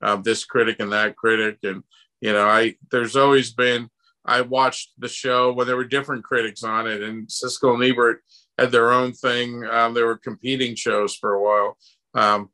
um, 0.04 0.22
this 0.22 0.46
critic 0.46 0.76
and 0.80 0.92
that 0.92 1.16
critic. 1.16 1.58
And 1.64 1.82
you 2.22 2.34
know, 2.34 2.48
I 2.48 2.76
there's 2.92 3.16
always 3.16 3.52
been. 3.52 3.90
I 4.26 4.42
watched 4.42 4.92
the 5.00 5.08
show 5.08 5.52
when 5.52 5.68
there 5.68 5.76
were 5.76 5.84
different 5.86 6.24
critics 6.24 6.64
on 6.64 6.88
it, 6.88 7.02
and 7.02 7.28
Siskel 7.28 7.74
and 7.74 7.84
Ebert 7.84 8.22
had 8.58 8.72
their 8.72 8.92
own 8.92 9.14
thing. 9.14 9.66
Um, 9.66 9.94
they 9.94 10.04
were 10.04 10.18
competing 10.18 10.76
shows 10.76 11.16
for 11.16 11.34
a 11.34 11.42
while. 11.42 11.78
Um, 12.14 12.50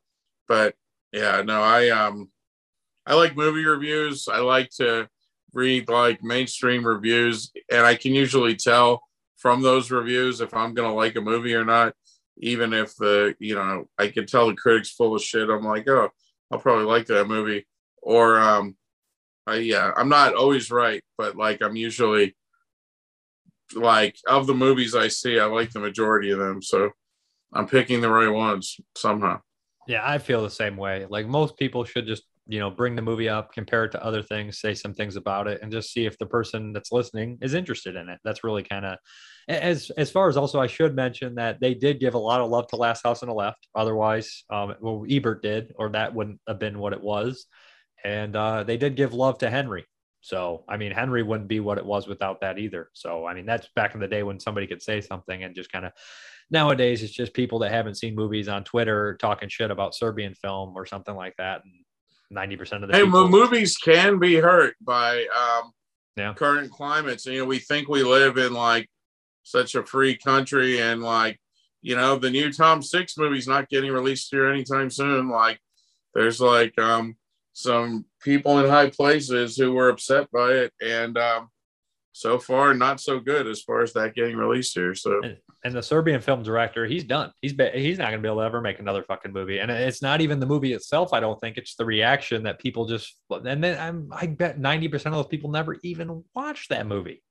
but 0.48 0.76
yeah, 1.12 1.42
no, 1.42 1.62
I 1.62 1.90
um, 1.90 2.30
I 3.06 3.16
like 3.16 3.36
movie 3.36 3.66
reviews. 3.66 4.28
I 4.28 4.40
like 4.40 4.70
to 4.78 5.10
read 5.54 5.90
like 5.90 6.24
mainstream 6.24 6.86
reviews, 6.86 7.52
and 7.72 7.86
I 7.86 7.96
can 7.96 8.14
usually 8.14 8.56
tell 8.56 9.04
from 9.38 9.62
those 9.62 9.92
reviews 9.92 10.42
if 10.42 10.54
I'm 10.54 10.74
gonna 10.74 10.94
like 10.94 11.16
a 11.16 11.22
movie 11.22 11.56
or 11.56 11.66
not. 11.66 11.94
Even 12.40 12.72
if 12.72 12.96
the 12.96 13.36
you 13.40 13.56
know 13.56 13.90
I 13.98 14.08
can 14.10 14.26
tell 14.26 14.48
the 14.48 14.56
critics 14.56 14.92
full 14.92 15.16
of 15.16 15.24
shit, 15.24 15.50
I'm 15.50 15.64
like, 15.64 15.88
oh, 15.90 16.10
I'll 16.52 16.60
probably 16.60 16.86
like 16.86 17.08
that 17.08 17.28
movie. 17.28 17.66
Or 18.02 18.40
um, 18.40 18.76
I, 19.48 19.56
yeah, 19.56 19.92
I'm 19.96 20.10
not 20.10 20.36
always 20.36 20.70
right, 20.70 21.02
but 21.18 21.38
like 21.38 21.62
I'm 21.62 21.76
usually 21.78 22.36
like 23.74 24.18
of 24.28 24.46
the 24.46 24.54
movies 24.54 24.94
I 24.94 25.08
see, 25.08 25.40
I 25.40 25.46
like 25.46 25.72
the 25.72 25.80
majority 25.80 26.32
of 26.32 26.40
them, 26.40 26.62
so 26.62 26.92
I'm 27.54 27.68
picking 27.68 28.02
the 28.02 28.10
right 28.10 28.30
ones 28.30 28.78
somehow. 28.96 29.40
Yeah, 29.88 30.02
I 30.06 30.18
feel 30.18 30.44
the 30.44 30.50
same 30.50 30.76
way. 30.76 31.06
Like 31.10 31.28
most 31.28 31.58
people 31.58 31.86
should 31.86 32.06
just, 32.06 32.24
you 32.46 32.60
know, 32.60 32.70
bring 32.70 32.96
the 32.96 33.02
movie 33.02 33.30
up, 33.30 33.54
compare 33.54 33.86
it 33.86 33.92
to 33.94 34.04
other 34.04 34.22
things, 34.22 34.60
say 34.60 34.74
some 34.74 34.94
things 34.94 35.16
about 35.16 35.48
it, 35.48 35.62
and 35.62 35.72
just 35.72 35.94
see 35.94 36.06
if 36.06 36.18
the 36.18 36.26
person 36.26 36.74
that's 36.74 36.92
listening 36.92 37.38
is 37.42 37.54
interested 37.54 37.96
in 37.96 38.10
it. 38.10 38.20
That's 38.26 38.44
really 38.44 38.64
kind 38.64 38.86
of 38.86 38.98
as 39.48 39.90
as 39.92 40.12
far 40.12 40.28
as 40.28 40.36
also 40.36 40.60
I 40.60 40.68
should 40.68 40.94
mention 40.94 41.36
that 41.36 41.62
they 41.62 41.74
did 41.74 42.02
give 42.02 42.16
a 42.16 42.20
lot 42.20 42.42
of 42.42 42.50
love 42.50 42.68
to 42.68 42.76
Last 42.76 43.04
House 43.04 43.24
on 43.24 43.30
the 43.30 43.36
Left. 43.36 43.66
Otherwise, 43.76 44.44
um, 44.50 44.76
well, 44.82 45.06
Ebert 45.10 45.42
did, 45.42 45.74
or 45.78 45.90
that 45.92 46.14
wouldn't 46.14 46.42
have 46.50 46.60
been 46.60 46.80
what 46.80 46.92
it 46.92 47.02
was. 47.02 47.46
And 48.04 48.36
uh, 48.36 48.64
they 48.64 48.78
did 48.78 48.96
give 48.96 49.14
love 49.14 49.40
to 49.40 49.50
Henry. 49.50 49.86
So 50.22 50.64
I 50.68 50.78
mean, 50.78 50.92
Henry 50.92 51.24
wouldn't 51.24 51.48
be 51.48 51.60
what 51.60 51.78
it 51.78 51.86
was 51.86 52.08
without 52.08 52.42
that 52.42 52.58
either. 52.60 52.90
So 52.94 53.26
I 53.26 53.34
mean, 53.34 53.46
that's 53.46 53.68
back 53.76 53.94
in 53.94 54.00
the 54.00 54.08
day 54.08 54.24
when 54.24 54.40
somebody 54.40 54.68
could 54.68 54.82
say 54.82 55.02
something 55.02 55.44
and 55.44 55.56
just 55.56 55.72
kind 55.72 55.86
of 55.86 55.94
nowadays 56.50 57.04
it's 57.04 57.14
just 57.14 57.34
people 57.34 57.60
that 57.60 57.72
haven't 57.72 57.96
seen 57.96 58.16
movies 58.16 58.48
on 58.48 58.64
Twitter 58.64 59.18
talking 59.22 59.50
shit 59.50 59.72
about 59.72 59.96
Serbian 59.96 60.34
film 60.34 60.74
or 60.76 60.86
something 60.86 61.16
like 61.16 61.36
that. 61.38 61.62
And 61.64 61.74
ninety 62.30 62.58
percent 62.58 62.84
of 62.84 62.90
the 62.90 62.96
Hey, 62.98 63.04
people, 63.04 63.30
movies 63.30 63.78
can 63.78 64.20
be 64.20 64.36
hurt 64.36 64.76
by 64.82 65.26
um, 65.28 65.72
Yeah. 66.18 66.34
current 66.34 66.72
climates. 66.72 67.26
You 67.26 67.40
know, 67.40 67.46
we 67.46 67.60
think 67.60 67.88
we 67.88 68.04
live 68.04 68.38
in 68.38 68.54
like 68.54 68.90
such 69.44 69.76
a 69.76 69.86
free 69.86 70.18
country, 70.18 70.82
and 70.82 71.02
like, 71.02 71.40
you 71.82 71.96
know, 71.96 72.18
the 72.18 72.30
new 72.30 72.52
Tom 72.52 72.82
Six 72.82 73.18
movie's 73.18 73.48
not 73.48 73.70
getting 73.70 73.92
released 73.94 74.30
here 74.32 74.50
anytime 74.50 74.90
soon. 74.90 75.30
Like, 75.30 75.60
there's 76.14 76.42
like 76.42 76.78
um, 76.80 77.16
some 77.58 78.06
people 78.22 78.60
in 78.60 78.70
high 78.70 78.92
places 78.92 79.58
who 79.58 79.74
were 79.74 79.90
upset 79.90 80.30
by 80.32 80.52
it, 80.52 80.74
and 80.80 81.18
um, 81.18 81.50
so 82.12 82.38
far, 82.38 82.76
not 82.76 83.02
so 83.02 83.20
good 83.20 83.48
as 83.48 83.64
far 83.64 83.82
as 83.82 83.94
that 83.94 84.14
getting 84.14 84.36
released 84.36 84.76
here. 84.76 84.94
So. 84.94 85.22
and 85.64 85.74
the 85.74 85.82
Serbian 85.82 86.22
film 86.22 86.44
director, 86.44 86.86
he's 86.86 87.04
done. 87.04 87.32
He's 87.42 87.54
be, 87.54 87.68
he's 87.74 87.98
not 87.98 88.12
going 88.12 88.20
to 88.20 88.22
be 88.22 88.28
able 88.28 88.42
to 88.42 88.46
ever 88.46 88.62
make 88.62 88.78
another 88.78 89.02
fucking 89.02 89.34
movie. 89.34 89.58
And 89.58 89.72
it's 89.72 90.04
not 90.04 90.22
even 90.22 90.40
the 90.40 90.46
movie 90.46 90.74
itself. 90.74 91.14
I 91.14 91.20
don't 91.20 91.42
think 91.42 91.58
it's 91.58 91.74
the 91.74 91.84
reaction 91.84 92.44
that 92.44 92.60
people 92.60 92.86
just. 92.86 93.16
And 93.32 93.64
then 93.64 93.80
I'm, 93.80 94.10
I 94.12 94.28
bet 94.28 94.60
ninety 94.60 94.88
percent 94.88 95.16
of 95.16 95.24
those 95.24 95.30
people 95.30 95.50
never 95.50 95.78
even 95.82 96.24
watched 96.36 96.70
that 96.70 96.86
movie. 96.86 97.24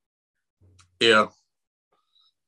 Yeah. 0.99 1.27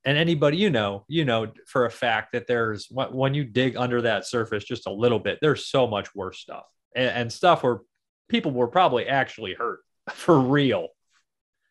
And 0.05 0.19
anybody 0.19 0.57
you 0.57 0.71
know, 0.71 1.05
you 1.07 1.25
know 1.25 1.53
for 1.69 1.87
a 1.87 1.91
fact 1.93 2.33
that 2.33 2.49
there's 2.49 2.89
when 2.91 3.35
you 3.35 3.45
dig 3.45 3.77
under 3.77 4.03
that 4.03 4.27
surface 4.27 4.65
just 4.65 4.89
a 4.89 4.93
little 4.93 5.21
bit, 5.21 5.39
there's 5.41 5.67
so 5.67 5.87
much 5.87 6.13
worse 6.13 6.41
stuff 6.41 6.65
and, 6.99 7.17
and 7.17 7.33
stuff 7.33 7.63
where 7.63 7.81
people 8.29 8.51
were 8.51 8.69
probably 8.69 9.07
actually 9.07 9.55
hurt 9.55 9.81
for 10.13 10.39
real. 10.39 10.89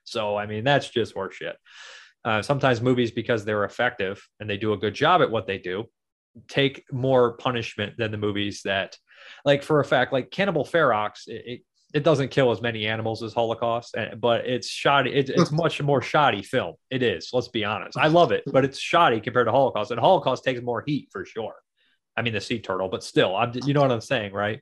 So 0.06 0.36
I 0.38 0.48
mean, 0.48 0.64
that's 0.64 0.90
just 0.90 1.14
horseshit. 1.14 1.56
Uh, 2.26 2.42
sometimes 2.42 2.82
movies, 2.82 3.12
because 3.12 3.46
they're 3.46 3.64
effective 3.64 4.22
and 4.40 4.50
they 4.50 4.58
do 4.58 4.74
a 4.74 4.78
good 4.78 4.94
job 4.94 5.22
at 5.22 5.32
what 5.32 5.48
they 5.48 5.58
do, 5.58 5.86
take 6.48 6.84
more 6.92 7.38
punishment 7.38 7.94
than 7.98 8.12
the 8.12 8.18
movies 8.18 8.62
that, 8.66 8.98
like 9.46 9.64
for 9.64 9.80
a 9.80 9.86
fact, 9.86 10.12
like 10.12 10.30
Cannibal 10.30 10.66
Ferox, 10.66 11.28
it, 11.28 11.44
it, 11.46 11.62
it 11.94 12.04
doesn't 12.04 12.30
kill 12.30 12.52
as 12.52 12.62
many 12.62 12.86
animals 12.86 13.24
as 13.24 13.34
Holocaust, 13.34 13.96
but 14.20 14.46
it's 14.46 14.68
shoddy. 14.68 15.14
It, 15.14 15.30
it's 15.30 15.52
much 15.64 15.82
more 15.82 16.02
shoddy 16.02 16.44
film. 16.44 16.76
It 16.90 17.02
is. 17.02 17.30
Let's 17.32 17.48
be 17.48 17.64
honest. 17.64 17.98
I 17.98 18.08
love 18.08 18.34
it, 18.34 18.44
but 18.46 18.66
it's 18.66 18.78
shoddy 18.78 19.22
compared 19.22 19.48
to 19.48 19.52
Holocaust, 19.52 19.92
and 19.92 20.00
Holocaust 20.00 20.44
takes 20.44 20.62
more 20.62 20.84
heat 20.86 21.08
for 21.12 21.24
sure. 21.24 21.56
I 22.18 22.24
mean, 22.24 22.34
the 22.34 22.42
sea 22.42 22.60
turtle, 22.60 22.90
but 22.90 23.04
still, 23.04 23.36
I'm, 23.36 23.54
you 23.66 23.74
know 23.74 23.82
what 23.82 23.92
I'm 23.92 24.02
saying, 24.02 24.34
right? 24.34 24.60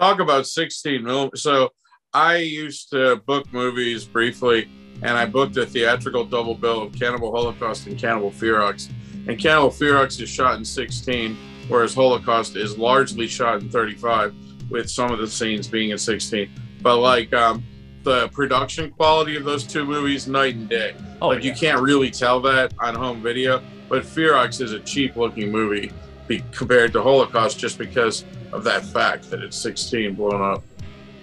Talk 0.00 0.18
about 0.18 0.46
16 0.46 1.04
mil. 1.04 1.30
So 1.34 1.70
I 2.14 2.36
used 2.36 2.90
to 2.90 3.16
book 3.26 3.52
movies 3.52 4.04
briefly, 4.04 4.68
and 5.02 5.16
I 5.16 5.26
booked 5.26 5.56
a 5.58 5.66
theatrical 5.66 6.24
double 6.24 6.54
bill 6.54 6.82
of 6.82 6.92
Cannibal 6.98 7.30
Holocaust 7.30 7.86
and 7.86 7.98
Cannibal 7.98 8.30
Ferox. 8.30 8.90
And 9.28 9.38
Cannibal 9.38 9.68
Ferox 9.68 10.20
is 10.20 10.28
shot 10.28 10.56
in 10.56 10.64
16, 10.64 11.36
whereas 11.68 11.94
Holocaust 11.94 12.56
is 12.56 12.78
largely 12.78 13.26
shot 13.26 13.60
in 13.60 13.68
35, 13.68 14.34
with 14.70 14.90
some 14.90 15.12
of 15.12 15.18
the 15.18 15.28
scenes 15.28 15.68
being 15.68 15.90
in 15.90 15.98
16. 15.98 16.50
But 16.80 16.96
like 16.96 17.34
um, 17.34 17.62
the 18.02 18.28
production 18.28 18.90
quality 18.92 19.36
of 19.36 19.44
those 19.44 19.64
two 19.64 19.84
movies 19.84 20.26
night 20.26 20.54
and 20.54 20.68
day. 20.68 20.94
Oh, 21.20 21.28
like 21.28 21.44
you 21.44 21.52
can't 21.52 21.82
really 21.82 22.10
tell 22.10 22.40
that 22.40 22.72
on 22.80 22.94
home 22.94 23.22
video. 23.22 23.62
But 23.90 24.04
Ferox 24.04 24.62
is 24.62 24.72
a 24.72 24.80
cheap 24.80 25.16
looking 25.16 25.52
movie 25.52 25.92
be, 26.30 26.44
compared 26.52 26.92
to 26.92 27.02
Holocaust 27.02 27.58
just 27.58 27.76
because 27.76 28.24
of 28.52 28.62
that 28.64 28.84
fact 28.84 29.28
that 29.30 29.42
it's 29.42 29.56
16 29.56 30.14
blown 30.14 30.40
up. 30.40 30.62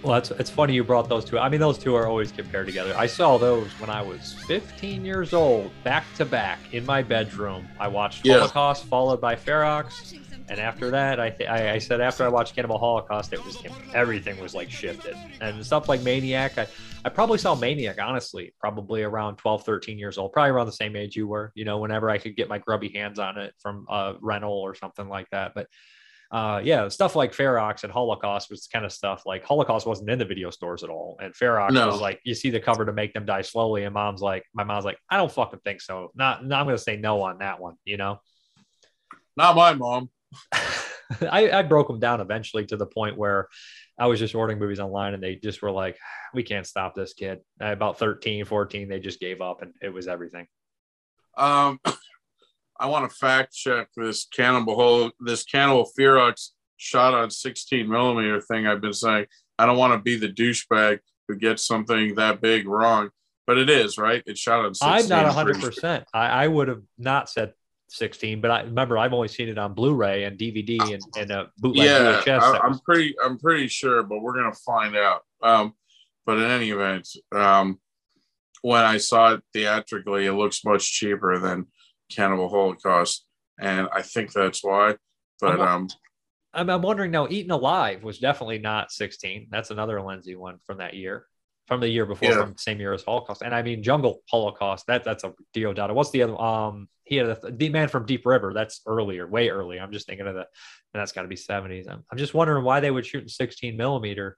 Well, 0.02 0.16
it's, 0.16 0.30
it's 0.32 0.50
funny 0.50 0.74
you 0.74 0.84
brought 0.84 1.08
those 1.08 1.24
two. 1.24 1.38
I 1.38 1.48
mean, 1.48 1.60
those 1.60 1.78
two 1.78 1.94
are 1.94 2.06
always 2.06 2.30
compared 2.30 2.66
together. 2.66 2.94
I 2.96 3.06
saw 3.06 3.36
those 3.38 3.68
when 3.80 3.90
I 3.90 4.02
was 4.02 4.34
15 4.46 5.04
years 5.04 5.32
old, 5.32 5.72
back 5.82 6.04
to 6.16 6.24
back 6.24 6.58
in 6.72 6.86
my 6.86 7.02
bedroom. 7.02 7.66
I 7.80 7.88
watched 7.88 8.24
Yeah. 8.24 8.34
Holocaust 8.34 8.84
followed 8.84 9.20
by 9.20 9.34
Ferox, 9.34 10.16
and 10.50 10.58
after 10.60 10.90
that, 10.90 11.20
I, 11.20 11.30
th- 11.30 11.48
I 11.48 11.72
I 11.74 11.78
said 11.78 12.00
after 12.00 12.24
I 12.24 12.28
watched 12.28 12.54
Cannibal 12.54 12.78
Holocaust, 12.78 13.32
it 13.32 13.44
was 13.44 13.62
everything 13.94 14.40
was 14.40 14.54
like 14.54 14.70
shifted, 14.70 15.16
and 15.40 15.64
stuff 15.64 15.88
like 15.88 16.02
Maniac. 16.02 16.58
I 16.58 16.66
I 17.04 17.08
probably 17.10 17.38
saw 17.38 17.54
Maniac 17.54 17.98
honestly, 18.00 18.54
probably 18.58 19.02
around 19.02 19.36
12, 19.36 19.64
13 19.64 19.98
years 19.98 20.18
old, 20.18 20.32
probably 20.32 20.50
around 20.50 20.66
the 20.66 20.72
same 20.72 20.96
age 20.96 21.16
you 21.16 21.26
were. 21.28 21.52
You 21.54 21.64
know, 21.64 21.78
whenever 21.78 22.10
I 22.10 22.18
could 22.18 22.36
get 22.36 22.48
my 22.48 22.58
grubby 22.58 22.90
hands 22.94 23.18
on 23.18 23.38
it 23.38 23.54
from 23.60 23.86
a 23.88 24.14
rental 24.20 24.52
or 24.52 24.74
something 24.74 25.08
like 25.08 25.28
that, 25.30 25.52
but 25.54 25.66
uh, 26.30 26.60
yeah, 26.62 26.86
stuff 26.88 27.16
like 27.16 27.32
Ferox 27.32 27.84
and 27.84 27.92
Holocaust 27.92 28.50
was 28.50 28.66
kind 28.70 28.84
of 28.84 28.92
stuff 28.92 29.22
like 29.24 29.42
Holocaust 29.44 29.86
wasn't 29.86 30.10
in 30.10 30.18
the 30.18 30.26
video 30.26 30.50
stores 30.50 30.82
at 30.84 30.90
all, 30.90 31.18
and 31.22 31.32
Ferox 31.32 31.70
No. 31.72 31.86
was 31.86 32.00
like 32.02 32.20
you 32.24 32.34
see 32.34 32.50
the 32.50 32.60
cover 32.60 32.84
to 32.84 32.92
make 32.92 33.14
them 33.14 33.24
die 33.24 33.40
slowly, 33.42 33.84
and 33.84 33.94
mom's 33.94 34.20
like, 34.20 34.44
my 34.52 34.62
mom's 34.64 34.84
like, 34.84 34.98
I 35.08 35.16
don't 35.16 35.32
fucking 35.32 35.60
think 35.60 35.80
so. 35.80 36.10
Not, 36.14 36.44
no, 36.44 36.56
I'm 36.56 36.66
gonna 36.66 36.76
say 36.76 36.96
no 36.96 37.22
on 37.22 37.38
that 37.38 37.60
one. 37.60 37.76
You 37.84 37.96
know, 37.96 38.20
Not 39.38 39.56
my 39.56 39.72
mom. 39.72 40.10
I, 41.30 41.50
I 41.50 41.62
broke 41.62 41.88
them 41.88 42.00
down 42.00 42.20
eventually 42.20 42.66
to 42.66 42.76
the 42.76 42.86
point 42.86 43.16
where 43.16 43.48
I 43.98 44.06
was 44.06 44.18
just 44.18 44.34
ordering 44.34 44.58
movies 44.58 44.80
online, 44.80 45.14
and 45.14 45.22
they 45.22 45.36
just 45.36 45.62
were 45.62 45.70
like, 45.70 45.98
we 46.34 46.42
can't 46.42 46.66
stop 46.66 46.94
this 46.94 47.14
kid. 47.14 47.40
At 47.60 47.72
about 47.72 47.98
13, 47.98 48.44
14, 48.44 48.88
they 48.88 49.00
just 49.00 49.20
gave 49.20 49.40
up, 49.40 49.62
and 49.62 49.72
it 49.80 49.92
was 49.92 50.06
everything. 50.06 50.46
Um, 51.36 51.80
I 52.80 52.86
want 52.86 53.10
to 53.10 53.16
fact 53.16 53.54
check 53.54 53.88
this 53.96 54.26
cannibal 54.26 54.76
hole, 54.76 55.10
this 55.18 55.44
cannibal 55.44 55.90
Ferox 55.98 56.50
shot 56.76 57.12
on 57.12 57.30
16 57.30 57.88
millimeter 57.88 58.40
thing. 58.40 58.66
I've 58.66 58.80
been 58.80 58.92
saying 58.92 59.26
I 59.58 59.66
don't 59.66 59.76
want 59.76 59.94
to 59.94 59.98
be 59.98 60.16
the 60.16 60.32
douchebag 60.32 61.00
who 61.26 61.36
gets 61.36 61.66
something 61.66 62.14
that 62.14 62.40
big 62.40 62.68
wrong, 62.68 63.10
but 63.48 63.58
it 63.58 63.68
is 63.68 63.98
right. 63.98 64.22
It 64.26 64.38
shot 64.38 64.64
on 64.64 64.74
16. 64.74 64.88
I'm 64.88 65.08
not 65.08 65.20
I'm 65.20 65.34
100. 65.34 65.44
pretty 65.44 65.60
sure. 65.60 65.70
percent 65.70 66.04
I, 66.14 66.26
I 66.26 66.46
would 66.46 66.68
have 66.68 66.82
not 66.96 67.28
said 67.28 67.52
16, 67.88 68.40
but 68.40 68.50
I 68.50 68.62
remember 68.62 68.98
I've 68.98 69.12
only 69.12 69.28
seen 69.28 69.48
it 69.48 69.58
on 69.58 69.74
Blu-ray 69.74 70.24
and 70.24 70.38
DVD 70.38 70.94
and, 70.94 71.02
and 71.16 71.30
a 71.30 71.50
bootleg 71.58 71.86
Yeah, 71.86 72.20
VHS. 72.22 72.40
I, 72.40 72.58
i'm 72.58 72.78
pretty. 72.80 73.14
I'm 73.24 73.38
pretty 73.38 73.68
sure, 73.68 74.02
but 74.02 74.20
we're 74.20 74.34
gonna 74.34 74.52
find 74.54 74.96
out. 74.96 75.22
Um, 75.42 75.74
but 76.26 76.38
in 76.38 76.44
any 76.44 76.70
event, 76.70 77.08
um, 77.32 77.80
when 78.62 78.84
I 78.84 78.98
saw 78.98 79.34
it 79.34 79.42
theatrically, 79.52 80.26
it 80.26 80.32
looks 80.32 80.64
much 80.64 80.92
cheaper 80.92 81.38
than 81.38 81.66
Cannibal 82.10 82.48
Holocaust, 82.48 83.26
and 83.58 83.88
I 83.92 84.02
think 84.02 84.32
that's 84.32 84.62
why. 84.62 84.96
But 85.40 85.60
I'm- 85.60 85.60
um, 85.60 85.88
I'm, 86.54 86.70
I'm 86.70 86.82
wondering 86.82 87.10
now. 87.10 87.28
Eaten 87.28 87.50
Alive 87.50 88.02
was 88.02 88.18
definitely 88.18 88.58
not 88.58 88.90
16. 88.90 89.48
That's 89.50 89.70
another 89.70 89.98
Lenzi 89.98 90.36
one 90.36 90.58
from 90.66 90.78
that 90.78 90.94
year, 90.94 91.26
from 91.68 91.80
the 91.80 91.88
year 91.88 92.06
before, 92.06 92.30
Yeah. 92.30 92.40
from 92.40 92.52
the 92.54 92.58
same 92.58 92.80
year 92.80 92.92
as 92.94 93.04
Holocaust. 93.04 93.42
And 93.42 93.54
I 93.54 93.62
mean, 93.62 93.82
Jungle 93.82 94.22
Holocaust. 94.30 94.86
That 94.88 95.04
that's 95.04 95.22
a 95.22 95.32
Deodato. 95.54 95.94
What's 95.94 96.10
the 96.10 96.22
other? 96.24 96.40
Um, 96.40 96.88
he 97.04 97.16
had 97.16 97.28
a, 97.28 97.38
the 97.50 97.68
man 97.68 97.88
from 97.88 98.06
Deep 98.06 98.26
River. 98.26 98.52
That's 98.52 98.80
earlier, 98.86 99.26
way 99.26 99.50
earlier. 99.50 99.80
I'm 99.80 99.92
just 99.92 100.06
thinking 100.06 100.26
of 100.26 100.34
the, 100.34 100.40
and 100.40 100.46
that's 101.00 101.12
got 101.12 101.22
to 101.22 101.28
be 101.28 101.36
70s. 101.36 101.88
I'm, 101.88 102.04
I'm 102.10 102.18
just 102.18 102.34
wondering 102.34 102.64
why 102.64 102.80
they 102.80 102.90
would 102.90 103.06
shoot 103.06 103.22
in 103.22 103.28
16 103.28 103.76
millimeter, 103.76 104.36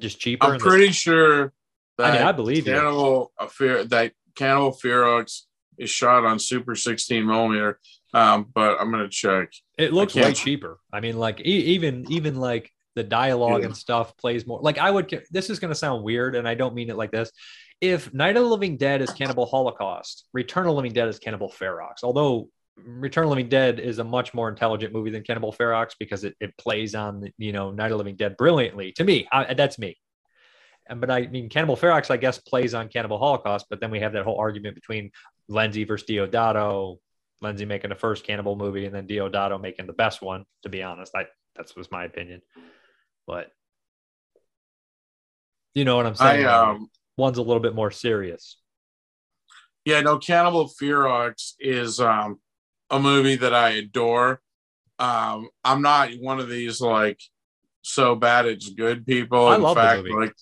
just 0.00 0.18
cheaper. 0.20 0.46
I'm 0.46 0.58
pretty 0.60 0.92
sure 0.92 1.52
that 1.98 2.12
I 2.14 2.18
mean, 2.18 2.22
I 2.26 2.32
believe 2.32 2.66
you. 2.66 2.72
Cannibal 2.74 3.32
Fear 3.50 3.84
that 3.86 4.12
Cannibal 4.36 4.72
Ferox 4.72 5.42
is 5.78 5.90
shot 5.90 6.24
on 6.24 6.38
Super 6.38 6.74
16 6.76 7.26
millimeter. 7.26 7.78
Um, 8.14 8.46
but 8.54 8.80
I'm 8.80 8.90
gonna 8.90 9.08
check. 9.08 9.50
It 9.76 9.92
looks 9.92 10.14
way 10.14 10.32
cheaper. 10.32 10.78
I 10.92 11.00
mean, 11.00 11.18
like 11.18 11.40
e- 11.40 11.74
even 11.74 12.06
even 12.10 12.36
like 12.36 12.70
the 12.98 13.04
dialogue 13.04 13.60
Yeah. 13.60 13.66
and 13.66 13.76
stuff 13.76 14.16
plays 14.16 14.46
more. 14.46 14.60
Like 14.60 14.78
I 14.78 14.90
would. 14.90 15.24
This 15.30 15.48
is 15.48 15.58
going 15.58 15.70
to 15.70 15.74
sound 15.78 16.02
weird, 16.04 16.34
and 16.34 16.46
I 16.46 16.54
don't 16.54 16.74
mean 16.74 16.90
it 16.90 16.96
like 16.96 17.10
this. 17.10 17.30
If 17.80 18.12
Night 18.12 18.36
of 18.36 18.42
the 18.42 18.48
Living 18.48 18.76
Dead 18.76 19.00
is 19.00 19.10
Cannibal 19.10 19.46
Holocaust, 19.46 20.26
Return 20.32 20.64
of 20.64 20.70
the 20.70 20.74
Living 20.74 20.92
Dead 20.92 21.08
is 21.08 21.18
Cannibal 21.18 21.48
Ferox. 21.48 22.02
Although 22.02 22.48
Return 22.76 23.24
of 23.24 23.28
the 23.28 23.36
Living 23.36 23.48
Dead 23.48 23.78
is 23.80 23.98
a 23.98 24.04
much 24.04 24.34
more 24.34 24.48
intelligent 24.48 24.92
movie 24.92 25.10
than 25.10 25.22
Cannibal 25.22 25.52
Ferox 25.52 25.92
because 25.98 26.24
it, 26.24 26.34
it 26.40 26.56
plays 26.58 26.94
on 26.94 27.32
you 27.38 27.52
know 27.52 27.70
Night 27.70 27.86
of 27.86 27.92
the 27.92 27.96
Living 27.98 28.16
Dead 28.16 28.36
brilliantly. 28.36 28.92
To 28.92 29.04
me, 29.04 29.26
I, 29.32 29.54
that's 29.54 29.78
me. 29.78 29.96
But 30.94 31.10
I 31.10 31.26
mean, 31.26 31.48
Cannibal 31.48 31.76
Ferox, 31.76 32.10
I 32.10 32.16
guess, 32.16 32.38
plays 32.38 32.74
on 32.74 32.88
Cannibal 32.88 33.18
Holocaust. 33.18 33.66
But 33.70 33.80
then 33.80 33.90
we 33.90 34.00
have 34.00 34.12
that 34.14 34.24
whole 34.24 34.38
argument 34.38 34.74
between 34.74 35.10
Lenzi 35.50 35.86
versus 35.86 36.08
Deodato. 36.08 36.98
Lenzi 37.44 37.66
making 37.66 37.90
the 37.90 37.96
first 37.96 38.24
cannibal 38.24 38.56
movie 38.56 38.86
and 38.86 38.94
then 38.94 39.06
Deodato 39.06 39.60
making 39.60 39.86
the 39.86 39.92
best 39.92 40.22
one. 40.22 40.44
To 40.62 40.68
be 40.68 40.82
honest, 40.82 41.14
I 41.14 41.26
that 41.56 41.70
was 41.76 41.90
my 41.90 42.04
opinion. 42.04 42.40
But 43.28 43.52
you 45.74 45.84
know 45.84 45.96
what 45.96 46.06
I'm 46.06 46.14
saying? 46.14 46.46
I 46.46 46.70
um, 46.70 46.88
One's 47.18 47.36
a 47.36 47.42
little 47.42 47.62
bit 47.62 47.74
more 47.74 47.90
serious. 47.90 48.56
Yeah, 49.84 50.00
no, 50.00 50.18
Cannibal 50.18 50.68
Ferox 50.68 51.52
is 51.60 52.00
um, 52.00 52.40
a 52.90 52.98
movie 52.98 53.36
that 53.36 53.54
I 53.54 53.70
adore. 53.70 54.40
Um, 54.98 55.50
I'm 55.62 55.82
not 55.82 56.10
one 56.20 56.40
of 56.40 56.48
these 56.48 56.80
like 56.80 57.20
so 57.82 58.14
bad 58.16 58.46
it's 58.46 58.70
good 58.70 59.06
people. 59.06 59.46
I 59.46 59.56
In 59.56 59.74
fact, 59.74 60.04
movie. 60.04 60.12
like 60.12 60.34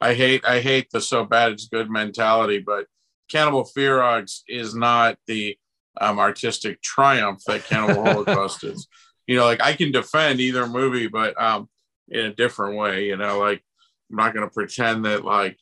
I 0.00 0.14
hate 0.14 0.44
I 0.44 0.60
hate 0.60 0.88
the 0.90 1.00
so 1.00 1.24
bad 1.24 1.52
it's 1.52 1.68
good 1.68 1.90
mentality, 1.90 2.58
but 2.58 2.86
Cannibal 3.30 3.64
Ferox 3.64 4.40
is 4.48 4.74
not 4.74 5.16
the 5.28 5.56
um, 6.00 6.18
artistic 6.18 6.82
triumph 6.82 7.40
that 7.46 7.64
Cannibal 7.64 8.04
Holocaust 8.04 8.64
is. 8.64 8.88
You 9.28 9.36
know, 9.36 9.44
like 9.44 9.62
I 9.62 9.74
can 9.74 9.92
defend 9.92 10.40
either 10.40 10.66
movie, 10.66 11.06
but 11.06 11.40
um, 11.40 11.68
in 12.12 12.26
a 12.26 12.34
different 12.34 12.76
way. 12.76 13.06
You 13.06 13.16
know, 13.16 13.38
like 13.38 13.62
I'm 14.10 14.16
not 14.16 14.34
going 14.34 14.46
to 14.46 14.52
pretend 14.52 15.04
that 15.06 15.24
like 15.24 15.58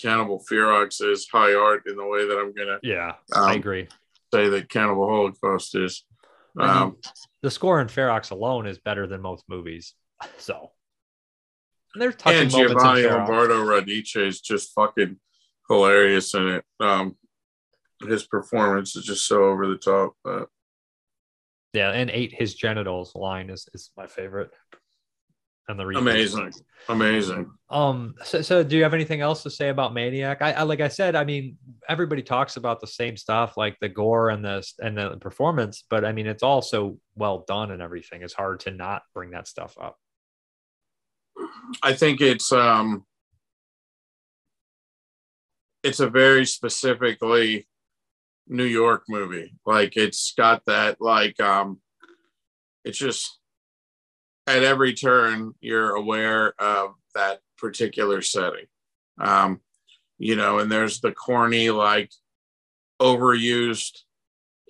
Cannibal 0.00 0.44
Ferox 0.50 1.00
is 1.02 1.28
high 1.30 1.54
art 1.54 1.84
in 1.86 1.96
the 1.96 2.06
way 2.06 2.26
that 2.26 2.36
I'm 2.38 2.52
going 2.52 2.68
to 2.68 2.78
Yeah, 2.82 3.14
Um, 3.34 3.44
I 3.44 3.54
agree. 3.54 3.88
say 4.32 4.48
that 4.48 4.68
Cannibal 4.68 5.08
Holocaust 5.08 5.74
is. 5.76 6.04
I 6.58 6.66
mean, 6.66 6.76
Um, 6.76 6.96
the 7.42 7.50
score 7.50 7.80
in 7.80 7.88
Ferox 7.88 8.30
alone 8.30 8.66
is 8.66 8.78
better 8.78 9.06
than 9.06 9.20
most 9.22 9.44
movies. 9.48 9.94
So 10.38 10.70
and 11.94 12.02
there's 12.02 12.16
touching 12.16 12.42
and 12.42 12.50
Giovanni 12.50 13.02
Lombardo 13.02 13.64
Radice 13.64 14.16
is 14.16 14.40
just 14.40 14.72
fucking 14.74 15.18
hilarious 15.68 16.34
in 16.34 16.48
it. 16.48 16.64
Um, 16.80 17.16
his 18.06 18.26
performance 18.26 18.96
is 18.96 19.04
just 19.04 19.26
so 19.26 19.44
over 19.44 19.66
the 19.68 19.76
top. 19.76 20.14
Uh, 20.24 20.46
Yeah, 21.72 21.90
and 21.90 22.10
ate 22.10 22.32
his 22.32 22.54
genitals 22.54 23.14
line 23.14 23.48
is, 23.50 23.68
is 23.74 23.90
my 23.96 24.06
favorite. 24.06 24.50
And 25.66 25.80
the 25.80 25.86
remake. 25.86 26.02
amazing, 26.02 26.52
amazing. 26.90 27.50
Um. 27.70 28.14
So, 28.22 28.42
so, 28.42 28.62
do 28.62 28.76
you 28.76 28.82
have 28.82 28.92
anything 28.92 29.22
else 29.22 29.42
to 29.44 29.50
say 29.50 29.70
about 29.70 29.94
Maniac? 29.94 30.42
I, 30.42 30.52
I 30.52 30.62
like 30.64 30.82
I 30.82 30.88
said. 30.88 31.16
I 31.16 31.24
mean, 31.24 31.56
everybody 31.88 32.22
talks 32.22 32.58
about 32.58 32.82
the 32.82 32.86
same 32.86 33.16
stuff, 33.16 33.56
like 33.56 33.78
the 33.80 33.88
gore 33.88 34.28
and 34.28 34.44
the 34.44 34.62
and 34.80 34.98
the 34.98 35.16
performance, 35.18 35.82
but 35.88 36.04
I 36.04 36.12
mean, 36.12 36.26
it's 36.26 36.42
all 36.42 36.60
so 36.60 36.98
well 37.14 37.46
done 37.48 37.70
and 37.70 37.80
everything. 37.80 38.22
It's 38.22 38.34
hard 38.34 38.60
to 38.60 38.72
not 38.72 39.02
bring 39.14 39.30
that 39.30 39.48
stuff 39.48 39.74
up. 39.80 39.96
I 41.82 41.94
think 41.94 42.20
it's 42.20 42.52
um, 42.52 43.06
it's 45.82 46.00
a 46.00 46.08
very 46.08 46.46
specifically 46.46 47.66
New 48.48 48.64
York 48.64 49.04
movie. 49.08 49.54
Like 49.64 49.96
it's 49.96 50.34
got 50.36 50.62
that 50.66 51.00
like 51.00 51.40
um, 51.40 51.80
it's 52.84 52.98
just 52.98 53.38
at 54.46 54.62
every 54.62 54.94
turn 54.94 55.54
you're 55.60 55.94
aware 55.94 56.54
of 56.60 56.94
that 57.14 57.40
particular 57.58 58.22
setting. 58.22 58.66
Um, 59.18 59.60
you 60.18 60.36
know, 60.36 60.58
and 60.58 60.70
there's 60.70 61.00
the 61.00 61.12
corny 61.12 61.70
like 61.70 62.10
overused 63.00 63.98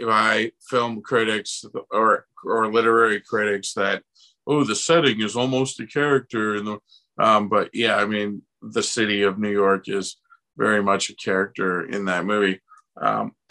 by 0.01 0.51
film 0.69 1.03
critics 1.03 1.65
or 1.91 2.27
or 2.45 2.73
literary 2.73 3.21
critics 3.21 3.75
that 3.75 4.03
oh 4.47 4.65
the 4.65 4.75
setting 4.75 5.21
is 5.21 5.37
almost 5.37 5.81
a 5.81 5.87
character 5.87 6.61
the 6.61 6.79
um 7.19 7.49
but 7.49 7.71
yeah 7.73 7.97
i 7.97 8.05
mean 8.05 8.43
the 8.63 8.83
city 8.83 9.23
of 9.23 9.39
new 9.39 9.51
york 9.51 9.89
is 9.89 10.17
very 10.57 10.83
much 10.83 11.11
a 11.11 11.15
character 11.15 11.87
in 11.87 12.07
that 12.07 12.25
movie 12.25 12.61
um 13.01 13.33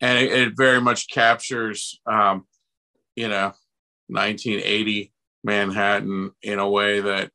and 0.00 0.18
it, 0.18 0.32
it 0.32 0.52
very 0.56 0.80
much 0.80 1.08
captures 1.08 2.00
um 2.06 2.44
you 3.14 3.28
know 3.28 3.52
1980 4.08 5.12
manhattan 5.44 6.32
in 6.42 6.58
a 6.58 6.68
way 6.68 7.00
that 7.00 7.30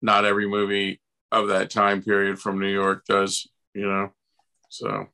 not 0.00 0.24
every 0.24 0.48
movie 0.48 1.00
of 1.30 1.48
that 1.48 1.70
time 1.70 2.02
period 2.02 2.38
from 2.38 2.58
new 2.58 2.72
york 2.72 3.04
does 3.06 3.46
you 3.74 3.86
know 3.86 4.10
so 4.68 5.06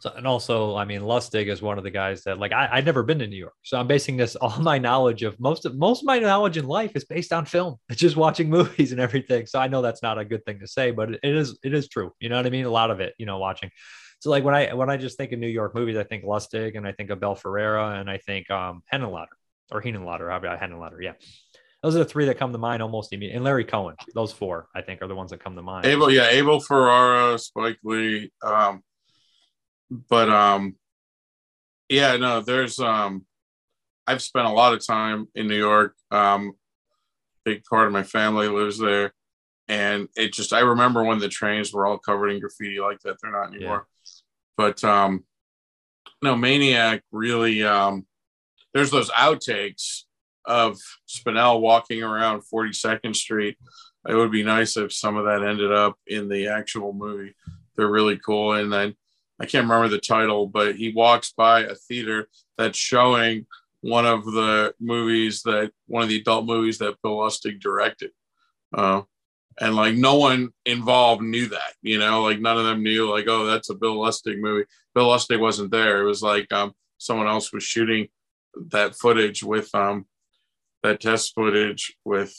So, 0.00 0.12
and 0.16 0.26
also, 0.28 0.76
I 0.76 0.84
mean, 0.84 1.00
Lustig 1.00 1.48
is 1.48 1.60
one 1.60 1.76
of 1.76 1.82
the 1.82 1.90
guys 1.90 2.22
that 2.22 2.38
like 2.38 2.52
I, 2.52 2.68
I'd 2.70 2.84
never 2.84 3.02
been 3.02 3.18
to 3.18 3.26
New 3.26 3.36
York, 3.36 3.54
so 3.62 3.78
I'm 3.78 3.88
basing 3.88 4.16
this 4.16 4.36
all 4.40 4.56
my 4.60 4.78
knowledge 4.78 5.24
of 5.24 5.38
most 5.40 5.66
of 5.66 5.76
most 5.76 6.02
of 6.02 6.06
my 6.06 6.18
knowledge 6.20 6.56
in 6.56 6.66
life 6.66 6.92
is 6.94 7.04
based 7.04 7.32
on 7.32 7.44
film. 7.44 7.76
It's 7.88 8.00
just 8.06 8.16
watching 8.16 8.48
movies 8.48 8.92
and 8.92 9.00
everything. 9.00 9.46
So 9.46 9.58
I 9.58 9.66
know 9.66 9.82
that's 9.82 10.02
not 10.02 10.18
a 10.18 10.24
good 10.24 10.44
thing 10.44 10.60
to 10.60 10.68
say, 10.68 10.92
but 10.92 11.10
it 11.10 11.18
is 11.24 11.58
it 11.64 11.74
is 11.74 11.88
true. 11.88 12.12
You 12.20 12.28
know 12.28 12.36
what 12.36 12.46
I 12.46 12.50
mean? 12.50 12.64
A 12.64 12.70
lot 12.70 12.92
of 12.92 13.00
it, 13.00 13.14
you 13.18 13.26
know, 13.26 13.38
watching. 13.38 13.70
So 14.20 14.30
like 14.30 14.44
when 14.44 14.54
I 14.54 14.72
when 14.74 14.88
I 14.88 14.96
just 14.98 15.18
think 15.18 15.32
of 15.32 15.40
New 15.40 15.48
York 15.48 15.74
movies, 15.74 15.96
I 15.96 16.04
think 16.04 16.22
Lustig 16.24 16.76
and 16.76 16.86
I 16.86 16.92
think 16.92 17.10
of 17.10 17.18
Bel 17.18 17.34
Ferrara 17.34 17.98
and 17.98 18.08
I 18.08 18.18
think 18.18 18.50
um 18.50 18.82
Henenlotter 18.92 19.37
or 19.70 19.82
Henenlotter, 19.82 20.30
how 20.30 20.36
about 20.36 20.60
Henenlotter? 20.60 21.02
Yeah. 21.02 21.12
Those 21.82 21.94
are 21.94 22.00
the 22.00 22.04
three 22.04 22.24
that 22.24 22.38
come 22.38 22.52
to 22.52 22.58
mind 22.58 22.82
almost 22.82 23.12
immediately. 23.12 23.36
And 23.36 23.44
Larry 23.44 23.64
Cohen, 23.64 23.94
those 24.14 24.32
four, 24.32 24.68
I 24.74 24.82
think, 24.82 25.00
are 25.00 25.06
the 25.06 25.14
ones 25.14 25.30
that 25.30 25.42
come 25.42 25.54
to 25.54 25.62
mind. 25.62 25.86
Abel, 25.86 26.10
yeah, 26.10 26.28
Abel 26.28 26.58
Ferrara, 26.58 27.38
Spike 27.38 27.78
Lee. 27.84 28.32
Um, 28.42 28.82
but 29.90 30.28
um, 30.28 30.74
yeah, 31.88 32.16
no, 32.16 32.40
there's 32.40 32.80
um, 32.80 33.24
I've 34.08 34.22
spent 34.22 34.46
a 34.46 34.52
lot 34.52 34.74
of 34.74 34.84
time 34.84 35.28
in 35.36 35.46
New 35.46 35.56
York. 35.56 35.94
Um, 36.10 36.52
big 37.44 37.62
part 37.64 37.86
of 37.86 37.92
my 37.92 38.02
family 38.02 38.48
lives 38.48 38.78
there, 38.78 39.12
and 39.68 40.08
it 40.16 40.32
just 40.32 40.52
I 40.52 40.60
remember 40.60 41.04
when 41.04 41.20
the 41.20 41.28
trains 41.28 41.72
were 41.72 41.86
all 41.86 41.98
covered 41.98 42.30
in 42.30 42.40
graffiti 42.40 42.80
like 42.80 42.98
that. 43.00 43.16
They're 43.22 43.30
not 43.30 43.54
anymore. 43.54 43.86
Yeah. 43.86 44.10
But 44.56 44.82
um, 44.82 45.24
no, 46.22 46.34
Maniac 46.34 47.02
really. 47.12 47.62
Um, 47.62 48.04
there's 48.78 48.90
those 48.92 49.10
outtakes 49.10 50.02
of 50.44 50.78
Spinell 51.08 51.60
walking 51.60 52.04
around 52.04 52.42
42nd 52.42 53.16
Street. 53.16 53.58
It 54.08 54.14
would 54.14 54.30
be 54.30 54.44
nice 54.44 54.76
if 54.76 54.92
some 54.92 55.16
of 55.16 55.24
that 55.24 55.42
ended 55.42 55.72
up 55.72 55.96
in 56.06 56.28
the 56.28 56.46
actual 56.46 56.92
movie. 56.92 57.34
They're 57.76 57.88
really 57.88 58.18
cool, 58.18 58.52
and 58.52 58.72
then 58.72 58.94
I 59.40 59.46
can't 59.46 59.64
remember 59.64 59.88
the 59.88 59.98
title, 59.98 60.46
but 60.46 60.76
he 60.76 60.92
walks 60.92 61.32
by 61.32 61.62
a 61.62 61.74
theater 61.74 62.28
that's 62.56 62.78
showing 62.78 63.46
one 63.80 64.06
of 64.06 64.24
the 64.24 64.74
movies 64.78 65.42
that 65.42 65.72
one 65.86 66.04
of 66.04 66.08
the 66.08 66.20
adult 66.20 66.46
movies 66.46 66.78
that 66.78 67.02
Bill 67.02 67.18
Lustig 67.18 67.60
directed. 67.60 68.12
Uh, 68.72 69.02
and 69.60 69.74
like 69.74 69.96
no 69.96 70.14
one 70.14 70.50
involved 70.66 71.22
knew 71.22 71.48
that, 71.48 71.74
you 71.82 71.98
know, 71.98 72.22
like 72.22 72.38
none 72.40 72.58
of 72.58 72.64
them 72.64 72.84
knew 72.84 73.10
like, 73.10 73.26
oh, 73.26 73.46
that's 73.46 73.70
a 73.70 73.74
Bill 73.74 73.96
Lustig 73.96 74.38
movie. 74.38 74.66
Bill 74.94 75.08
Lustig 75.08 75.40
wasn't 75.40 75.72
there. 75.72 76.00
It 76.00 76.06
was 76.06 76.22
like 76.22 76.52
um, 76.52 76.72
someone 76.98 77.26
else 77.26 77.52
was 77.52 77.64
shooting 77.64 78.08
that 78.70 78.94
footage 78.94 79.42
with 79.42 79.74
um, 79.74 80.06
that 80.82 81.00
test 81.00 81.34
footage 81.34 81.96
with 82.04 82.34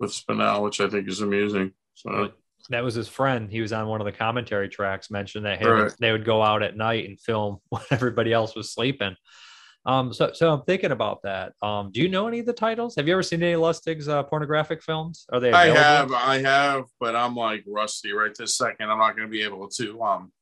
with 0.00 0.10
Spinell, 0.10 0.62
which 0.62 0.80
I 0.80 0.88
think 0.88 1.08
is 1.08 1.20
amusing. 1.20 1.72
So 1.94 2.32
that 2.70 2.82
was 2.82 2.94
his 2.94 3.08
friend. 3.08 3.50
He 3.50 3.60
was 3.60 3.72
on 3.72 3.86
one 3.88 4.00
of 4.00 4.04
the 4.04 4.12
commentary 4.12 4.68
tracks. 4.68 5.10
Mentioned 5.10 5.46
that 5.46 5.58
hey, 5.58 5.66
right. 5.66 5.92
they 6.00 6.12
would 6.12 6.24
go 6.24 6.42
out 6.42 6.62
at 6.62 6.76
night 6.76 7.08
and 7.08 7.20
film 7.20 7.58
when 7.68 7.82
everybody 7.90 8.32
else 8.32 8.54
was 8.54 8.72
sleeping. 8.72 9.16
Um, 9.86 10.14
so, 10.14 10.30
so 10.32 10.50
I'm 10.50 10.62
thinking 10.62 10.92
about 10.92 11.22
that. 11.24 11.52
Um, 11.60 11.90
do 11.92 12.00
you 12.00 12.08
know 12.08 12.26
any 12.26 12.38
of 12.38 12.46
the 12.46 12.54
titles? 12.54 12.96
Have 12.96 13.06
you 13.06 13.12
ever 13.12 13.22
seen 13.22 13.42
any 13.42 13.54
Lustig's 13.54 14.08
uh, 14.08 14.22
pornographic 14.22 14.82
films? 14.82 15.26
Are 15.30 15.40
they? 15.40 15.50
Available? 15.50 15.76
I 15.78 15.82
have, 15.82 16.12
I 16.12 16.38
have, 16.38 16.84
but 16.98 17.14
I'm 17.14 17.36
like 17.36 17.64
rusty 17.66 18.12
right 18.12 18.34
this 18.34 18.56
second. 18.56 18.90
I'm 18.90 18.98
not 18.98 19.14
going 19.14 19.28
to 19.28 19.32
be 19.32 19.42
able 19.42 19.68
to. 19.68 20.02
Um, 20.02 20.32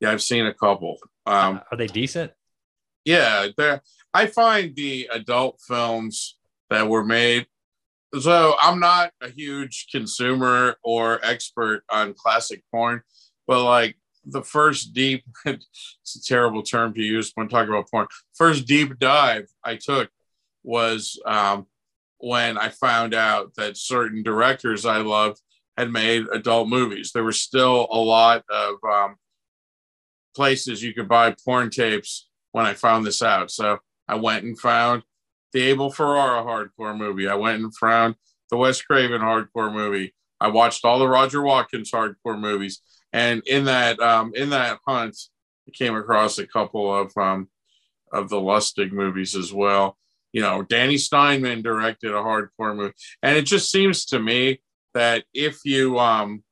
yeah, 0.00 0.12
I've 0.12 0.22
seen 0.22 0.46
a 0.46 0.52
couple. 0.52 0.98
Um, 1.24 1.56
uh, 1.56 1.60
are 1.72 1.78
they 1.78 1.86
decent? 1.86 2.32
Yeah, 3.08 3.48
they're. 3.56 3.80
I 4.12 4.26
find 4.26 4.76
the 4.76 5.08
adult 5.12 5.60
films 5.66 6.36
that 6.68 6.88
were 6.88 7.04
made 7.04 7.46
so 8.20 8.54
I'm 8.60 8.80
not 8.80 9.12
a 9.20 9.28
huge 9.28 9.88
consumer 9.92 10.76
or 10.82 11.20
expert 11.22 11.82
on 11.90 12.14
classic 12.14 12.62
porn, 12.70 13.02
but 13.46 13.64
like 13.64 13.96
the 14.24 14.42
first 14.42 14.94
deep 14.94 15.24
it's 15.46 16.16
a 16.16 16.22
terrible 16.22 16.62
term 16.62 16.94
to 16.94 17.02
use 17.02 17.32
when 17.34 17.48
talking 17.48 17.68
about 17.68 17.90
porn. 17.90 18.06
First 18.34 18.66
deep 18.66 18.98
dive 18.98 19.46
I 19.62 19.76
took 19.76 20.10
was 20.62 21.20
um, 21.26 21.66
when 22.18 22.58
I 22.58 22.70
found 22.70 23.14
out 23.14 23.54
that 23.56 23.76
certain 23.76 24.22
directors 24.22 24.86
I 24.86 24.98
loved 24.98 25.40
had 25.76 25.92
made 25.92 26.26
adult 26.32 26.68
movies. 26.68 27.12
There 27.12 27.24
were 27.24 27.32
still 27.32 27.86
a 27.90 27.98
lot 27.98 28.42
of 28.50 28.76
um, 28.90 29.16
places 30.34 30.82
you 30.82 30.94
could 30.94 31.08
buy 31.08 31.34
porn 31.44 31.70
tapes 31.70 32.27
when 32.52 32.66
I 32.66 32.74
found 32.74 33.06
this 33.06 33.22
out. 33.22 33.50
So 33.50 33.78
I 34.06 34.16
went 34.16 34.44
and 34.44 34.58
found 34.58 35.02
the 35.52 35.62
Abel 35.62 35.90
Ferrara 35.90 36.42
hardcore 36.42 36.96
movie. 36.96 37.28
I 37.28 37.34
went 37.34 37.62
and 37.62 37.74
found 37.74 38.14
the 38.50 38.56
Wes 38.56 38.80
Craven 38.82 39.20
hardcore 39.20 39.72
movie. 39.72 40.14
I 40.40 40.48
watched 40.48 40.84
all 40.84 40.98
the 40.98 41.08
Roger 41.08 41.42
Watkins 41.42 41.90
hardcore 41.90 42.38
movies, 42.38 42.80
and 43.12 43.42
in 43.46 43.64
that 43.64 43.98
um, 44.00 44.32
in 44.34 44.50
that 44.50 44.78
hunt, 44.86 45.16
I 45.66 45.72
came 45.72 45.96
across 45.96 46.38
a 46.38 46.46
couple 46.46 46.94
of 46.94 47.12
um, 47.16 47.48
of 48.12 48.28
the 48.28 48.40
Lustig 48.40 48.92
movies 48.92 49.34
as 49.34 49.52
well. 49.52 49.96
You 50.32 50.42
know, 50.42 50.62
Danny 50.62 50.96
Steinmann 50.96 51.62
directed 51.62 52.12
a 52.12 52.22
hardcore 52.22 52.76
movie, 52.76 52.94
and 53.22 53.36
it 53.36 53.42
just 53.42 53.70
seems 53.70 54.04
to 54.06 54.18
me 54.18 54.60
that 54.94 55.24
if 55.34 55.64
you 55.64 55.98
um, 55.98 56.44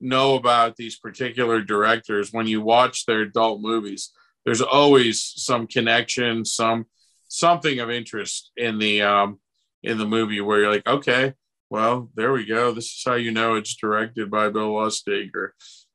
know 0.00 0.34
about 0.36 0.76
these 0.76 0.98
particular 0.98 1.60
directors, 1.60 2.32
when 2.32 2.46
you 2.46 2.60
watch 2.60 3.06
their 3.06 3.22
adult 3.22 3.60
movies, 3.60 4.12
there's 4.44 4.60
always 4.60 5.22
some 5.36 5.66
connection, 5.66 6.44
some 6.44 6.86
something 7.28 7.80
of 7.80 7.90
interest 7.90 8.50
in 8.56 8.78
the 8.78 9.02
um, 9.02 9.38
in 9.82 9.98
the 9.98 10.06
movie 10.06 10.40
where 10.40 10.60
you're 10.60 10.70
like, 10.70 10.86
okay, 10.86 11.34
well, 11.70 12.10
there 12.14 12.32
we 12.32 12.46
go. 12.46 12.72
This 12.72 12.86
is 12.86 13.02
how 13.04 13.14
you 13.14 13.30
know 13.30 13.54
it's 13.54 13.74
directed 13.74 14.30
by 14.30 14.48
Bill 14.50 14.72
Lustig, 14.72 15.34
or 15.34 15.54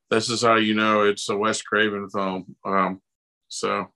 this 0.10 0.30
is 0.30 0.42
how 0.42 0.56
you 0.56 0.74
know 0.74 1.04
it's 1.04 1.30
a 1.30 1.38
Wes 1.38 1.62
Craven 1.62 2.10
film. 2.10 2.56
Um, 2.66 3.02
so 3.48 3.88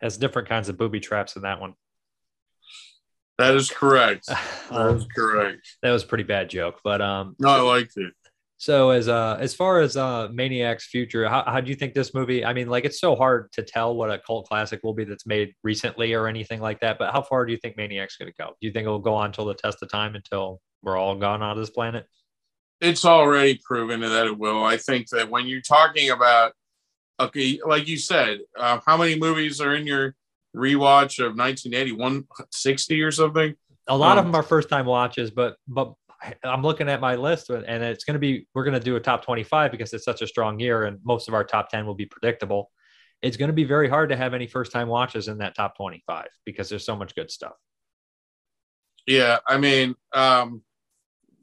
has 0.00 0.16
different 0.16 0.48
kinds 0.48 0.68
of 0.68 0.78
booby 0.78 1.00
traps 1.00 1.36
in 1.36 1.42
that 1.42 1.60
one. 1.60 1.74
That 3.38 3.54
is 3.54 3.70
correct. 3.70 4.28
That 4.70 4.94
is 4.96 5.06
correct. 5.06 5.66
that 5.82 5.92
was 5.92 6.04
a 6.04 6.06
pretty 6.06 6.24
bad 6.24 6.50
joke, 6.50 6.80
but 6.84 7.00
um, 7.00 7.36
no, 7.38 7.48
I 7.48 7.60
liked 7.60 7.96
it. 7.96 8.12
So 8.60 8.90
as 8.90 9.06
uh 9.06 9.36
as 9.38 9.54
far 9.54 9.80
as 9.80 9.96
uh 9.96 10.28
Maniac's 10.32 10.84
future, 10.86 11.28
how, 11.28 11.44
how 11.46 11.60
do 11.60 11.70
you 11.70 11.76
think 11.76 11.94
this 11.94 12.12
movie? 12.12 12.44
I 12.44 12.52
mean, 12.52 12.68
like 12.68 12.84
it's 12.84 13.00
so 13.00 13.14
hard 13.14 13.52
to 13.52 13.62
tell 13.62 13.94
what 13.94 14.10
a 14.10 14.18
cult 14.18 14.46
classic 14.46 14.80
will 14.82 14.94
be 14.94 15.04
that's 15.04 15.26
made 15.26 15.54
recently 15.62 16.12
or 16.12 16.26
anything 16.26 16.60
like 16.60 16.80
that. 16.80 16.98
But 16.98 17.12
how 17.12 17.22
far 17.22 17.46
do 17.46 17.52
you 17.52 17.58
think 17.58 17.76
Maniac's 17.76 18.16
going 18.16 18.30
to 18.30 18.36
go? 18.36 18.48
Do 18.60 18.66
you 18.66 18.72
think 18.72 18.86
it 18.86 18.90
will 18.90 18.98
go 18.98 19.14
on 19.14 19.26
until 19.26 19.46
the 19.46 19.54
test 19.54 19.78
of 19.80 19.88
time 19.88 20.16
until 20.16 20.60
we're 20.82 20.96
all 20.96 21.14
gone 21.14 21.40
out 21.40 21.52
of 21.52 21.58
this 21.58 21.70
planet? 21.70 22.06
It's 22.80 23.04
already 23.04 23.60
proven 23.64 24.00
that 24.00 24.26
it 24.26 24.36
will. 24.36 24.64
I 24.64 24.76
think 24.76 25.08
that 25.10 25.30
when 25.30 25.46
you're 25.46 25.60
talking 25.60 26.10
about 26.10 26.52
okay, 27.20 27.60
like 27.64 27.86
you 27.86 27.96
said, 27.96 28.40
uh, 28.58 28.80
how 28.84 28.96
many 28.96 29.16
movies 29.16 29.60
are 29.60 29.74
in 29.74 29.86
your 29.86 30.16
rewatch 30.54 31.18
of 31.20 31.36
1981, 31.36 32.24
60 32.50 33.02
or 33.02 33.12
something? 33.12 33.54
A 33.86 33.96
lot 33.96 34.12
um, 34.12 34.18
of 34.18 34.24
them 34.24 34.34
are 34.34 34.42
first 34.42 34.68
time 34.68 34.86
watches, 34.86 35.30
but 35.30 35.56
but 35.68 35.94
I'm 36.44 36.62
looking 36.62 36.88
at 36.88 37.00
my 37.00 37.14
list 37.14 37.50
and 37.50 37.82
it's 37.84 38.04
going 38.04 38.14
to 38.14 38.20
be, 38.20 38.46
we're 38.54 38.64
going 38.64 38.78
to 38.78 38.84
do 38.84 38.96
a 38.96 39.00
top 39.00 39.24
25 39.24 39.70
because 39.70 39.92
it's 39.92 40.04
such 40.04 40.22
a 40.22 40.26
strong 40.26 40.58
year 40.58 40.84
and 40.84 40.98
most 41.04 41.28
of 41.28 41.34
our 41.34 41.44
top 41.44 41.70
10 41.70 41.86
will 41.86 41.94
be 41.94 42.06
predictable. 42.06 42.70
It's 43.22 43.36
going 43.36 43.48
to 43.48 43.54
be 43.54 43.64
very 43.64 43.88
hard 43.88 44.10
to 44.10 44.16
have 44.16 44.34
any 44.34 44.46
first 44.46 44.72
time 44.72 44.88
watches 44.88 45.28
in 45.28 45.38
that 45.38 45.54
top 45.54 45.76
25 45.76 46.26
because 46.44 46.68
there's 46.68 46.84
so 46.84 46.96
much 46.96 47.14
good 47.14 47.30
stuff. 47.30 47.54
Yeah. 49.06 49.38
I 49.46 49.58
mean, 49.58 49.94
um, 50.12 50.62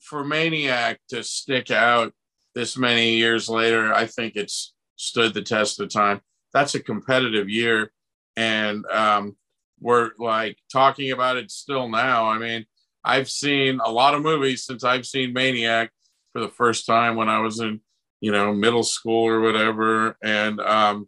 for 0.02 0.24
Maniac 0.24 1.00
to 1.10 1.24
stick 1.24 1.72
out 1.72 2.14
this 2.54 2.78
many 2.78 3.16
years 3.16 3.50
later, 3.50 3.94
I 3.94 4.06
think 4.06 4.36
it's 4.36 4.74
stood 4.96 5.34
the 5.34 5.42
test 5.42 5.80
of 5.80 5.90
time. 5.90 6.22
That's 6.54 6.76
a 6.76 6.80
competitive 6.80 7.50
year. 7.50 7.92
And 8.38 8.86
um, 8.88 9.36
we're 9.80 10.12
like 10.20 10.58
talking 10.72 11.12
about 11.12 11.38
it 11.38 11.52
still 11.52 11.90
now. 11.90 12.28
I 12.28 12.38
mean, 12.38 12.66
I've 13.06 13.30
seen 13.30 13.80
a 13.86 13.92
lot 13.92 14.16
of 14.16 14.24
movies 14.24 14.66
since 14.66 14.84
I've 14.84 15.06
seen 15.06 15.32
Maniac 15.32 15.92
for 16.34 16.42
the 16.42 16.50
first 16.50 16.88
time 16.88 17.16
when 17.16 17.30
I 17.30 17.40
was 17.40 17.60
in, 17.60 17.80
you 18.20 18.32
know, 18.32 18.52
middle 18.52 18.84
school 18.84 19.28
or 19.28 19.42
whatever. 19.42 20.18
And 20.24 20.60
um, 20.60 21.08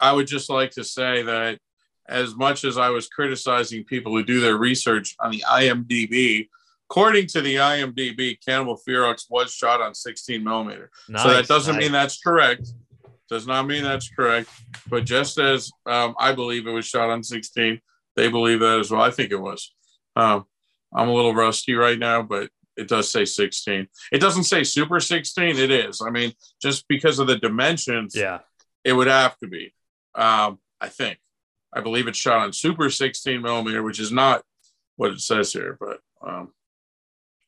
I 0.00 0.12
would 0.12 0.26
just 0.26 0.48
like 0.48 0.70
to 0.72 0.84
say 0.84 1.22
that 1.22 1.58
as 2.08 2.34
much 2.34 2.64
as 2.64 2.78
I 2.78 2.88
was 2.88 3.08
criticizing 3.08 3.84
people 3.84 4.12
who 4.12 4.24
do 4.24 4.40
their 4.40 4.56
research 4.56 5.14
on 5.20 5.32
the 5.32 5.44
IMDb, 5.46 6.48
according 6.88 7.26
to 7.28 7.42
the 7.42 7.56
IMDb, 7.56 8.38
Cannibal 8.42 8.80
Ferox 8.88 9.26
was 9.28 9.52
shot 9.52 9.82
on 9.82 9.94
16 9.94 10.42
millimeter. 10.42 10.90
Nice, 11.10 11.22
so 11.22 11.28
that 11.28 11.46
doesn't 11.46 11.74
nice. 11.74 11.82
mean 11.82 11.92
that's 11.92 12.20
correct. 12.20 12.68
Does 13.28 13.46
not 13.46 13.66
mean 13.66 13.82
that's 13.82 14.08
correct. 14.08 14.48
But 14.88 15.04
just 15.04 15.36
as 15.38 15.70
um, 15.84 16.14
I 16.18 16.32
believe 16.32 16.66
it 16.66 16.72
was 16.72 16.86
shot 16.86 17.10
on 17.10 17.22
16, 17.22 17.80
they 18.14 18.28
believe 18.28 18.60
that 18.60 18.78
as 18.78 18.90
well. 18.90 19.02
I 19.02 19.10
think 19.10 19.30
it 19.30 19.40
was. 19.40 19.75
Um, 20.16 20.44
I'm 20.94 21.08
a 21.08 21.12
little 21.12 21.34
rusty 21.34 21.74
right 21.74 21.98
now, 21.98 22.22
but 22.22 22.50
it 22.76 22.88
does 22.88 23.10
say 23.10 23.24
16. 23.24 23.86
It 24.12 24.18
doesn't 24.18 24.44
say 24.44 24.64
super 24.64 25.00
16. 25.00 25.56
It 25.58 25.70
is. 25.70 26.00
I 26.00 26.10
mean, 26.10 26.32
just 26.60 26.86
because 26.88 27.18
of 27.18 27.26
the 27.26 27.36
dimensions, 27.36 28.14
yeah, 28.16 28.40
it 28.84 28.92
would 28.92 29.06
have 29.06 29.36
to 29.38 29.46
be. 29.46 29.72
Um, 30.14 30.58
I 30.80 30.88
think. 30.88 31.18
I 31.72 31.80
believe 31.80 32.06
it's 32.06 32.18
shot 32.18 32.38
on 32.38 32.52
super 32.52 32.88
16 32.88 33.42
millimeter, 33.42 33.82
which 33.82 34.00
is 34.00 34.10
not 34.10 34.42
what 34.96 35.10
it 35.10 35.20
says 35.20 35.52
here, 35.52 35.76
but 35.78 35.98
um, 36.26 36.52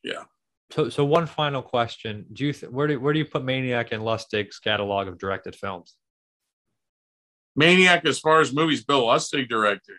yeah. 0.03 0.23
So, 0.71 0.89
so 0.89 1.03
one 1.03 1.25
final 1.25 1.63
question: 1.63 2.25
Do 2.31 2.45
you 2.45 2.53
th- 2.53 2.71
where 2.71 2.87
do 2.87 2.99
where 2.99 3.13
do 3.13 3.19
you 3.19 3.25
put 3.25 3.43
Maniac 3.43 3.91
in 3.91 4.01
Lustig's 4.01 4.59
catalog 4.59 5.07
of 5.07 5.17
directed 5.17 5.55
films? 5.55 5.95
Maniac, 7.55 8.05
as 8.05 8.19
far 8.19 8.39
as 8.39 8.53
movies 8.53 8.83
Bill 8.83 9.03
Lustig 9.03 9.49
directed. 9.49 9.97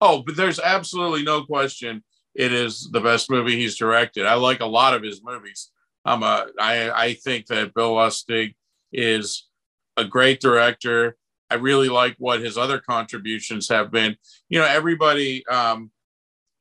Oh, 0.00 0.22
but 0.22 0.36
there's 0.36 0.60
absolutely 0.60 1.22
no 1.22 1.44
question 1.44 2.04
it 2.34 2.52
is 2.52 2.88
the 2.92 3.00
best 3.00 3.30
movie 3.30 3.56
he's 3.56 3.76
directed. 3.76 4.24
I 4.24 4.34
like 4.34 4.60
a 4.60 4.66
lot 4.66 4.94
of 4.94 5.02
his 5.02 5.22
movies. 5.24 5.70
I'm 6.04 6.22
a, 6.22 6.46
I, 6.58 6.90
I 6.90 7.14
think 7.14 7.46
that 7.46 7.74
Bill 7.74 7.94
Lustig 7.94 8.54
is 8.92 9.48
a 9.96 10.04
great 10.04 10.40
director. 10.40 11.16
I 11.50 11.56
really 11.56 11.88
like 11.88 12.14
what 12.18 12.40
his 12.40 12.56
other 12.56 12.78
contributions 12.78 13.68
have 13.70 13.90
been. 13.90 14.16
You 14.48 14.60
know, 14.60 14.66
everybody 14.66 15.44
um, 15.48 15.90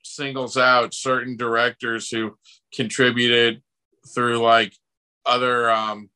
singles 0.04 0.58
out 0.58 0.96
certain 0.96 1.38
directors 1.38 2.10
who 2.10 2.36
contributed 2.74 3.62
through 4.16 4.40
like 4.40 4.74
other 5.26 5.70
um, 5.70 6.10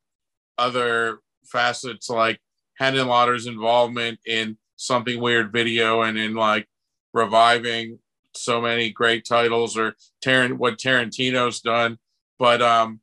other 0.57 1.19
facets, 1.45 2.09
like 2.09 2.39
Henenlotter's 2.82 3.45
involvement 3.45 4.19
in 4.26 4.57
something 4.78 5.22
weird 5.22 5.51
video 5.51 6.01
and 6.01 6.17
in 6.17 6.34
like 6.34 6.67
reviving 7.14 7.99
so 8.34 8.62
many 8.62 8.89
great 8.89 9.26
titles 9.26 9.78
or 9.78 9.95
Taran- 10.24 10.57
what 10.57 10.78
Tarantino's 10.78 11.62
done. 11.62 11.97
But 12.39 12.62
um, 12.62 13.01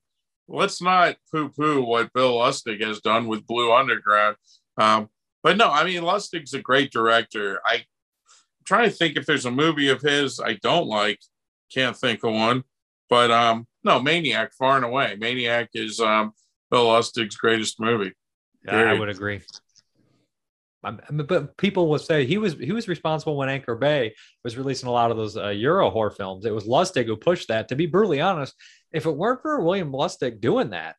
let's 0.49 0.83
not 0.83 1.17
poo-poo 1.31 1.83
what 1.83 2.13
Bill 2.13 2.35
Lustig 2.35 2.83
has 2.83 3.01
done 3.01 3.27
with 3.27 3.47
Blue 3.47 3.73
Underground. 3.73 4.37
Um, 4.77 5.09
but 5.43 5.57
no, 5.57 5.71
I 5.71 5.85
mean 5.85 6.03
Lustig's 6.03 6.55
a 6.55 6.63
great 6.63 6.91
director. 6.91 7.61
I, 7.65 7.75
am 7.75 7.83
trying 8.65 8.89
to 8.89 8.95
think 8.95 9.17
if 9.17 9.27
there's 9.27 9.47
a 9.47 9.51
movie 9.51 9.89
of 9.89 10.03
his 10.03 10.41
I 10.41 10.55
don't 10.55 10.89
like. 10.89 11.21
Can't 11.73 11.97
think 11.97 12.25
of 12.25 12.33
one. 12.33 12.65
But 13.11 13.31
um, 13.31 13.67
no, 13.85 14.01
Maniac 14.01 14.53
far 14.59 14.77
and 14.77 14.85
away. 14.85 15.17
Maniac 15.19 15.71
is 15.75 16.01
um, 16.01 16.33
Bill 16.71 16.87
Lustig's 16.87 17.37
greatest 17.37 17.81
movie. 17.81 18.13
Yeah, 18.65 18.91
I 18.91 18.99
would 18.99 19.09
agree. 19.09 19.41
Um, 20.85 21.01
but 21.27 21.57
people 21.57 21.89
will 21.89 21.99
say 21.99 22.25
he 22.25 22.39
was 22.39 22.55
he 22.55 22.73
was 22.73 22.87
responsible 22.87 23.37
when 23.37 23.49
Anchor 23.49 23.75
Bay 23.75 24.15
was 24.45 24.57
releasing 24.57 24.89
a 24.89 24.93
lot 24.93 25.11
of 25.11 25.17
those 25.17 25.37
uh, 25.37 25.49
Euro 25.49 25.91
horror 25.91 26.11
films. 26.11 26.45
It 26.45 26.55
was 26.55 26.67
Lustig 26.67 27.07
who 27.07 27.17
pushed 27.17 27.49
that. 27.49 27.69
To 27.69 27.77
be 27.77 27.87
brutally 27.87 28.21
honest, 28.21 28.55
if 28.93 29.07
it 29.07 29.17
weren't 29.17 29.43
for 29.43 29.61
William 29.61 29.93
Lustig 29.93 30.41
doing 30.41 30.71
that, 30.71 30.97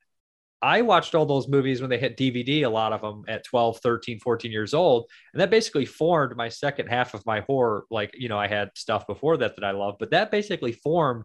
I 0.62 0.82
watched 0.82 1.16
all 1.16 1.26
those 1.26 1.48
movies 1.48 1.80
when 1.80 1.90
they 1.90 1.98
hit 1.98 2.18
DVD, 2.18 2.64
a 2.66 2.70
lot 2.70 2.92
of 2.92 3.02
them 3.02 3.24
at 3.30 3.46
12, 3.46 3.80
13, 3.80 4.20
14 4.20 4.52
years 4.52 4.74
old. 4.74 5.10
And 5.34 5.40
that 5.40 5.50
basically 5.50 5.86
formed 5.86 6.36
my 6.36 6.50
second 6.50 6.88
half 6.88 7.14
of 7.14 7.26
my 7.26 7.40
horror. 7.42 7.86
Like, 7.90 8.12
you 8.18 8.28
know, 8.28 8.38
I 8.38 8.48
had 8.48 8.72
stuff 8.76 9.08
before 9.08 9.38
that 9.38 9.56
that 9.56 9.64
I 9.64 9.72
loved, 9.72 10.00
but 10.00 10.12
that 10.12 10.32
basically 10.32 10.74
formed 10.74 11.24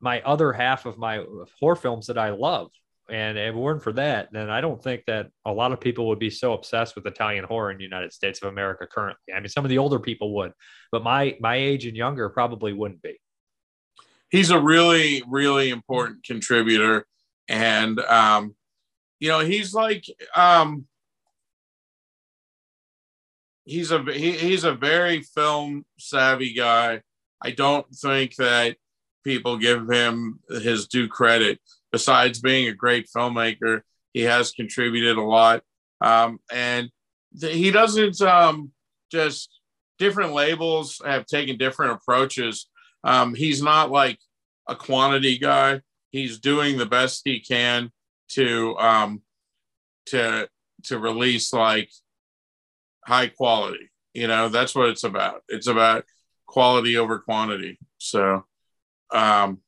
my 0.00 0.20
other 0.22 0.52
half 0.52 0.84
of 0.84 0.98
my 0.98 1.24
horror 1.58 1.76
films 1.76 2.08
that 2.08 2.18
I 2.18 2.30
love. 2.30 2.70
And 3.08 3.38
if 3.38 3.54
it 3.54 3.56
weren't 3.56 3.82
for 3.82 3.92
that, 3.92 4.28
then 4.32 4.50
I 4.50 4.60
don't 4.60 4.82
think 4.82 5.04
that 5.06 5.28
a 5.44 5.52
lot 5.52 5.70
of 5.70 5.80
people 5.80 6.08
would 6.08 6.18
be 6.18 6.30
so 6.30 6.54
obsessed 6.54 6.96
with 6.96 7.06
Italian 7.06 7.44
horror 7.44 7.70
in 7.70 7.78
the 7.78 7.84
United 7.84 8.12
States 8.12 8.42
of 8.42 8.48
America 8.48 8.86
currently. 8.90 9.32
I 9.34 9.38
mean, 9.38 9.48
some 9.48 9.64
of 9.64 9.68
the 9.68 9.78
older 9.78 10.00
people 10.00 10.34
would, 10.34 10.52
but 10.90 11.04
my 11.04 11.36
my 11.40 11.54
age 11.54 11.86
and 11.86 11.96
younger 11.96 12.28
probably 12.28 12.72
wouldn't 12.72 13.02
be. 13.02 13.16
He's 14.28 14.50
a 14.50 14.58
really, 14.58 15.22
really 15.28 15.70
important 15.70 16.24
contributor. 16.24 17.06
And 17.48 18.00
um, 18.00 18.56
you 19.20 19.28
know, 19.28 19.40
he's 19.40 19.72
like 19.72 20.04
um 20.34 20.86
he's 23.64 23.92
a 23.92 24.02
he, 24.02 24.32
he's 24.32 24.64
a 24.64 24.74
very 24.74 25.20
film 25.20 25.84
savvy 25.98 26.54
guy. 26.54 27.02
I 27.40 27.50
don't 27.52 27.86
think 27.94 28.34
that 28.36 28.76
people 29.22 29.58
give 29.58 29.88
him 29.88 30.40
his 30.48 30.86
due 30.86 31.08
credit 31.08 31.60
besides 31.96 32.40
being 32.40 32.68
a 32.68 32.74
great 32.74 33.08
filmmaker, 33.08 33.80
he 34.12 34.20
has 34.20 34.52
contributed 34.52 35.16
a 35.16 35.22
lot. 35.22 35.62
Um, 36.02 36.40
and 36.52 36.90
th- 37.40 37.56
he 37.56 37.70
doesn't 37.70 38.20
um, 38.20 38.70
just 39.10 39.48
different 39.98 40.34
labels 40.34 41.00
have 41.06 41.24
taken 41.24 41.56
different 41.56 41.92
approaches. 41.92 42.68
Um, 43.02 43.34
he's 43.34 43.62
not 43.62 43.90
like 43.90 44.18
a 44.68 44.76
quantity 44.76 45.38
guy. 45.38 45.80
He's 46.10 46.38
doing 46.38 46.76
the 46.76 46.84
best 46.84 47.22
he 47.24 47.40
can 47.40 47.90
to 48.32 48.76
um, 48.76 49.22
to 50.08 50.50
to 50.84 50.98
release 50.98 51.50
like 51.54 51.88
high 53.06 53.28
quality. 53.28 53.90
You 54.12 54.26
know, 54.26 54.50
that's 54.50 54.74
what 54.74 54.90
it's 54.90 55.04
about. 55.04 55.44
It's 55.48 55.66
about 55.66 56.04
quality 56.44 56.98
over 56.98 57.20
quantity. 57.20 57.78
So, 57.96 58.44
um, 59.14 59.62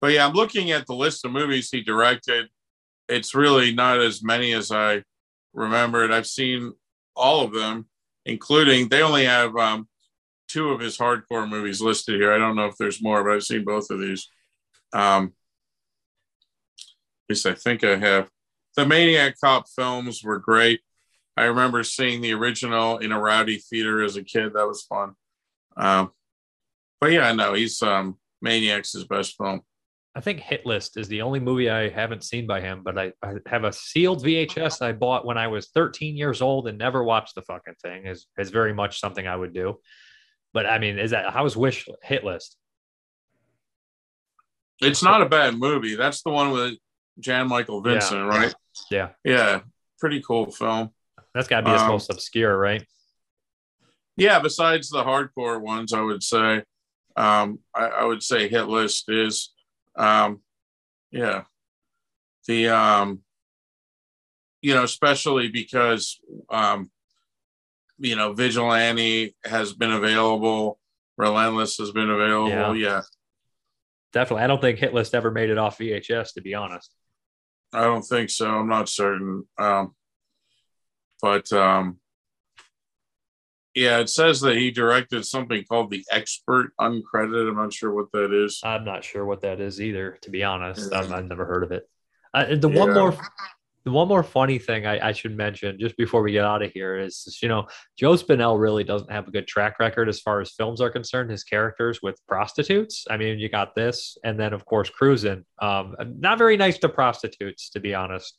but 0.00 0.12
yeah, 0.12 0.26
I'm 0.26 0.34
looking 0.34 0.70
at 0.70 0.86
the 0.86 0.94
list 0.94 1.24
of 1.24 1.32
movies 1.32 1.70
he 1.70 1.82
directed. 1.82 2.48
It's 3.08 3.34
really 3.34 3.74
not 3.74 4.00
as 4.00 4.22
many 4.22 4.52
as 4.52 4.70
I 4.70 5.02
remembered. 5.54 6.12
I've 6.12 6.26
seen 6.26 6.72
all 7.16 7.44
of 7.44 7.52
them, 7.52 7.86
including 8.26 8.88
they 8.88 9.02
only 9.02 9.24
have 9.24 9.56
um, 9.56 9.88
two 10.48 10.70
of 10.70 10.80
his 10.80 10.96
hardcore 10.96 11.48
movies 11.48 11.80
listed 11.80 12.16
here. 12.16 12.32
I 12.32 12.38
don't 12.38 12.56
know 12.56 12.66
if 12.66 12.76
there's 12.76 13.02
more, 13.02 13.24
but 13.24 13.32
I've 13.32 13.42
seen 13.42 13.64
both 13.64 13.90
of 13.90 14.00
these. 14.00 14.28
Um, 14.92 15.32
at 17.28 17.34
least 17.34 17.46
I 17.46 17.54
think 17.54 17.84
I 17.84 17.96
have. 17.96 18.28
The 18.76 18.86
Maniac 18.86 19.34
Cop 19.42 19.68
films 19.68 20.22
were 20.22 20.38
great. 20.38 20.80
I 21.36 21.44
remember 21.44 21.84
seeing 21.84 22.20
the 22.20 22.32
original 22.32 22.98
in 22.98 23.12
a 23.12 23.20
rowdy 23.20 23.58
theater 23.58 24.02
as 24.02 24.16
a 24.16 24.24
kid. 24.24 24.54
That 24.54 24.66
was 24.66 24.82
fun. 24.82 25.14
Um, 25.76 26.10
but 27.00 27.12
yeah, 27.12 27.28
I 27.28 27.32
know 27.32 27.54
he's 27.54 27.82
um, 27.82 28.16
Maniac's 28.42 28.92
his 28.92 29.04
best 29.04 29.36
film. 29.36 29.62
I 30.18 30.20
think 30.20 30.40
Hit 30.40 30.66
List 30.66 30.96
is 30.96 31.06
the 31.06 31.22
only 31.22 31.38
movie 31.38 31.70
I 31.70 31.88
haven't 31.90 32.24
seen 32.24 32.44
by 32.44 32.60
him, 32.60 32.82
but 32.82 32.98
I, 32.98 33.12
I 33.22 33.34
have 33.46 33.62
a 33.62 33.72
sealed 33.72 34.24
VHS 34.24 34.82
I 34.82 34.90
bought 34.90 35.24
when 35.24 35.38
I 35.38 35.46
was 35.46 35.68
13 35.68 36.16
years 36.16 36.42
old 36.42 36.66
and 36.66 36.76
never 36.76 37.04
watched 37.04 37.36
the 37.36 37.42
fucking 37.42 37.76
thing. 37.80 38.04
is 38.04 38.26
is 38.36 38.50
very 38.50 38.74
much 38.74 38.98
something 38.98 39.28
I 39.28 39.36
would 39.36 39.54
do. 39.54 39.78
But 40.52 40.66
I 40.66 40.80
mean, 40.80 40.98
is 40.98 41.12
that 41.12 41.32
how's 41.32 41.56
Wish 41.56 41.86
Hit 42.02 42.24
List? 42.24 42.56
It's 44.80 45.04
not 45.04 45.22
a 45.22 45.28
bad 45.28 45.56
movie. 45.56 45.94
That's 45.94 46.22
the 46.22 46.30
one 46.30 46.50
with 46.50 46.74
Jan 47.20 47.46
Michael 47.46 47.80
Vincent, 47.80 48.18
Yeah. 48.20 48.26
right? 48.26 48.54
Yeah, 48.90 49.08
Yeah, 49.22 49.60
pretty 50.00 50.20
cool 50.20 50.50
film. 50.50 50.90
that's 51.32 51.46
got 51.46 51.60
to 51.60 51.66
be 51.66 51.70
his 51.70 51.82
Um, 51.82 51.90
most 51.90 52.10
obscure, 52.10 52.58
right? 52.58 52.84
Yeah, 54.16 54.40
besides 54.40 54.90
the 54.90 55.04
hardcore 55.04 55.60
ones, 55.60 55.92
I 55.92 56.00
would 56.00 56.24
say, 56.24 56.64
um, 57.14 57.60
I, 57.72 57.84
I 57.86 58.04
would 58.04 58.24
say 58.24 58.48
Hit 58.48 58.66
List 58.66 59.08
is, 59.08 59.54
um, 59.98 60.40
yeah, 61.10 61.42
the, 62.46 62.68
um, 62.68 63.20
you 64.62 64.74
know, 64.74 64.84
especially 64.84 65.48
because, 65.48 66.18
um, 66.50 66.90
you 67.98 68.16
know, 68.16 68.32
Vigilante 68.32 69.36
has 69.44 69.72
been 69.72 69.92
available, 69.92 70.78
Relentless 71.16 71.78
has 71.78 71.90
been 71.90 72.10
available. 72.10 72.76
Yeah. 72.76 72.94
yeah. 72.94 73.00
Definitely. 74.12 74.44
I 74.44 74.46
don't 74.46 74.60
think 74.60 74.78
Hit 74.78 74.94
List 74.94 75.14
ever 75.14 75.30
made 75.30 75.50
it 75.50 75.58
off 75.58 75.78
VHS, 75.78 76.34
to 76.34 76.40
be 76.40 76.54
honest. 76.54 76.94
I 77.72 77.82
don't 77.82 78.02
think 78.02 78.30
so. 78.30 78.48
I'm 78.48 78.68
not 78.68 78.88
certain. 78.88 79.44
Um, 79.58 79.94
but 81.20 81.52
um, 81.52 81.98
yeah, 83.78 83.98
it 84.00 84.10
says 84.10 84.40
that 84.40 84.56
he 84.56 84.72
directed 84.72 85.24
something 85.24 85.62
called 85.64 85.90
The 85.90 86.04
Expert 86.10 86.72
Uncredited. 86.80 87.48
I'm 87.48 87.56
not 87.56 87.72
sure 87.72 87.94
what 87.94 88.10
that 88.12 88.32
is. 88.32 88.60
I'm 88.64 88.84
not 88.84 89.04
sure 89.04 89.24
what 89.24 89.42
that 89.42 89.60
is 89.60 89.80
either, 89.80 90.18
to 90.22 90.30
be 90.30 90.42
honest. 90.42 90.92
I've, 90.92 91.12
I've 91.12 91.26
never 91.26 91.44
heard 91.44 91.62
of 91.62 91.70
it. 91.70 91.88
Uh, 92.34 92.56
the 92.56 92.68
one 92.68 92.92
more, 92.92 93.16
the 93.84 93.92
one 93.92 94.08
more 94.08 94.24
funny 94.24 94.58
thing 94.58 94.84
I, 94.84 95.08
I 95.08 95.12
should 95.12 95.36
mention 95.36 95.78
just 95.78 95.96
before 95.96 96.22
we 96.22 96.32
get 96.32 96.44
out 96.44 96.60
of 96.62 96.72
here 96.72 96.98
is, 96.98 97.38
you 97.40 97.48
know, 97.48 97.68
Joe 97.96 98.14
Spinell 98.14 98.58
really 98.58 98.82
doesn't 98.82 99.12
have 99.12 99.28
a 99.28 99.30
good 99.30 99.46
track 99.46 99.78
record 99.78 100.08
as 100.08 100.20
far 100.20 100.40
as 100.40 100.50
films 100.50 100.80
are 100.80 100.90
concerned. 100.90 101.30
His 101.30 101.44
characters 101.44 102.02
with 102.02 102.20
prostitutes. 102.26 103.06
I 103.08 103.16
mean, 103.16 103.38
you 103.38 103.48
got 103.48 103.76
this, 103.76 104.18
and 104.24 104.38
then 104.38 104.52
of 104.52 104.64
course 104.64 104.90
Cruising. 104.90 105.44
Um, 105.60 105.94
not 106.18 106.38
very 106.38 106.56
nice 106.56 106.78
to 106.78 106.88
prostitutes, 106.88 107.70
to 107.70 107.80
be 107.80 107.94
honest. 107.94 108.36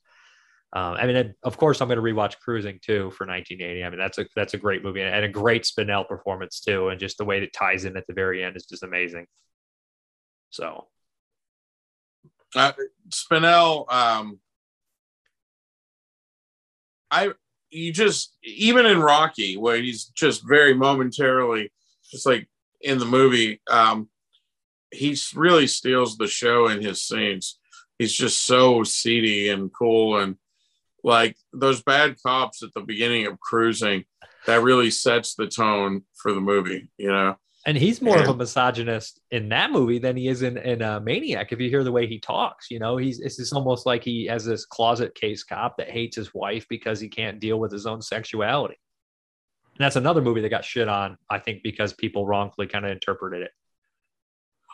Um, 0.72 0.94
I 0.94 1.08
mean, 1.08 1.34
of 1.44 1.58
course, 1.58 1.82
I'm 1.82 1.88
going 1.88 1.98
to 1.98 2.04
rewatch 2.04 2.38
Cruising 2.40 2.80
too 2.82 3.10
for 3.12 3.26
1980. 3.26 3.84
I 3.84 3.90
mean, 3.90 4.00
that's 4.00 4.20
a 4.20 4.26
that's 4.36 4.54
a 4.54 4.58
great 4.58 4.84
movie 4.84 5.02
and 5.02 5.26
a 5.26 5.30
great 5.30 5.64
Spinell 5.64 6.08
performance 6.08 6.60
too, 6.60 6.90
and 6.90 7.00
just 7.00 7.18
the 7.18 7.26
way 7.26 7.42
it 7.42 7.54
ties 7.54 7.86
in 7.86 7.98
at 7.98 8.06
the 8.08 8.14
very 8.14 8.44
end 8.44 8.56
is 8.56 8.66
just 8.66 8.84
amazing. 8.84 9.26
So 10.52 10.88
Uh, 12.56 12.74
Spinell, 13.10 13.92
um, 13.92 14.40
I 17.12 17.32
you 17.72 17.94
just 17.94 18.36
even 18.44 18.86
in 18.86 19.00
Rocky, 19.00 19.58
where 19.58 19.78
he's 19.78 20.06
just 20.06 20.48
very 20.48 20.74
momentarily, 20.74 21.72
just 22.12 22.26
like 22.26 22.48
in 22.82 22.98
the 23.00 23.06
movie, 23.06 23.62
um, 23.70 24.10
he 24.92 25.18
really 25.36 25.68
steals 25.68 26.18
the 26.18 26.28
show 26.28 26.68
in 26.68 26.82
his 26.82 27.02
scenes. 27.04 27.60
He's 28.00 28.14
just 28.14 28.46
so 28.46 28.84
seedy 28.84 29.50
and 29.50 29.72
cool, 29.74 30.20
and 30.20 30.38
like 31.04 31.36
those 31.54 31.82
bad 31.82 32.16
cops 32.26 32.64
at 32.64 32.74
the 32.74 32.82
beginning 32.82 33.26
of 33.28 33.39
Cruising, 33.39 34.06
that 34.45 34.62
really 34.64 34.91
sets 34.91 35.36
the 35.36 35.47
tone 35.47 36.04
for 36.16 36.34
the 36.34 36.41
movie. 36.41 36.89
You 36.97 37.10
know, 37.10 37.36
And 37.66 37.78
he's 37.78 38.02
more 38.02 38.18
of 38.18 38.28
a 38.28 38.36
misogynist 38.36 39.20
in 39.32 39.50
that 39.50 39.72
movie 39.72 40.00
than 40.00 40.16
he 40.16 40.28
is 40.28 40.41
in, 40.41 40.58
in 40.58 40.82
uh, 40.82 41.00
Maniac. 41.00 41.52
If 41.52 41.60
you 41.60 41.70
hear 41.70 41.84
the 41.84 41.91
way 41.91 42.08
he 42.08 42.20
talks, 42.20 42.72
you 42.72 42.80
know, 42.80 42.97
he's 42.97 43.20
it's 43.20 43.38
just 43.38 43.54
almost 43.54 43.86
like 43.86 44.04
he 44.04 44.26
has 44.28 44.45
this 44.45 44.66
closet 44.66 45.14
case 45.14 45.43
cop 45.43 45.78
that 45.78 45.89
hates 45.89 46.16
his 46.16 46.34
wife 46.34 46.66
because 46.70 47.00
he 47.00 47.10
can't 47.10 47.39
deal 47.39 47.60
with 47.60 47.72
his 47.72 47.86
own 47.86 48.02
sexuality. 48.02 48.78
And 49.78 49.86
that's 49.86 49.97
another 49.97 50.22
movie 50.22 50.41
that 50.41 50.50
got 50.50 50.66
shit 50.66 50.88
on, 50.88 51.18
I 51.30 51.39
think, 51.39 51.64
because 51.64 51.93
people 51.93 52.26
wrongfully 52.26 52.68
kind 52.68 52.86
of 52.86 52.91
interpreted 52.91 53.43
it. 53.43 53.52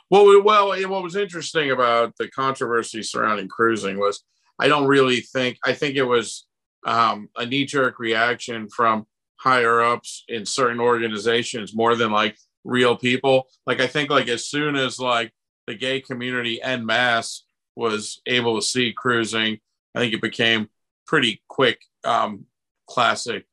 Well, 0.09 0.41
well, 0.43 0.71
and 0.71 0.89
what 0.89 1.03
was 1.03 1.15
interesting 1.15 1.71
about 1.71 2.15
the 2.17 2.29
controversy 2.29 3.01
surrounding 3.01 3.47
cruising 3.47 3.99
was 3.99 4.23
I 4.59 4.67
don't 4.67 4.87
really 4.87 5.21
think 5.21 5.57
I 5.65 5.73
think 5.73 5.95
it 5.95 6.03
was 6.03 6.45
um, 6.85 7.29
a 7.35 7.45
knee 7.45 7.65
jerk 7.65 7.99
reaction 7.99 8.69
from 8.69 9.05
higher 9.37 9.81
ups 9.81 10.23
in 10.27 10.45
certain 10.45 10.79
organizations 10.79 11.75
more 11.75 11.95
than 11.95 12.11
like 12.11 12.37
real 12.63 12.95
people. 12.95 13.47
Like 13.65 13.79
I 13.79 13.87
think 13.87 14.09
like 14.09 14.27
as 14.27 14.47
soon 14.47 14.75
as 14.75 14.99
like 14.99 15.31
the 15.67 15.75
gay 15.75 16.01
community 16.01 16.61
en 16.61 16.85
masse 16.85 17.45
was 17.75 18.21
able 18.25 18.55
to 18.55 18.65
see 18.65 18.93
cruising, 18.93 19.59
I 19.93 19.99
think 19.99 20.13
it 20.13 20.21
became 20.21 20.69
pretty 21.05 21.41
quick 21.47 21.81
um, 22.03 22.45
classic 22.87 23.45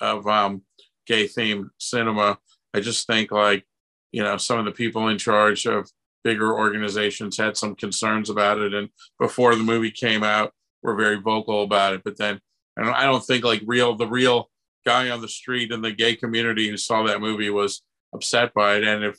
of 0.00 0.26
um, 0.26 0.62
gay 1.06 1.26
themed 1.26 1.70
cinema. 1.78 2.38
I 2.74 2.80
just 2.80 3.06
think 3.06 3.30
like 3.30 3.64
you 4.12 4.22
know 4.22 4.36
some 4.36 4.58
of 4.58 4.64
the 4.64 4.72
people 4.72 5.08
in 5.08 5.18
charge 5.18 5.66
of 5.66 5.90
bigger 6.28 6.52
organizations 6.52 7.38
had 7.38 7.56
some 7.56 7.74
concerns 7.74 8.28
about 8.28 8.58
it, 8.58 8.74
and 8.74 8.90
before 9.18 9.54
the 9.54 9.62
movie 9.62 9.90
came 9.90 10.22
out, 10.22 10.52
we 10.82 10.92
were 10.92 10.98
very 10.98 11.16
vocal 11.16 11.62
about 11.62 11.94
it. 11.94 12.02
But 12.04 12.18
then 12.18 12.38
I 12.78 12.84
don't, 12.84 12.94
I 12.94 13.04
don't 13.04 13.24
think 13.24 13.44
like 13.44 13.62
real 13.64 13.96
the 13.96 14.06
real 14.06 14.50
guy 14.84 15.08
on 15.08 15.22
the 15.22 15.28
street 15.28 15.72
in 15.72 15.80
the 15.80 15.90
gay 15.90 16.14
community 16.14 16.68
who 16.68 16.76
saw 16.76 17.02
that 17.04 17.22
movie 17.22 17.48
was 17.48 17.82
upset 18.14 18.52
by 18.52 18.76
it. 18.76 18.84
And 18.84 19.04
if 19.04 19.16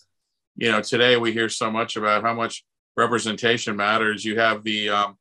you 0.56 0.72
know 0.72 0.82
today 0.82 1.18
we 1.18 1.32
hear 1.32 1.50
so 1.50 1.72
much 1.72 1.96
about 1.96 2.22
how 2.22 2.36
much 2.36 2.64
representation 2.96 3.76
matters, 3.76 4.24
you 4.24 4.38
have 4.38 4.64
the 4.64 4.90
um, 4.90 5.18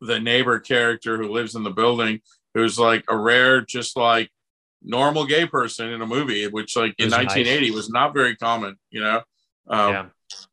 the 0.00 0.18
neighbor 0.18 0.58
character 0.58 1.18
who 1.18 1.30
lives 1.30 1.54
in 1.54 1.64
the 1.64 1.70
building 1.70 2.20
who's 2.54 2.78
like 2.78 3.04
a 3.08 3.16
rare, 3.16 3.60
just 3.60 3.94
like 3.94 4.30
normal 4.82 5.26
gay 5.26 5.46
person 5.46 5.90
in 5.90 6.00
a 6.00 6.06
movie, 6.06 6.48
which 6.48 6.76
like 6.76 6.94
in 6.98 7.04
It 7.04 7.04
was 7.04 7.12
nice. 7.12 7.36
1980 7.36 7.70
was 7.72 7.90
not 7.90 8.14
very 8.14 8.36
common. 8.36 8.76
You 8.90 9.00
know, 9.00 9.22
um, 9.68 9.92
Yeah. 9.92 10.06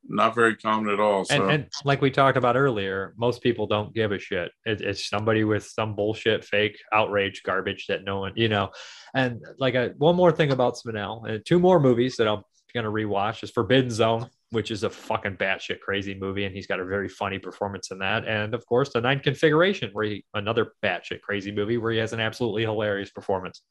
Not 0.08 0.36
very 0.36 0.56
common 0.56 0.92
at 0.94 1.00
all. 1.00 1.26
So 1.26 1.36
And, 1.36 1.52
and 1.52 1.72
like 1.84 2.02
we 2.02 2.12
talked 2.12 2.38
about 2.38 2.56
earlier, 2.56 3.14
most 3.18 3.42
people 3.42 3.68
don't 3.68 3.94
give 3.94 4.12
a 4.12 4.20
shit. 4.20 4.52
It, 4.66 4.82
it's 4.82 5.08
somebody 5.08 5.44
with 5.44 5.66
some 5.66 5.96
bullshit, 5.96 6.44
fake 6.46 6.78
outrage, 6.94 7.44
garbage 7.44 7.88
that 7.88 8.04
no 8.04 8.20
one, 8.20 8.34
you 8.36 8.50
know. 8.50 8.72
And 9.14 9.42
like 9.58 9.76
a, 9.76 9.94
one 9.98 10.16
more 10.16 10.32
thing 10.32 10.52
about 10.52 10.76
Spinell, 10.76 11.26
and 11.28 11.38
uh, 11.38 11.40
two 11.46 11.60
more 11.60 11.80
movies 11.80 12.16
that 12.18 12.28
I'm 12.28 12.44
gonna 12.74 12.90
rewatch 12.90 13.44
is 13.44 13.52
Forbidden 13.52 13.92
Zone, 13.92 14.30
which 14.52 14.72
is 14.72 14.84
a 14.84 14.90
fucking 14.90 15.38
batshit 15.38 15.80
crazy 15.80 16.16
movie, 16.16 16.46
and 16.46 16.56
he's 16.56 16.68
got 16.68 16.80
a 16.80 16.86
very 16.86 17.10
funny 17.10 17.40
performance 17.40 17.92
in 17.92 18.00
that. 18.00 18.28
And 18.28 18.54
of 18.54 18.66
course, 18.66 18.92
The 18.94 19.02
Ninth 19.02 19.24
Configuration, 19.24 19.92
where 19.94 20.06
he 20.06 20.26
another 20.34 20.74
batshit 20.84 21.22
crazy 21.22 21.52
movie 21.52 21.78
where 21.78 21.92
he 21.92 22.00
has 22.00 22.14
an 22.14 22.20
absolutely 22.20 22.64
hilarious 22.64 23.12
performance. 23.12 23.62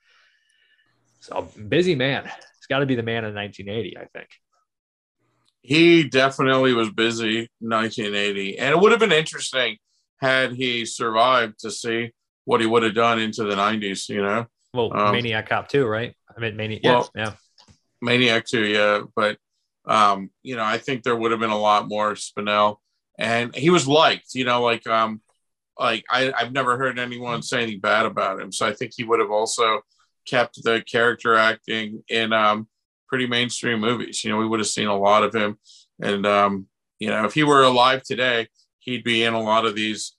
So 1.20 1.48
busy 1.68 1.94
man. 1.94 2.30
It's 2.56 2.66
got 2.68 2.78
to 2.80 2.86
be 2.86 2.94
the 2.94 3.02
man 3.02 3.24
in 3.24 3.34
1980, 3.34 3.98
I 3.98 4.04
think. 4.16 4.28
He 5.68 6.02
definitely 6.04 6.72
was 6.72 6.90
busy 6.90 7.50
1980 7.60 8.58
and 8.58 8.70
it 8.70 8.80
would 8.80 8.90
have 8.90 9.00
been 9.00 9.12
interesting 9.12 9.76
had 10.18 10.52
he 10.52 10.86
survived 10.86 11.58
to 11.58 11.70
see 11.70 12.10
what 12.46 12.62
he 12.62 12.66
would 12.66 12.82
have 12.82 12.94
done 12.94 13.18
into 13.18 13.44
the 13.44 13.54
90s 13.54 14.08
you 14.08 14.22
know 14.22 14.46
Well, 14.72 14.90
Um, 14.96 15.12
Maniac 15.12 15.48
Cop 15.50 15.68
2, 15.68 15.84
right? 15.86 16.14
I 16.34 16.40
mean, 16.40 16.56
Maniac. 16.56 16.82
Well, 16.84 17.10
yeah, 17.14 17.34
maniac 18.00 18.46
too 18.46 18.64
yeah 18.64 19.02
but 19.16 19.36
um 19.86 20.30
you 20.42 20.56
know 20.56 20.64
i 20.64 20.78
think 20.78 21.02
there 21.02 21.16
would 21.16 21.32
have 21.32 21.40
been 21.40 21.50
a 21.50 21.58
lot 21.58 21.88
more 21.88 22.14
spinell 22.14 22.76
and 23.18 23.54
he 23.54 23.70
was 23.70 23.88
liked 23.88 24.34
you 24.34 24.44
know 24.44 24.62
like 24.62 24.86
um 24.86 25.20
like 25.78 26.04
I, 26.08 26.32
i've 26.32 26.52
never 26.52 26.78
heard 26.78 26.98
anyone 26.98 27.42
say 27.42 27.62
anything 27.62 27.80
bad 27.80 28.06
about 28.06 28.40
him 28.40 28.52
so 28.52 28.66
i 28.66 28.72
think 28.72 28.92
he 28.96 29.04
would 29.04 29.20
have 29.20 29.30
also 29.32 29.80
kept 30.26 30.62
the 30.62 30.82
character 30.82 31.34
acting 31.34 32.04
in 32.08 32.32
um 32.32 32.68
pretty 33.08 33.26
mainstream 33.26 33.80
movies 33.80 34.24
you 34.24 34.30
know 34.30 34.36
we 34.36 34.46
would 34.46 34.60
have 34.60 34.66
seen 34.66 34.88
a 34.88 34.96
lot 34.96 35.22
of 35.22 35.34
him 35.34 35.58
and 36.00 36.26
um 36.26 36.66
you 36.98 37.08
know 37.08 37.24
if 37.24 37.34
he 37.34 37.42
were 37.42 37.62
alive 37.62 38.02
today 38.02 38.46
he'd 38.80 39.04
be 39.04 39.24
in 39.24 39.34
a 39.34 39.42
lot 39.42 39.66
of 39.66 39.74
these 39.74 40.16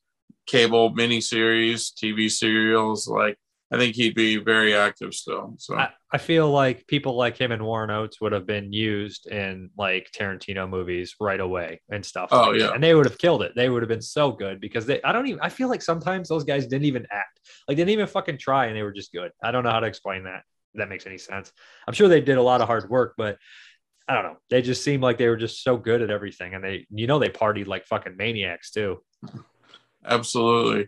cable 0.48 0.94
miniseries 0.94 1.92
tv 1.94 2.30
serials 2.30 3.08
like 3.08 3.38
i 3.72 3.78
think 3.78 3.96
he'd 3.96 4.16
be 4.16 4.38
very 4.38 4.76
active 4.76 5.14
still 5.14 5.54
so 5.58 5.76
I, 5.76 5.90
I 6.12 6.18
feel 6.18 6.50
like 6.50 6.88
people 6.88 7.16
like 7.16 7.38
him 7.38 7.52
and 7.52 7.62
Warren 7.62 7.92
Oates 7.92 8.20
would 8.20 8.32
have 8.32 8.48
been 8.48 8.74
used 8.74 9.28
in 9.28 9.70
like 9.78 10.10
Tarantino 10.12 10.68
movies 10.68 11.16
right 11.20 11.40
away 11.40 11.82
and 11.92 12.04
stuff. 12.04 12.30
Oh, 12.32 12.50
like 12.50 12.54
that. 12.54 12.60
yeah. 12.60 12.72
and 12.74 12.84
they 12.84 12.96
would 12.96 13.06
have 13.06 13.20
killed 13.20 13.44
it. 13.44 13.52
They 13.56 13.70
would 13.70 13.84
have 13.84 13.90
been 13.90 14.02
so 14.02 14.32
good 14.32 14.60
because 14.60 14.88
they. 14.88 15.02
I 15.04 15.12
don't 15.12 15.28
even. 15.28 15.40
I 15.42 15.50
feel 15.50 15.70
like 15.70 15.84
sometimes 15.84 16.28
those 16.28 16.44
guys 16.44 16.66
didn't 16.66 16.86
even 16.86 17.06
act. 17.12 17.40
Like 17.68 17.78
they 17.78 17.82
didn't 17.82 17.92
even 17.92 18.08
fucking 18.08 18.40
try, 18.40 18.66
and 18.66 18.76
they 18.76 18.82
were 18.82 18.92
just 18.92 19.12
good. 19.12 19.32
I 19.44 19.52
don't 19.52 19.64
know 19.64 19.70
how 19.70 19.82
to 19.82 19.88
explain 19.88 20.24
that. 20.24 20.42
That 20.76 20.90
makes 20.90 21.06
any 21.06 21.18
sense. 21.18 21.52
I'm 21.88 21.94
sure 21.94 22.08
they 22.08 22.22
did 22.22 22.38
a 22.38 22.44
lot 22.44 22.62
of 22.62 22.68
hard 22.68 22.90
work, 22.90 23.16
but 23.18 23.38
I 24.08 24.16
don't 24.16 24.24
know. 24.24 24.38
They 24.50 24.62
just 24.62 24.84
seemed 24.84 25.04
like 25.04 25.18
they 25.18 25.28
were 25.28 25.38
just 25.38 25.64
so 25.64 25.78
good 25.78 26.02
at 26.02 26.10
everything, 26.10 26.56
and 26.56 26.64
they, 26.64 26.88
you 26.90 27.08
know, 27.08 27.20
they 27.20 27.30
partied 27.30 27.68
like 27.68 27.86
fucking 27.86 28.18
maniacs 28.18 28.72
too. 28.72 29.04
absolutely 30.06 30.88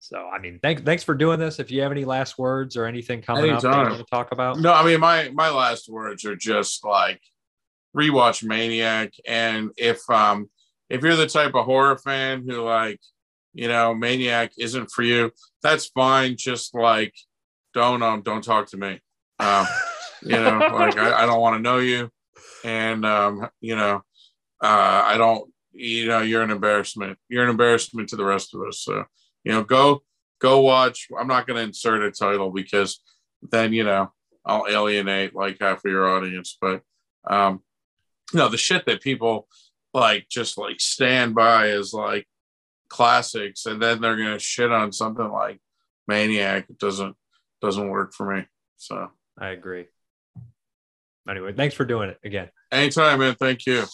So 0.00 0.18
I 0.18 0.38
mean, 0.38 0.58
thanks 0.62 0.82
thanks 0.82 1.04
for 1.04 1.14
doing 1.14 1.38
this. 1.38 1.58
If 1.58 1.70
you 1.70 1.82
have 1.82 1.92
any 1.92 2.04
last 2.04 2.38
words 2.38 2.76
or 2.76 2.86
anything 2.86 3.22
coming 3.22 3.50
up 3.50 3.62
that 3.62 3.70
you 3.70 3.76
want 3.76 3.98
to 3.98 4.04
talk 4.04 4.32
about, 4.32 4.58
No, 4.58 4.72
I 4.72 4.84
mean 4.84 4.98
my 4.98 5.30
my 5.34 5.50
last 5.50 5.88
words 5.88 6.24
are 6.24 6.36
just 6.36 6.84
like 6.84 7.20
rewatch 7.94 8.42
Maniac, 8.42 9.12
and 9.26 9.70
if 9.76 9.98
um 10.08 10.48
if 10.88 11.02
you're 11.02 11.16
the 11.16 11.26
type 11.26 11.54
of 11.54 11.66
horror 11.66 11.98
fan 11.98 12.44
who 12.48 12.62
like 12.62 12.98
you 13.52 13.68
know 13.68 13.94
Maniac 13.94 14.52
isn't 14.58 14.90
for 14.90 15.02
you, 15.02 15.30
that's 15.62 15.86
fine. 15.86 16.36
Just 16.36 16.74
like 16.74 17.14
don't 17.74 18.02
um 18.02 18.22
don't 18.22 18.44
talk 18.44 18.66
to 18.68 18.76
me. 18.76 19.00
Um, 19.38 19.66
you 20.22 20.36
know, 20.36 20.58
like 20.72 20.98
I, 20.98 21.22
I 21.22 21.26
don't 21.26 21.40
want 21.40 21.56
to 21.56 21.62
know 21.62 21.78
you, 21.78 22.10
and 22.64 23.04
um 23.04 23.48
you 23.60 23.76
know 23.76 24.02
uh 24.62 25.02
I 25.04 25.16
don't 25.16 25.50
you 25.72 26.06
know 26.06 26.20
you're 26.20 26.42
an 26.42 26.50
embarrassment. 26.50 27.18
You're 27.28 27.44
an 27.44 27.50
embarrassment 27.50 28.08
to 28.10 28.16
the 28.16 28.24
rest 28.24 28.54
of 28.54 28.62
us. 28.62 28.80
So 28.80 29.04
you 29.44 29.52
know 29.52 29.64
go 29.64 30.02
go 30.40 30.60
watch. 30.60 31.08
I'm 31.18 31.28
not 31.28 31.46
going 31.46 31.58
to 31.58 31.62
insert 31.62 32.02
a 32.02 32.10
title 32.10 32.50
because 32.50 33.00
then 33.50 33.72
you 33.72 33.84
know 33.84 34.12
I'll 34.44 34.66
alienate 34.68 35.34
like 35.34 35.58
half 35.60 35.84
of 35.84 35.90
your 35.90 36.08
audience. 36.08 36.56
But 36.60 36.82
um, 37.28 37.62
no, 38.32 38.48
the 38.48 38.56
shit 38.56 38.86
that 38.86 39.02
people 39.02 39.48
like 39.94 40.26
just 40.28 40.58
like 40.58 40.80
stand 40.80 41.34
by 41.34 41.68
is 41.68 41.92
like 41.92 42.26
classics, 42.88 43.66
and 43.66 43.80
then 43.80 44.00
they're 44.00 44.16
gonna 44.16 44.38
shit 44.38 44.72
on 44.72 44.92
something 44.92 45.30
like 45.30 45.60
Maniac. 46.08 46.66
It 46.68 46.78
doesn't 46.78 47.16
doesn't 47.60 47.88
work 47.88 48.12
for 48.14 48.34
me. 48.34 48.44
So 48.76 49.10
I 49.38 49.48
agree. 49.48 49.86
Anyway, 51.28 51.52
thanks 51.52 51.74
for 51.74 51.84
doing 51.84 52.10
it 52.10 52.18
again. 52.24 52.48
anytime, 52.72 53.20
man. 53.20 53.34
Thank 53.34 53.66
you. 53.66 53.84